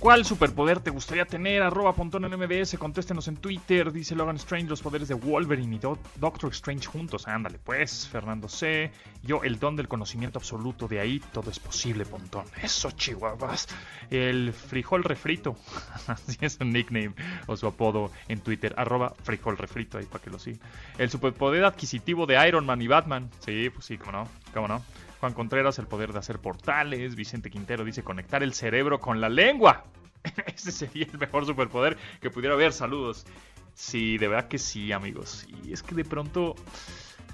¿Cuál 0.00 0.24
superpoder 0.24 0.78
te 0.78 0.90
gustaría 0.90 1.24
tener? 1.24 1.60
Arroba 1.60 1.92
Pontón 1.92 2.24
en 2.24 2.38
MBS, 2.38 2.78
contéstenos 2.78 3.26
en 3.26 3.36
Twitter. 3.36 3.90
Dice 3.90 4.14
Logan 4.14 4.36
Strange, 4.36 4.68
los 4.68 4.80
poderes 4.80 5.08
de 5.08 5.14
Wolverine 5.14 5.74
y 5.74 5.78
Doctor 5.80 6.52
Strange 6.52 6.86
juntos. 6.86 7.26
Ándale, 7.26 7.58
pues, 7.58 8.06
Fernando 8.06 8.48
C. 8.48 8.92
Yo, 9.24 9.42
el 9.42 9.58
don 9.58 9.74
del 9.74 9.88
conocimiento 9.88 10.38
absoluto. 10.38 10.86
De 10.86 11.00
ahí 11.00 11.20
todo 11.32 11.50
es 11.50 11.58
posible, 11.58 12.06
Pontón. 12.06 12.44
Eso, 12.62 12.92
chihuahuas. 12.92 13.66
El 14.08 14.52
frijol 14.52 15.02
refrito. 15.02 15.56
Así 16.06 16.38
es 16.42 16.58
un 16.60 16.70
nickname 16.70 17.14
o 17.48 17.56
su 17.56 17.66
apodo 17.66 18.12
en 18.28 18.38
Twitter. 18.38 18.74
Arroba 18.76 19.16
frijol 19.24 19.58
refrito, 19.58 19.98
ahí 19.98 20.04
para 20.04 20.22
que 20.22 20.30
lo 20.30 20.38
sigan. 20.38 20.60
El 20.96 21.10
superpoder 21.10 21.64
adquisitivo 21.64 22.24
de 22.24 22.46
Iron 22.46 22.64
Man 22.64 22.80
y 22.80 22.86
Batman. 22.86 23.30
Sí, 23.40 23.68
pues 23.70 23.86
sí, 23.86 23.98
cómo 23.98 24.12
no. 24.12 24.28
Cómo 24.54 24.68
no. 24.68 24.80
Juan 25.20 25.34
Contreras, 25.34 25.78
el 25.78 25.86
poder 25.86 26.12
de 26.12 26.18
hacer 26.18 26.38
portales. 26.38 27.14
Vicente 27.14 27.50
Quintero 27.50 27.84
dice 27.84 28.02
conectar 28.02 28.42
el 28.42 28.54
cerebro 28.54 29.00
con 29.00 29.20
la 29.20 29.28
lengua. 29.28 29.84
Ese 30.46 30.72
sería 30.72 31.06
el 31.12 31.18
mejor 31.18 31.46
superpoder 31.46 31.96
que 32.20 32.30
pudiera 32.30 32.54
haber. 32.54 32.72
Saludos. 32.72 33.26
Sí, 33.74 34.18
de 34.18 34.28
verdad 34.28 34.48
que 34.48 34.58
sí, 34.58 34.92
amigos. 34.92 35.46
Y 35.64 35.72
es 35.72 35.82
que 35.82 35.94
de 35.94 36.04
pronto 36.04 36.56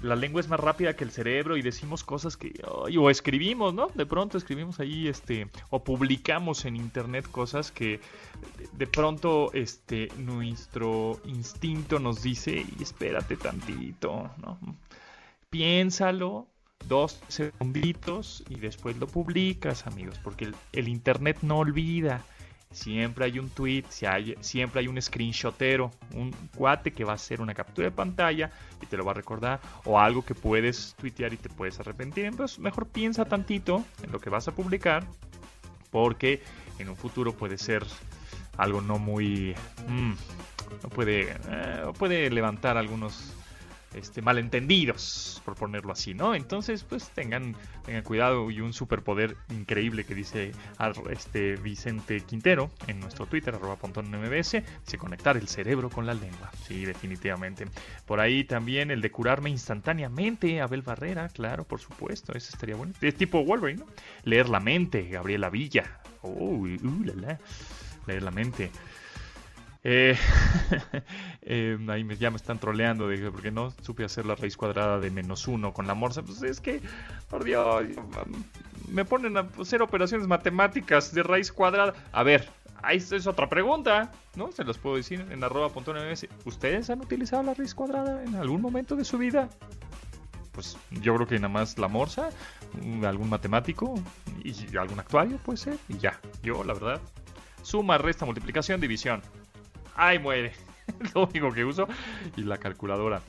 la 0.01 0.15
lengua 0.15 0.41
es 0.41 0.47
más 0.47 0.59
rápida 0.59 0.95
que 0.95 1.03
el 1.03 1.11
cerebro 1.11 1.57
y 1.57 1.61
decimos 1.61 2.03
cosas 2.03 2.37
que 2.37 2.53
o 2.65 3.09
escribimos, 3.09 3.73
¿no? 3.73 3.87
De 3.95 4.05
pronto 4.05 4.37
escribimos 4.37 4.79
ahí 4.79 5.07
este 5.07 5.47
o 5.69 5.83
publicamos 5.83 6.65
en 6.65 6.75
internet 6.75 7.27
cosas 7.31 7.71
que 7.71 7.99
de, 8.73 8.87
pronto 8.87 9.51
este 9.53 10.09
nuestro 10.17 11.19
instinto 11.25 11.99
nos 11.99 12.21
dice, 12.21 12.65
y 12.77 12.83
espérate 12.83 13.37
tantito, 13.37 14.29
¿no? 14.37 14.59
Piénsalo, 15.49 16.47
dos 16.87 17.19
segunditos 17.27 18.43
y 18.49 18.59
después 18.59 18.97
lo 18.97 19.07
publicas, 19.07 19.87
amigos, 19.87 20.19
porque 20.23 20.51
el, 20.71 20.87
internet 20.87 21.39
no 21.41 21.59
olvida. 21.59 22.23
Siempre 22.71 23.25
hay 23.25 23.39
un 23.39 23.49
tweet, 23.49 23.85
siempre 24.41 24.81
hay 24.81 24.87
un 24.89 25.01
screenshotero, 25.01 25.91
un 26.13 26.31
cuate 26.57 26.91
que 26.91 27.05
va 27.05 27.13
a 27.13 27.15
hacer 27.15 27.39
una 27.39 27.53
captura 27.53 27.87
de 27.87 27.95
pantalla 27.95 28.51
y 28.81 28.85
te 28.85 28.97
lo 28.97 29.05
va 29.05 29.11
a 29.11 29.13
recordar, 29.13 29.61
o 29.85 29.97
algo 29.97 30.25
que 30.25 30.35
puedes 30.35 30.93
tuitear 30.99 31.33
y 31.33 31.37
te 31.37 31.47
puedes 31.47 31.79
arrepentir. 31.79 32.25
Entonces, 32.25 32.59
mejor 32.59 32.87
piensa 32.87 33.23
tantito 33.23 33.85
en 34.03 34.11
lo 34.11 34.19
que 34.19 34.29
vas 34.29 34.49
a 34.49 34.51
publicar, 34.51 35.07
porque 35.89 36.43
en 36.77 36.89
un 36.89 36.97
futuro 36.97 37.31
puede 37.31 37.57
ser 37.57 37.85
algo 38.57 38.81
no 38.81 38.99
muy. 38.99 39.55
Mm, 39.87 40.13
no 40.83 40.89
puede, 40.89 41.37
eh, 41.47 41.83
puede 41.97 42.29
levantar 42.29 42.75
algunos 42.75 43.33
este, 43.95 44.21
malentendidos, 44.21 45.41
por 45.45 45.55
ponerlo 45.55 45.91
así, 45.91 46.13
¿no? 46.13 46.35
Entonces, 46.35 46.83
pues 46.83 47.09
tengan, 47.09 47.55
tengan 47.85 48.03
cuidado 48.03 48.51
y 48.51 48.61
un 48.61 48.73
superpoder 48.73 49.35
increíble 49.49 50.03
que 50.03 50.15
dice 50.15 50.51
este 51.09 51.55
Vicente 51.55 52.21
Quintero 52.21 52.69
en 52.87 52.99
nuestro 52.99 53.25
Twitter, 53.25 53.55
arroba 53.55 53.77
mbs, 53.77 54.51
dice 54.51 54.97
conectar 54.97 55.37
el 55.37 55.47
cerebro 55.47 55.89
con 55.89 56.05
la 56.05 56.13
lengua. 56.13 56.51
Sí, 56.67 56.85
definitivamente. 56.85 57.65
Por 58.05 58.19
ahí 58.19 58.43
también 58.43 58.91
el 58.91 59.01
de 59.01 59.11
curarme 59.11 59.49
instantáneamente, 59.49 60.61
Abel 60.61 60.81
Barrera, 60.81 61.29
claro, 61.29 61.63
por 61.63 61.79
supuesto, 61.79 62.33
eso 62.33 62.49
estaría 62.53 62.75
bueno. 62.75 62.93
Es 63.01 63.15
tipo 63.15 63.43
Wolverine, 63.43 63.79
¿no? 63.79 63.87
Leer 64.23 64.49
la 64.49 64.59
mente, 64.59 65.09
Gabriela 65.09 65.49
Villa. 65.49 65.99
Uy, 66.21 66.79
uh, 66.83 67.03
la, 67.05 67.13
la. 67.13 67.39
Leer 68.07 68.23
la 68.23 68.31
mente. 68.31 68.71
Eh, 69.87 70.17
eh, 71.43 71.77
ahí 71.89 72.03
me, 72.03 72.17
ya 72.17 72.31
me 72.31 72.37
están 72.37 72.57
troleando, 72.57 73.07
dije, 73.07 73.29
porque 73.29 73.51
no 73.51 73.69
supe 73.83 74.03
hacer 74.03 74.25
la 74.25 74.33
raíz 74.33 74.57
cuadrada 74.57 74.99
de 74.99 75.11
menos 75.11 75.47
uno 75.47 75.73
con 75.73 75.85
la 75.85 75.93
morsa. 75.93 76.23
Pues 76.23 76.41
es 76.41 76.59
que, 76.59 76.81
por 77.29 77.43
Dios, 77.43 77.85
me 78.89 79.05
ponen 79.05 79.37
a 79.37 79.47
hacer 79.61 79.83
operaciones 79.83 80.27
matemáticas 80.27 81.13
de 81.13 81.21
raíz 81.21 81.51
cuadrada. 81.51 81.93
A 82.11 82.23
ver, 82.23 82.49
ahí 82.81 82.97
es 82.97 83.27
otra 83.27 83.47
pregunta, 83.47 84.11
¿no? 84.35 84.51
Se 84.51 84.63
los 84.63 84.79
puedo 84.79 84.95
decir 84.95 85.23
en 85.29 85.43
arroba 85.43 85.71
¿Ustedes 86.45 86.89
han 86.89 87.01
utilizado 87.01 87.43
la 87.43 87.53
raíz 87.53 87.75
cuadrada 87.75 88.23
en 88.23 88.33
algún 88.33 88.61
momento 88.61 88.95
de 88.95 89.05
su 89.05 89.19
vida? 89.19 89.49
Pues 90.53 90.79
yo 90.89 91.13
creo 91.13 91.27
que 91.27 91.35
nada 91.35 91.49
más 91.49 91.77
la 91.77 91.89
morsa, 91.89 92.29
algún 93.03 93.29
matemático 93.29 93.93
y 94.43 94.75
algún 94.77 94.99
actuario 94.99 95.37
puede 95.37 95.57
ser, 95.57 95.77
y 95.89 95.99
ya. 95.99 96.19
Yo, 96.41 96.63
la 96.63 96.73
verdad, 96.73 97.01
suma, 97.61 97.99
resta, 97.99 98.25
multiplicación, 98.25 98.81
división. 98.81 99.21
Ahí 99.95 100.19
muere. 100.19 100.53
Lo 101.13 101.25
único 101.25 101.51
que 101.51 101.65
uso. 101.65 101.87
Y 102.35 102.43
la 102.43 102.57
calculadora. 102.57 103.21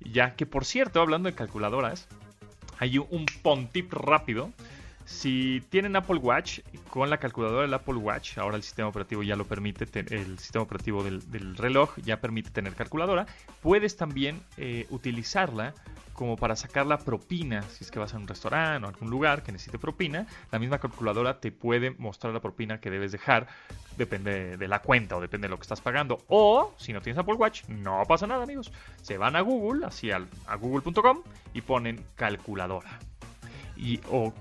Ya 0.00 0.34
que 0.36 0.46
por 0.46 0.64
cierto, 0.64 1.00
hablando 1.00 1.28
de 1.28 1.34
calculadoras, 1.34 2.08
hay 2.78 2.98
un 2.98 3.26
pontip 3.42 3.92
rápido. 3.92 4.50
Si 5.04 5.60
tienen 5.70 5.96
Apple 5.96 6.18
Watch, 6.18 6.60
con 6.88 7.10
la 7.10 7.18
calculadora 7.18 7.62
del 7.62 7.74
Apple 7.74 7.96
Watch, 7.96 8.38
ahora 8.38 8.56
el 8.56 8.62
sistema 8.62 8.88
operativo 8.88 9.24
ya 9.24 9.34
lo 9.34 9.44
permite, 9.44 9.86
el 10.14 10.38
sistema 10.38 10.62
operativo 10.62 11.02
del, 11.02 11.56
reloj 11.56 11.96
ya 11.98 12.20
permite 12.20 12.50
tener 12.50 12.74
calculadora, 12.74 13.26
puedes 13.60 13.96
también 13.96 14.40
eh, 14.56 14.86
utilizarla 14.90 15.74
como 16.20 16.36
para 16.36 16.54
sacar 16.54 16.84
la 16.84 16.98
propina, 16.98 17.62
si 17.62 17.82
es 17.82 17.90
que 17.90 17.98
vas 17.98 18.12
a 18.12 18.18
un 18.18 18.28
restaurante 18.28 18.84
o 18.84 18.90
algún 18.90 19.08
lugar 19.08 19.42
que 19.42 19.52
necesite 19.52 19.78
propina, 19.78 20.26
la 20.52 20.58
misma 20.58 20.78
calculadora 20.78 21.40
te 21.40 21.50
puede 21.50 21.92
mostrar 21.92 22.34
la 22.34 22.40
propina 22.40 22.78
que 22.78 22.90
debes 22.90 23.10
dejar, 23.10 23.46
depende 23.96 24.58
de 24.58 24.68
la 24.68 24.82
cuenta 24.82 25.16
o 25.16 25.20
depende 25.22 25.46
de 25.46 25.52
lo 25.52 25.56
que 25.56 25.62
estás 25.62 25.80
pagando. 25.80 26.18
O 26.28 26.74
si 26.76 26.92
no 26.92 27.00
tienes 27.00 27.18
Apple 27.18 27.36
Watch, 27.36 27.64
no 27.68 28.02
pasa 28.06 28.26
nada, 28.26 28.42
amigos. 28.42 28.70
Se 29.00 29.16
van 29.16 29.34
a 29.34 29.40
Google, 29.40 29.86
así 29.86 30.10
a 30.10 30.20
google.com 30.60 31.22
y 31.54 31.62
ponen 31.62 32.04
calculadora. 32.16 32.98
Y, 33.74 33.98
o, 34.10 34.34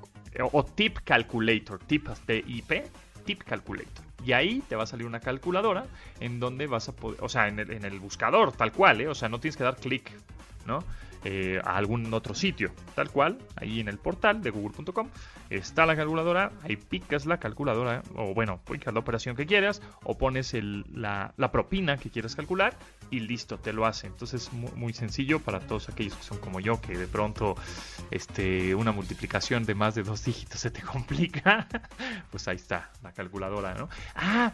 tip 0.75 0.97
calculator, 1.05 1.79
tip 1.79 2.09
de 2.27 2.43
IP, 2.45 2.91
tip 3.23 3.43
calculator. 3.43 4.03
Y 4.25 4.33
ahí 4.33 4.61
te 4.67 4.75
va 4.75 4.83
a 4.83 4.85
salir 4.85 5.07
una 5.07 5.21
calculadora 5.21 5.85
en 6.19 6.41
donde 6.41 6.67
vas 6.67 6.89
a 6.89 6.91
poder, 6.93 7.23
o 7.23 7.29
sea, 7.29 7.47
en 7.47 7.57
el, 7.59 7.71
en 7.71 7.85
el 7.85 8.01
buscador, 8.01 8.51
tal 8.51 8.73
cual, 8.73 8.99
¿eh? 8.99 9.07
o 9.07 9.15
sea, 9.15 9.29
no 9.29 9.39
tienes 9.39 9.55
que 9.55 9.63
dar 9.63 9.77
clic, 9.77 10.11
¿no? 10.65 10.83
Eh, 11.25 11.59
a 11.65 11.75
algún 11.75 12.13
otro 12.13 12.33
sitio. 12.33 12.71
Tal 12.95 13.11
cual, 13.11 13.39
ahí 13.57 13.81
en 13.81 13.89
el 13.89 13.97
portal 13.97 14.41
de 14.41 14.51
google.com 14.51 15.09
está 15.49 15.85
la 15.85 15.97
calculadora, 15.97 16.53
ahí 16.63 16.77
picas 16.77 17.25
la 17.25 17.39
calculadora, 17.39 18.03
o 18.15 18.33
bueno, 18.33 18.61
picas 18.63 18.93
la 18.93 19.01
operación 19.01 19.35
que 19.35 19.45
quieras, 19.45 19.81
o 20.05 20.17
pones 20.17 20.53
la, 20.53 21.33
propina 21.51 21.97
que 21.97 22.09
quieras 22.09 22.37
calcular 22.37 22.73
y 23.11 23.19
listo, 23.19 23.57
te 23.57 23.73
lo 23.73 23.85
hace. 23.85 24.07
Entonces 24.07 24.53
muy, 24.53 24.71
muy, 24.75 24.93
sencillo 24.93 25.41
para 25.41 25.59
todos 25.59 25.89
aquellos 25.89 26.15
que 26.15 26.23
son 26.23 26.37
como 26.37 26.61
yo, 26.61 26.79
que 26.79 26.97
de 26.97 27.07
pronto 27.07 27.57
este, 28.11 28.73
una 28.73 28.93
multiplicación 28.93 29.65
de 29.65 29.75
más 29.75 29.95
de 29.95 30.03
dos 30.03 30.23
dígitos 30.29 30.61
se 30.61 30.71
te 30.71 30.81
complica. 30.81 31.67
pues 32.31 32.47
ahí 32.47 32.55
está 32.55 32.91
la 33.03 33.11
calculadora, 33.11 33.73
¿no? 33.73 33.89
Ah, 34.15 34.53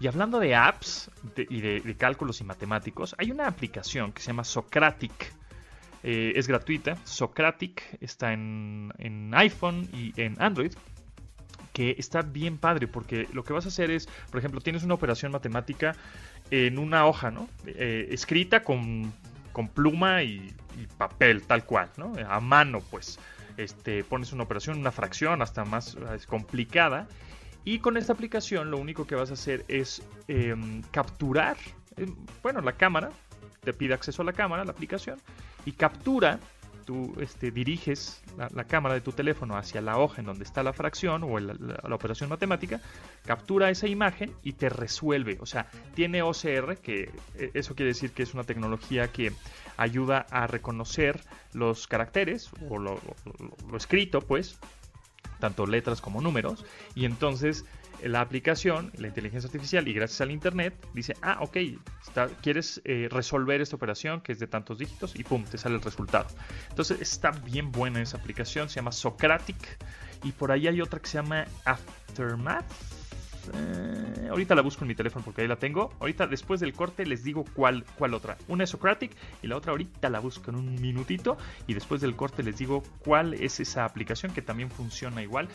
y 0.00 0.08
hablando 0.08 0.40
de 0.40 0.56
apps 0.56 1.08
y 1.36 1.60
de, 1.60 1.80
de, 1.80 1.94
cálculos 1.94 2.40
y 2.40 2.44
matemáticos, 2.44 3.14
hay 3.16 3.30
una 3.30 3.46
aplicación 3.46 4.10
que 4.12 4.22
se 4.22 4.28
llama 4.28 4.42
Socratic. 4.42 5.38
Eh, 6.02 6.32
es 6.36 6.48
gratuita. 6.48 6.96
Socratic 7.04 7.82
está 8.00 8.32
en, 8.32 9.30
iPhone 9.34 9.88
y 9.92 10.12
en 10.20 10.40
Android 10.40 10.72
que 11.72 11.94
está 11.98 12.22
bien 12.22 12.58
padre 12.58 12.88
porque 12.88 13.28
lo 13.32 13.44
que 13.44 13.52
vas 13.52 13.64
a 13.64 13.68
hacer 13.68 13.92
es, 13.92 14.08
por 14.30 14.38
ejemplo, 14.38 14.60
tienes 14.60 14.82
una 14.82 14.94
operación 14.94 15.30
matemática 15.30 15.94
en 16.50 16.78
una 16.78 17.06
hoja, 17.06 17.30
¿no? 17.30 17.48
Eh, 17.64 18.08
escrita 18.10 18.64
con, 18.64 19.12
pluma 19.72 20.24
y, 20.24 20.52
papel, 20.98 21.42
tal 21.42 21.64
cual, 21.64 21.90
¿no? 21.96 22.12
A 22.28 22.40
mano, 22.40 22.80
pues. 22.90 23.18
Este, 23.56 24.02
pones 24.04 24.32
una 24.32 24.42
operación, 24.42 24.78
una 24.78 24.90
fracción 24.90 25.42
hasta 25.42 25.64
más 25.64 25.96
complicada. 26.26 27.06
Y 27.64 27.78
con 27.78 27.96
esta 27.96 28.12
aplicación 28.12 28.70
lo 28.70 28.78
único 28.78 29.06
que 29.06 29.14
vas 29.14 29.30
a 29.30 29.34
hacer 29.34 29.64
es 29.68 30.02
em, 30.28 30.82
capturar, 30.90 31.56
em, 31.96 32.14
bueno, 32.42 32.60
la 32.62 32.72
cámara, 32.72 33.10
te 33.62 33.72
pide 33.74 33.94
acceso 33.94 34.22
a 34.22 34.24
la 34.24 34.32
cámara, 34.32 34.64
la 34.64 34.72
aplicación, 34.72 35.18
y 35.64 35.72
captura, 35.72 36.38
tú 36.84 37.14
este, 37.20 37.50
diriges 37.50 38.22
la, 38.52 38.64
cámara 38.64 38.94
de 38.94 39.00
tu 39.00 39.12
teléfono 39.12 39.56
hacia 39.56 39.80
la 39.80 39.98
hoja 39.98 40.20
en 40.20 40.26
donde 40.26 40.44
está 40.44 40.62
la 40.62 40.72
fracción 40.72 41.22
o 41.24 41.38
la, 41.38 41.54
operación 41.94 42.30
matemática, 42.30 42.80
captura 43.24 43.70
esa 43.70 43.86
imagen 43.86 44.32
y 44.42 44.52
te 44.52 44.68
resuelve. 44.68 45.38
O 45.40 45.46
sea, 45.46 45.68
tiene 45.94 46.22
OCR, 46.22 46.78
que 46.78 47.10
eh, 47.36 47.50
eso 47.54 47.74
quiere 47.74 47.88
decir 47.88 48.12
que 48.12 48.22
es 48.22 48.34
una 48.34 48.44
tecnología 48.44 49.08
que 49.08 49.32
ayuda 49.76 50.26
a 50.30 50.46
reconocer 50.46 51.20
los 51.52 51.86
caracteres 51.86 52.50
o 52.68 52.78
lo 52.78 53.00
escrito, 53.76 54.20
pues, 54.20 54.58
tanto 55.40 55.66
letras 55.66 56.00
como 56.00 56.20
números, 56.20 56.64
y 56.94 57.04
entonces 57.06 57.64
la 58.04 58.20
aplicación, 58.20 58.92
la 58.98 59.08
inteligencia 59.08 59.48
artificial 59.48 59.86
y 59.88 59.92
gracias 59.92 60.20
al 60.20 60.30
Internet 60.30 60.74
dice, 60.94 61.14
ah, 61.22 61.38
ok, 61.40 61.56
quieres 62.42 62.80
eh, 62.84 63.08
resolver 63.10 63.60
esta 63.60 63.76
operación 63.76 64.20
que 64.20 64.32
es 64.32 64.38
de 64.38 64.46
tantos 64.46 64.78
dígitos 64.78 65.14
y 65.18 65.24
pum, 65.24 65.44
te 65.44 65.58
sale 65.58 65.76
el 65.76 65.82
resultado. 65.82 66.26
Entonces 66.68 67.00
está 67.00 67.30
bien 67.30 67.72
buena 67.72 68.00
esa 68.00 68.16
aplicación, 68.16 68.68
se 68.68 68.76
llama 68.76 68.92
Socratic 68.92 69.78
y 70.22 70.32
por 70.32 70.52
ahí 70.52 70.68
hay 70.68 70.80
otra 70.80 71.00
que 71.00 71.08
se 71.08 71.18
llama 71.18 71.46
Aftermath 71.64 72.99
eh, 73.54 74.28
ahorita 74.30 74.54
la 74.54 74.62
busco 74.62 74.84
en 74.84 74.88
mi 74.88 74.94
teléfono 74.94 75.24
porque 75.24 75.42
ahí 75.42 75.48
la 75.48 75.56
tengo. 75.56 75.92
Ahorita 76.00 76.26
después 76.26 76.60
del 76.60 76.72
corte 76.72 77.06
les 77.06 77.24
digo 77.24 77.44
cuál, 77.54 77.84
cuál 77.96 78.14
otra. 78.14 78.36
Una 78.48 78.64
es 78.64 78.70
Socratic 78.70 79.12
y 79.42 79.46
la 79.46 79.56
otra 79.56 79.72
ahorita 79.72 80.08
la 80.10 80.20
busco 80.20 80.50
en 80.50 80.56
un 80.56 80.80
minutito. 80.80 81.36
Y 81.66 81.74
después 81.74 82.00
del 82.00 82.16
corte 82.16 82.42
les 82.42 82.58
digo 82.58 82.82
cuál 83.00 83.34
es 83.34 83.60
esa 83.60 83.84
aplicación 83.84 84.32
que 84.32 84.42
también 84.42 84.70
funciona 84.70 85.22
igual. 85.22 85.48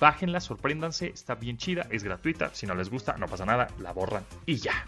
Bájenla, 0.00 0.40
sorpréndanse, 0.40 1.08
está 1.08 1.34
bien 1.34 1.56
chida, 1.56 1.86
es 1.90 2.04
gratuita. 2.04 2.54
Si 2.54 2.66
no 2.66 2.74
les 2.74 2.90
gusta, 2.90 3.16
no 3.16 3.26
pasa 3.26 3.44
nada, 3.44 3.68
la 3.78 3.92
borran 3.92 4.24
y 4.46 4.56
ya. 4.56 4.86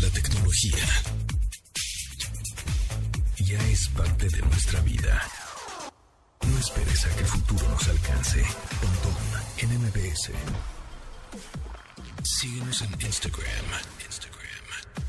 La 0.00 0.08
tecnología 0.10 0.84
ya 3.36 3.58
es 3.68 3.88
parte 3.88 4.28
de 4.28 4.42
nuestra 4.42 4.80
vida 4.80 5.22
esperes 6.58 7.04
a 7.04 7.08
que 7.10 7.20
el 7.20 7.26
futuro 7.26 7.68
nos 7.68 7.88
alcance. 7.88 8.44
Pontón 8.80 9.16
en 9.58 9.80
MBS. 9.80 10.30
Síguenos 12.22 12.82
en 12.82 12.92
Instagram. 13.00 13.66
Instagram 14.04 14.42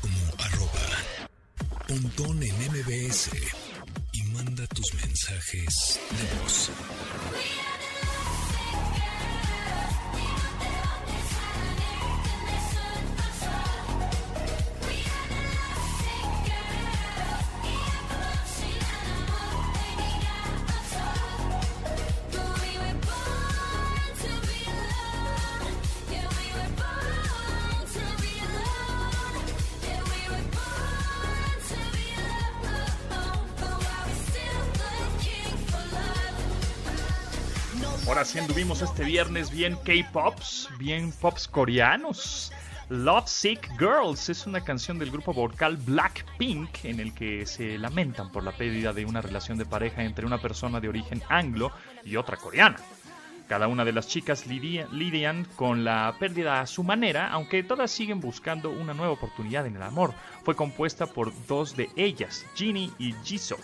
como 0.00 0.44
arroba 0.44 0.88
Pontón 1.88 2.42
en 2.42 2.56
MBS. 2.72 3.30
Y 4.12 4.22
manda 4.24 4.66
tus 4.68 4.94
mensajes 4.94 6.00
de 6.10 6.40
voz. 6.40 6.70
Este 38.84 39.04
viernes 39.04 39.50
bien 39.50 39.76
K-Pops, 39.82 40.68
bien 40.78 41.10
pops 41.12 41.48
coreanos. 41.48 42.52
Love 42.90 43.26
Sick 43.26 43.70
Girls 43.78 44.28
es 44.28 44.46
una 44.46 44.62
canción 44.62 44.98
del 44.98 45.10
grupo 45.10 45.32
vocal 45.32 45.78
Blackpink 45.78 46.84
en 46.84 47.00
el 47.00 47.14
que 47.14 47.46
se 47.46 47.78
lamentan 47.78 48.30
por 48.30 48.44
la 48.44 48.52
pérdida 48.52 48.92
de 48.92 49.06
una 49.06 49.22
relación 49.22 49.56
de 49.56 49.64
pareja 49.64 50.04
entre 50.04 50.26
una 50.26 50.36
persona 50.36 50.80
de 50.80 50.90
origen 50.90 51.22
anglo 51.30 51.72
y 52.04 52.16
otra 52.16 52.36
coreana. 52.36 52.76
Cada 53.48 53.68
una 53.68 53.86
de 53.86 53.92
las 53.92 54.06
chicas 54.06 54.46
lidian 54.46 55.46
con 55.56 55.82
la 55.82 56.14
pérdida 56.18 56.60
a 56.60 56.66
su 56.66 56.84
manera, 56.84 57.30
aunque 57.30 57.62
todas 57.62 57.90
siguen 57.90 58.20
buscando 58.20 58.68
una 58.68 58.92
nueva 58.92 59.14
oportunidad 59.14 59.66
en 59.66 59.76
el 59.76 59.82
amor. 59.82 60.12
Fue 60.44 60.54
compuesta 60.54 61.06
por 61.06 61.32
dos 61.46 61.74
de 61.74 61.88
ellas, 61.96 62.44
Ginny 62.54 62.92
y 62.98 63.14
Jisoo, 63.24 63.58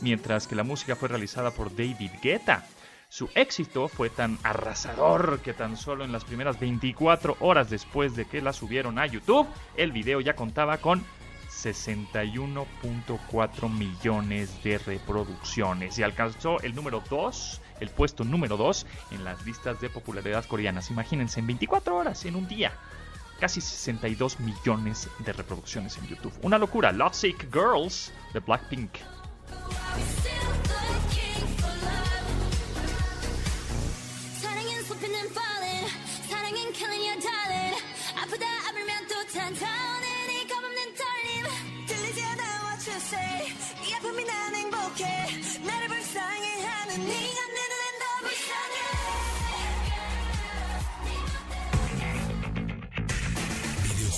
mientras 0.00 0.48
que 0.48 0.56
la 0.56 0.64
música 0.64 0.96
fue 0.96 1.08
realizada 1.08 1.52
por 1.52 1.70
David 1.70 2.10
Guetta. 2.20 2.66
Su 3.14 3.30
éxito 3.36 3.86
fue 3.86 4.10
tan 4.10 4.36
arrasador 4.42 5.38
que 5.38 5.54
tan 5.54 5.76
solo 5.76 6.04
en 6.04 6.10
las 6.10 6.24
primeras 6.24 6.58
24 6.58 7.36
horas 7.38 7.70
después 7.70 8.16
de 8.16 8.24
que 8.24 8.42
la 8.42 8.52
subieron 8.52 8.98
a 8.98 9.06
YouTube, 9.06 9.46
el 9.76 9.92
video 9.92 10.20
ya 10.20 10.34
contaba 10.34 10.78
con 10.78 11.00
61.4 11.48 13.70
millones 13.70 14.64
de 14.64 14.78
reproducciones 14.78 15.96
y 15.96 16.02
alcanzó 16.02 16.58
el 16.62 16.74
número 16.74 17.04
2, 17.08 17.60
el 17.78 17.90
puesto 17.90 18.24
número 18.24 18.56
2 18.56 18.84
en 19.12 19.22
las 19.22 19.46
listas 19.46 19.80
de 19.80 19.90
popularidad 19.90 20.44
coreanas. 20.46 20.90
Imagínense, 20.90 21.38
en 21.38 21.46
24 21.46 21.94
horas, 21.94 22.24
en 22.24 22.34
un 22.34 22.48
día. 22.48 22.72
casi 23.38 23.60
62 23.60 24.40
millones 24.40 25.08
de 25.20 25.32
reproducciones 25.32 25.96
en 25.98 26.08
YouTube. 26.08 26.34
Una 26.42 26.58
locura. 26.58 26.90
Lovesick 26.90 27.48
Girls 27.52 28.12
de 28.32 28.40
Blackpink. 28.40 28.90
whipping 34.94 35.16
and 35.16 35.30
falling 35.34 35.86
사랑엔 36.28 36.72
killing 36.72 37.02
your 37.02 37.18
darling. 37.20 37.74
아프다 38.14 38.46
아물면 38.68 39.08
또 39.08 39.14
탄타오는 39.26 40.06
이 40.30 40.46
겁없는 40.46 40.94
떨림. 40.94 41.86
들리지 41.86 42.22
않아 42.22 42.42
what 42.64 42.90
you 42.90 42.98
say. 42.98 43.52
이 43.88 43.94
아픔이 43.94 44.24
난 44.24 44.54
행복해. 44.54 45.04
나를 45.66 45.88
불쌍해 45.88 46.62
하는 46.62 46.98
네가 47.06 47.46
내 47.54 47.64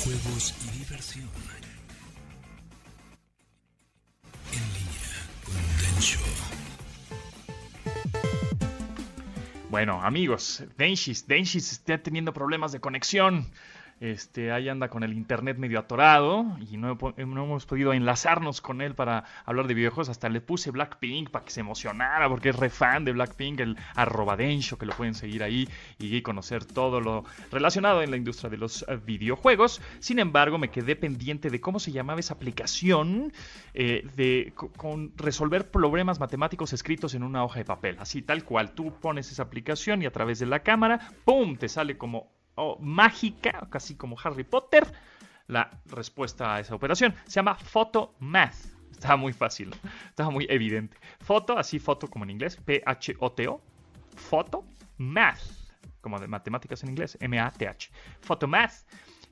y 0.08 0.26
diversión. 0.72 1.45
Bueno, 9.76 10.00
amigos, 10.02 10.64
Denshis, 10.78 11.28
Denshis 11.28 11.70
está 11.70 11.98
teniendo 11.98 12.32
problemas 12.32 12.72
de 12.72 12.80
conexión. 12.80 13.46
Este, 13.98 14.52
ahí 14.52 14.68
anda 14.68 14.88
con 14.88 15.02
el 15.04 15.14
internet 15.14 15.56
medio 15.56 15.78
atorado 15.78 16.44
y 16.70 16.76
no, 16.76 16.98
hemos 17.16 17.64
podido 17.64 17.94
enlazarnos 17.94 18.60
con 18.60 18.82
él 18.82 18.94
para 18.94 19.24
hablar 19.46 19.66
de 19.66 19.74
videojuegos. 19.74 20.10
Hasta 20.10 20.28
le 20.28 20.42
puse 20.42 20.70
Blackpink 20.70 21.30
para 21.30 21.46
que 21.46 21.50
se 21.50 21.60
emocionara 21.60 22.28
porque 22.28 22.50
es 22.50 22.56
re 22.56 22.68
fan 22.68 23.06
de 23.06 23.12
Blackpink, 23.12 23.60
el 23.60 23.76
arroba 23.94 24.36
Densho, 24.36 24.76
que 24.76 24.84
lo 24.84 24.94
pueden 24.94 25.14
seguir 25.14 25.42
ahí 25.42 25.66
y 25.98 26.20
conocer 26.20 26.66
todo 26.66 27.00
lo 27.00 27.24
relacionado 27.50 28.02
en 28.02 28.10
la 28.10 28.18
industria 28.18 28.50
de 28.50 28.58
los 28.58 28.84
eh, 28.86 28.98
videojuegos. 29.02 29.80
Sin 29.98 30.18
embargo, 30.18 30.58
me 30.58 30.68
quedé 30.68 30.94
pendiente 30.94 31.48
de 31.48 31.60
cómo 31.60 31.80
se 31.80 31.90
llamaba 31.90 32.20
esa 32.20 32.34
aplicación 32.34 33.32
eh, 33.72 34.06
de 34.14 34.52
con 34.76 35.12
resolver 35.16 35.70
problemas 35.70 36.20
matemáticos 36.20 36.74
escritos 36.74 37.14
en 37.14 37.22
una 37.22 37.44
hoja 37.44 37.60
de 37.60 37.64
papel. 37.64 37.96
Así 37.98 38.20
tal 38.20 38.44
cual, 38.44 38.72
tú 38.72 38.92
pones 39.00 39.32
esa 39.32 39.44
aplicación 39.44 40.02
y 40.02 40.06
a 40.06 40.12
través 40.12 40.38
de 40.38 40.46
la 40.46 40.60
cámara, 40.60 41.12
¡pum! 41.24 41.56
te 41.56 41.68
sale 41.68 41.96
como 41.96 42.35
o 42.56 42.78
mágica, 42.80 43.66
casi 43.70 43.96
como 43.96 44.16
Harry 44.22 44.44
Potter, 44.44 44.86
la 45.46 45.70
respuesta 45.86 46.54
a 46.54 46.60
esa 46.60 46.74
operación. 46.74 47.14
Se 47.24 47.34
llama 47.34 47.54
Photomath. 47.54 48.76
Estaba 48.90 49.16
muy 49.16 49.32
fácil, 49.32 49.74
estaba 50.08 50.30
muy 50.30 50.46
evidente. 50.48 50.96
Foto, 51.20 51.58
así 51.58 51.78
foto 51.78 52.08
como 52.08 52.24
en 52.24 52.30
inglés, 52.30 52.56
P-H-O-T-O, 52.56 53.60
foto, 54.16 54.64
math, 54.96 55.42
como 56.00 56.18
de 56.18 56.26
matemáticas 56.26 56.82
en 56.82 56.90
inglés, 56.90 57.18
M-A-T-H. 57.20 57.90
Photomath 58.22 58.72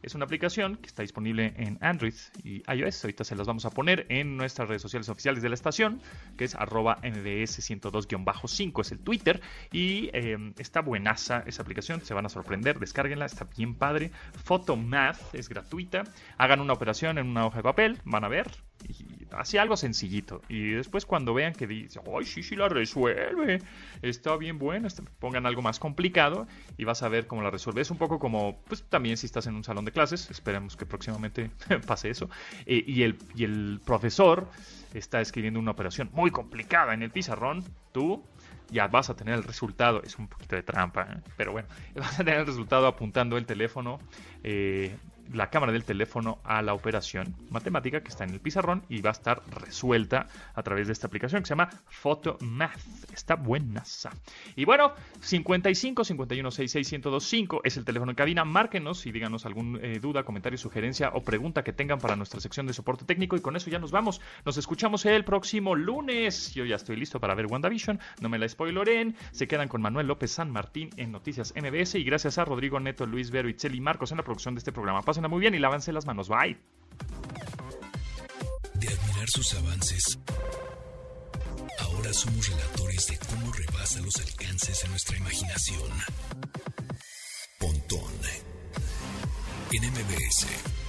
es 0.05 0.14
una 0.14 0.26
aplicación 0.26 0.76
que 0.76 0.86
está 0.86 1.02
disponible 1.02 1.55
en 1.57 1.78
Android 1.80 2.14
y 2.42 2.62
iOS. 2.70 3.05
Ahorita 3.05 3.24
se 3.24 3.34
las 3.34 3.46
vamos 3.46 3.64
a 3.64 3.70
poner 3.70 4.05
en 4.11 4.36
nuestras 4.36 4.68
redes 4.68 4.82
sociales 4.82 5.09
oficiales 5.09 5.42
de 5.42 5.48
la 5.48 5.55
estación, 5.55 6.02
que 6.36 6.44
es 6.44 6.55
arroba 6.55 7.00
nds102-5, 7.02 8.80
es 8.82 8.92
el 8.92 8.98
Twitter. 8.98 9.40
Y 9.72 10.11
eh, 10.12 10.36
está 10.59 10.82
buenaza 10.82 11.42
esa 11.46 11.62
aplicación, 11.62 12.02
se 12.02 12.12
van 12.12 12.26
a 12.26 12.28
sorprender, 12.28 12.78
descárguenla, 12.78 13.24
está 13.24 13.48
bien 13.57 13.74
padre. 13.74 14.11
Photomath 14.44 15.34
es 15.34 15.48
gratuita. 15.48 16.05
Hagan 16.36 16.61
una 16.61 16.74
operación 16.74 17.16
en 17.16 17.26
una 17.26 17.46
hoja 17.46 17.59
de 17.59 17.62
papel, 17.62 17.98
van 18.05 18.24
a 18.24 18.28
ver. 18.28 18.50
Y 18.86 19.26
así 19.32 19.57
algo 19.57 19.76
sencillito. 19.76 20.42
Y 20.48 20.70
después 20.70 21.07
cuando 21.07 21.32
vean 21.32 21.55
que 21.55 21.66
dice, 21.66 22.00
¡ay, 22.14 22.26
sí, 22.26 22.42
sí 22.42 22.57
la 22.57 22.68
resuelve! 22.68 23.62
Está 24.02 24.36
bien 24.36 24.59
bueno, 24.59 24.88
pongan 25.18 25.46
algo 25.46 25.62
más 25.62 25.78
complicado 25.78 26.46
y 26.76 26.84
vas 26.84 27.02
a 27.02 27.09
ver 27.09 27.26
cómo 27.26 27.42
la 27.42 27.50
resuelve. 27.50 27.80
Es 27.80 27.90
un 27.90 27.96
poco 27.96 28.18
como, 28.18 28.61
pues 28.64 28.84
también 28.84 29.16
si 29.16 29.26
estás 29.26 29.46
en 29.46 29.55
un 29.55 29.64
salón 29.64 29.86
de 29.86 29.92
clases, 29.95 30.30
esperemos 30.30 30.76
que 30.76 30.84
próximamente 30.84 31.51
pase 31.86 32.11
eso, 32.11 32.28
eh, 32.66 32.84
y, 32.86 33.03
el, 33.03 33.16
y 33.34 33.45
el 33.45 33.80
profesor 33.84 34.47
está 34.92 35.20
escribiendo 35.22 35.59
una 35.59 35.70
operación 35.70 36.11
muy 36.12 36.30
complicada 36.30 36.92
en 36.92 37.03
el 37.03 37.11
pizarrón, 37.11 37.64
tú 37.92 38.22
ya 38.70 38.88
vas 38.88 39.09
a 39.09 39.16
tener 39.16 39.34
el 39.34 39.42
resultado, 39.42 40.03
es 40.03 40.18
un 40.18 40.28
poquito 40.28 40.57
de 40.57 40.62
trampa, 40.62 41.03
¿eh? 41.03 41.20
pero 41.36 41.53
bueno, 41.53 41.68
vas 41.95 42.14
a 42.14 42.24
tener 42.24 42.40
el 42.40 42.47
resultado 42.47 42.86
apuntando 42.86 43.38
el 43.38 43.47
teléfono 43.47 43.99
eh, 44.42 44.95
la 45.33 45.51
cámara 45.51 45.72
del 45.72 45.85
teléfono 45.85 46.39
a 46.45 46.62
la 46.62 46.75
operación 46.75 47.35
matemática 47.51 48.03
que 48.03 48.09
está 48.09 48.25
en 48.25 48.31
el 48.31 48.41
pizarrón 48.41 48.85
y 48.89 49.01
va 49.01 49.11
a 49.11 49.12
estar 49.12 49.43
resuelta 49.51 50.27
a 50.55 50.62
través 50.62 50.87
de 50.87 50.93
esta 50.93 51.07
aplicación 51.07 51.43
que 51.43 51.47
se 51.47 51.53
llama 51.53 51.70
Photomath. 51.89 52.81
Está 53.12 53.37
buenaza. 53.37 54.11
Y 54.57 54.64
bueno, 54.64 54.93
55 55.20 56.05
51 56.05 56.51
66 56.51 56.93
1025 56.93 57.61
es 57.64 57.77
el 57.77 57.85
teléfono 57.85 58.12
en 58.12 58.16
cabina. 58.16 58.45
Márquenos 58.45 59.07
y 59.07 59.12
díganos 59.12 59.47
alguna 59.47 59.79
eh, 59.83 59.99
duda, 60.01 60.25
comentario, 60.25 60.59
sugerencia 60.59 61.11
o 61.14 61.22
pregunta 61.22 61.64
que 61.64 61.72
tengan 61.72 61.99
para 61.99 62.16
nuestra 62.16 62.41
sección 62.41 62.66
de 62.66 62.72
soporte 62.72 63.05
técnico. 63.05 63.37
Y 63.37 63.41
con 63.41 63.57
eso 63.57 63.70
ya 63.70 63.79
nos 63.79 63.91
vamos. 63.91 64.20
Nos 64.45 64.57
escuchamos 64.57 65.05
el 65.07 65.25
próximo 65.25 65.75
lunes. 65.75 66.55
Yo 66.55 66.64
ya 66.64 66.77
estoy 66.77 66.97
listo 66.97 67.20
para 67.20 67.35
ver 67.35 67.47
WandaVision. 67.47 68.01
No 68.20 68.29
me 68.29 68.39
la 68.39 68.49
spoiloren. 68.49 69.16
Se 69.33 69.49
quedan 69.49 69.68
con 69.68 69.83
Manuel 69.83 70.07
López 70.07 70.33
San 70.33 70.51
Martín 70.51 70.91
en 70.97 71.12
Noticias 71.12 71.55
MBS. 71.57 71.97
Y 71.97 72.05
gracias 72.05 72.39
a 72.39 72.45
Rodrigo 72.45 72.81
Neto, 72.81 73.07
Luis 73.07 73.31
Vero, 73.31 73.49
y 73.49 73.81
Marcos 73.81 74.11
en 74.11 74.18
la 74.18 74.25
producción 74.25 74.55
de 74.55 74.59
este 74.59 74.72
programa 74.72 75.03
muy 75.22 75.40
bien 75.40 75.54
y 75.54 75.58
lávanse 75.58 75.92
las 75.92 76.06
manos. 76.06 76.28
Bye. 76.28 76.58
De 78.74 78.88
admirar 78.88 79.28
sus 79.28 79.54
avances, 79.54 80.18
ahora 81.80 82.12
somos 82.12 82.48
relatores 82.48 83.06
de 83.06 83.18
cómo 83.18 83.52
rebasa 83.52 84.00
los 84.00 84.16
alcances 84.16 84.82
de 84.82 84.88
nuestra 84.88 85.16
imaginación. 85.16 85.90
Pontón 87.58 88.14
en 89.72 89.90
MBS. 89.90 90.84